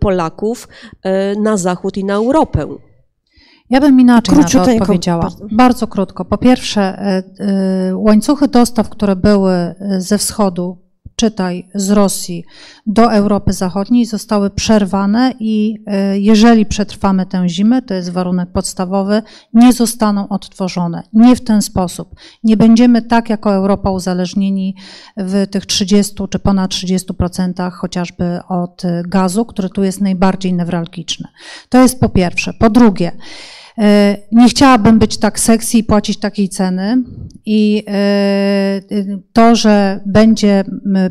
[0.00, 0.68] Polaków
[1.02, 2.66] e, na Zachód i na Europę.
[3.70, 4.70] Ja bym inaczej Króciuteńko.
[4.70, 5.22] na to odpowiedziała.
[5.22, 5.46] Bardzo.
[5.52, 6.24] Bardzo krótko.
[6.24, 7.22] Po pierwsze, e,
[7.96, 10.85] łańcuchy dostaw, które były ze wschodu
[11.16, 12.44] czytaj z Rosji
[12.86, 19.22] do Europy Zachodniej zostały przerwane i e, jeżeli przetrwamy tę zimę, to jest warunek podstawowy,
[19.54, 21.02] nie zostaną odtworzone.
[21.12, 22.14] Nie w ten sposób.
[22.44, 24.74] Nie będziemy tak jako Europa uzależnieni
[25.16, 31.28] w tych 30 czy ponad 30% chociażby od gazu, który tu jest najbardziej newralgiczny.
[31.68, 32.52] To jest po pierwsze.
[32.52, 33.65] Po drugie, E,
[34.32, 37.04] nie chciałabym być tak sexy i płacić takiej ceny.
[37.46, 38.80] I e,
[39.32, 40.64] to, że będzie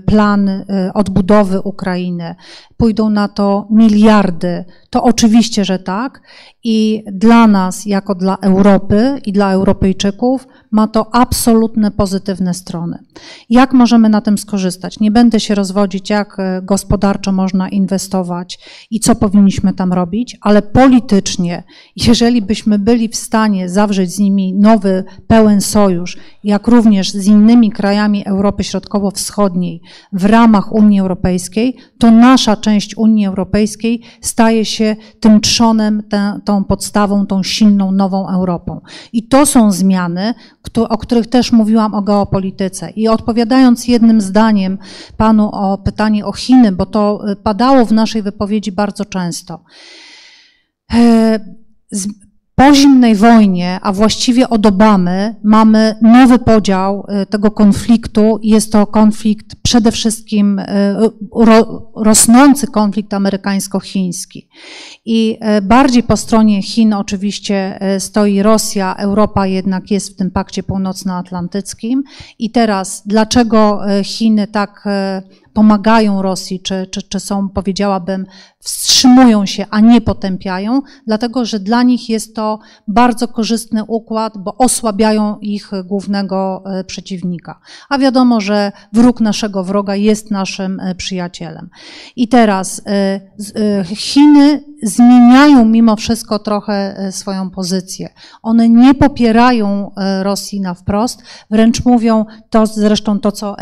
[0.06, 0.64] plan e,
[0.94, 2.36] odbudowy Ukrainy,
[2.78, 4.66] pójdą na to miliardy,
[4.96, 6.22] to oczywiście, że tak.
[6.64, 13.04] I dla nas, jako dla Europy i dla Europejczyków, ma to absolutne pozytywne strony.
[13.50, 15.00] Jak możemy na tym skorzystać?
[15.00, 18.60] Nie będę się rozwodzić, jak e, gospodarczo można inwestować
[18.92, 21.64] i co powinniśmy tam robić, ale politycznie,
[21.96, 27.72] jeżeli byśmy byli w stanie zawrzeć z nimi nowy, pełen sojusz, jak również z innymi
[27.72, 29.82] krajami Europy Środkowo-Wschodniej
[30.14, 34.85] w ramach Unii Europejskiej, to nasza część Unii Europejskiej staje się
[35.20, 36.04] tym trzonem,
[36.46, 38.82] tą podstawą, tą silną, nową Europą.
[39.14, 40.34] I to są zmiany,
[40.90, 42.90] o których też mówiłam o geopolityce.
[42.90, 44.78] I odpowiadając jednym zdaniem
[45.18, 49.64] panu o pytanie o Chiny, bo to y, padało w naszej wypowiedzi bardzo często.
[50.94, 51.40] E,
[52.56, 58.40] po zimnej wojnie, a właściwie od Obamy, mamy nowy podział y, tego konfliktu.
[58.44, 60.66] Jest to konflikt przede wszystkim y,
[61.36, 64.48] ro, rosnący konflikt amerykańsko-chiński.
[65.06, 70.64] I y, bardziej po stronie Chin oczywiście stoi Rosja, Europa jednak jest w tym pakcie
[70.64, 72.04] północnoatlantyckim.
[72.40, 74.88] I teraz, dlaczego Chiny tak
[75.56, 78.26] pomagają Rosji, czy, czy, czy są, powiedziałabym,
[78.66, 84.58] wstrzymują się, a nie potępiają, dlatego że dla nich jest to bardzo korzystny układ, bo
[84.58, 87.60] osłabiają ich głównego e, przeciwnika.
[87.90, 91.70] A wiadomo, że wróg naszego wroga jest naszym e, przyjacielem.
[92.16, 93.20] I teraz e,
[93.96, 98.10] Chiny zmieniają mimo wszystko trochę swoją pozycję.
[98.44, 103.56] One nie popierają Rosji na wprost, wręcz mówią to zresztą to, co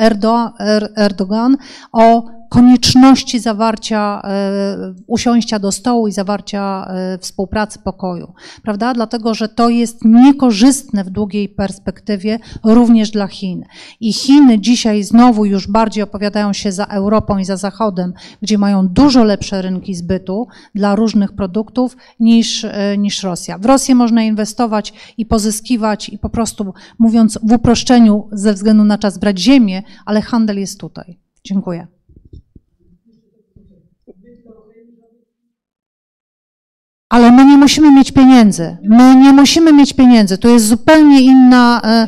[0.95, 1.57] Erdogan
[1.91, 2.23] o
[2.53, 8.93] konieczności zawarcia, e, usiąścia do stołu i zawarcia e, współpracy pokoju, prawda?
[8.93, 13.63] Dlatego, że to jest niekorzystne w długiej perspektywie również dla Chin.
[13.99, 18.88] I Chiny dzisiaj znowu już bardziej opowiadają się za Europą i za Zachodem, gdzie mają
[18.88, 23.57] dużo lepsze rynki zbytu dla różnych produktów niż, e, niż Rosja.
[23.57, 28.97] W Rosję można inwestować i pozyskiwać i po prostu mówiąc w uproszczeniu ze względu na
[28.97, 31.19] czas brać ziemię, ale handel jest tutaj.
[31.43, 31.92] Dziękuję.
[37.14, 38.77] Ale my nie musimy mieć pieniędzy.
[38.84, 40.38] My nie musimy mieć pieniędzy.
[40.38, 41.81] To jest zupełnie inna.
[41.84, 42.07] E,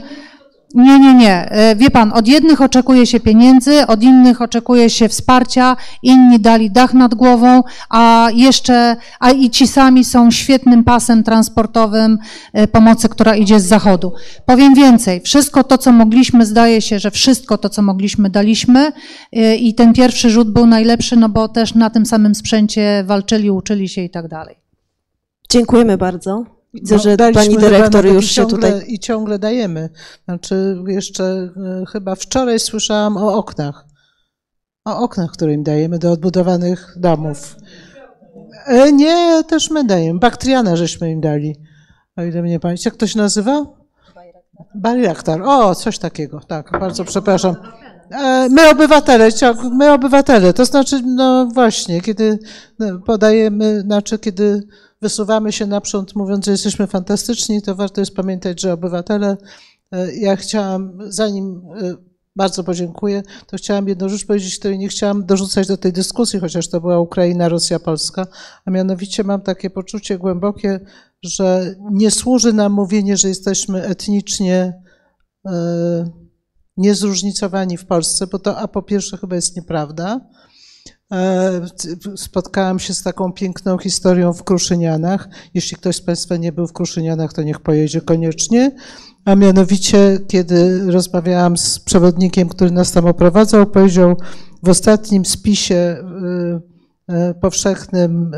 [0.73, 1.51] nie, nie, nie.
[1.51, 6.71] E, wie pan, od jednych oczekuje się pieniędzy, od innych oczekuje się wsparcia, inni dali
[6.71, 12.17] dach nad głową, a jeszcze, a i ci sami są świetnym pasem transportowym
[12.53, 14.13] e, pomocy, która idzie z zachodu.
[14.45, 18.91] Powiem więcej, wszystko to, co mogliśmy, zdaje się, że wszystko to, co mogliśmy, daliśmy
[19.59, 23.89] i ten pierwszy rzut był najlepszy, no bo też na tym samym sprzęcie walczyli, uczyli
[23.89, 24.64] się i tak dalej.
[25.49, 26.43] Dziękujemy bardzo.
[26.73, 28.93] Widzę, no, że pani dyrektor już się ciągle, tutaj...
[28.93, 29.89] I ciągle dajemy.
[30.25, 33.85] Znaczy jeszcze e, chyba wczoraj słyszałam o oknach.
[34.85, 37.55] O oknach, które im dajemy do odbudowanych domów.
[38.65, 40.19] E, nie, też my dajemy.
[40.19, 41.55] Baktriana żeśmy im dali.
[42.17, 42.85] O ile mnie pamięć.
[42.85, 43.65] Jak to się nazywa?
[44.75, 45.41] Bayraktar.
[45.41, 46.39] O, coś takiego.
[46.47, 47.55] Tak, bardzo przepraszam.
[48.11, 49.29] E, my obywatele,
[49.71, 52.39] my obywatele, to znaczy, no właśnie, kiedy
[52.79, 54.67] no, podajemy, znaczy, kiedy
[55.01, 59.37] wysuwamy się naprzód, mówiąc, że jesteśmy fantastyczni, to warto jest pamiętać, że obywatele,
[59.91, 61.95] e, ja chciałam, zanim e,
[62.35, 66.69] bardzo podziękuję, to chciałam jedną rzecz powiedzieć, której nie chciałam dorzucać do tej dyskusji, chociaż
[66.69, 68.27] to była Ukraina, Rosja, Polska,
[68.65, 70.79] a mianowicie mam takie poczucie głębokie,
[71.23, 74.81] że nie służy nam mówienie, że jesteśmy etnicznie
[75.45, 75.51] e,
[76.77, 80.21] niezróżnicowani w Polsce, bo to a po pierwsze chyba jest nieprawda,
[82.15, 85.29] spotkałam się z taką piękną historią w Kruszynianach.
[85.53, 88.71] Jeśli ktoś z Państwa nie był w Kruszynianach, to niech pojedzie koniecznie.
[89.25, 94.15] A mianowicie, kiedy rozmawiałam z przewodnikiem, który nas tam oprowadzał, powiedział
[94.63, 95.99] w ostatnim spisie e,
[97.07, 98.31] e, powszechnym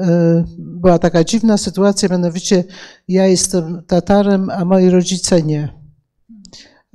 [0.58, 2.64] była taka dziwna sytuacja, mianowicie
[3.08, 5.87] ja jestem Tatarem, a moi rodzice nie.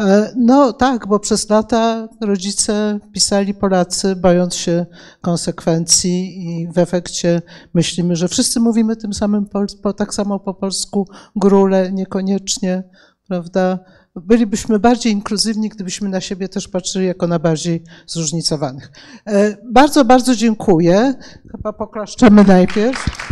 [0.01, 4.87] E, no tak, bo przez lata rodzice pisali Polacy, bojąc się
[5.21, 7.43] konsekwencji i w efekcie
[7.75, 9.47] myślimy, że wszyscy mówimy tym samym
[9.83, 12.83] po, tak samo po polsku, grule niekoniecznie,
[13.29, 13.79] prawda?
[14.17, 18.91] Bylibyśmy bardziej inkluzywni, gdybyśmy na siebie też patrzyli jako na bardziej zróżnicowanych.
[19.27, 21.15] E, bardzo, bardzo dziękuję.
[21.53, 23.32] Chyba poklaszczemy najpierw.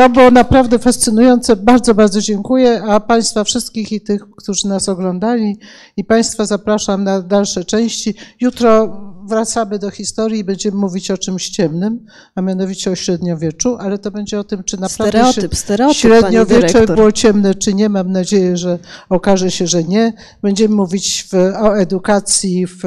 [0.00, 1.56] To było naprawdę fascynujące.
[1.56, 2.82] Bardzo, bardzo dziękuję.
[2.82, 5.58] A Państwa wszystkich i tych, którzy nas oglądali
[5.96, 8.14] i Państwa zapraszam na dalsze części.
[8.40, 13.98] Jutro wracamy do historii i będziemy mówić o czymś ciemnym, a mianowicie o średniowieczu, ale
[13.98, 17.88] to będzie o tym, czy naprawdę stereotyp, stereotyp, średniowiecze było ciemne, czy nie.
[17.88, 18.78] Mam nadzieję, że
[19.08, 20.12] okaże się, że nie.
[20.42, 22.82] Będziemy mówić w, o edukacji w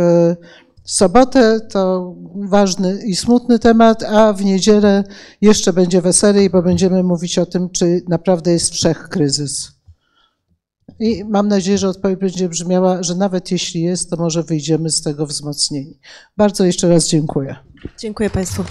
[0.84, 5.04] sobotę to ważny i smutny temat, a w niedzielę
[5.42, 9.72] jeszcze będzie weselej, bo będziemy mówić o tym, czy naprawdę jest wszech kryzys.
[11.00, 15.02] I mam nadzieję, że odpowiedź będzie brzmiała, że nawet jeśli jest, to może wyjdziemy z
[15.02, 16.00] tego wzmocnieni.
[16.38, 17.56] Bardzo jeszcze raz dziękuję.
[17.98, 18.64] Dziękuję Państwu.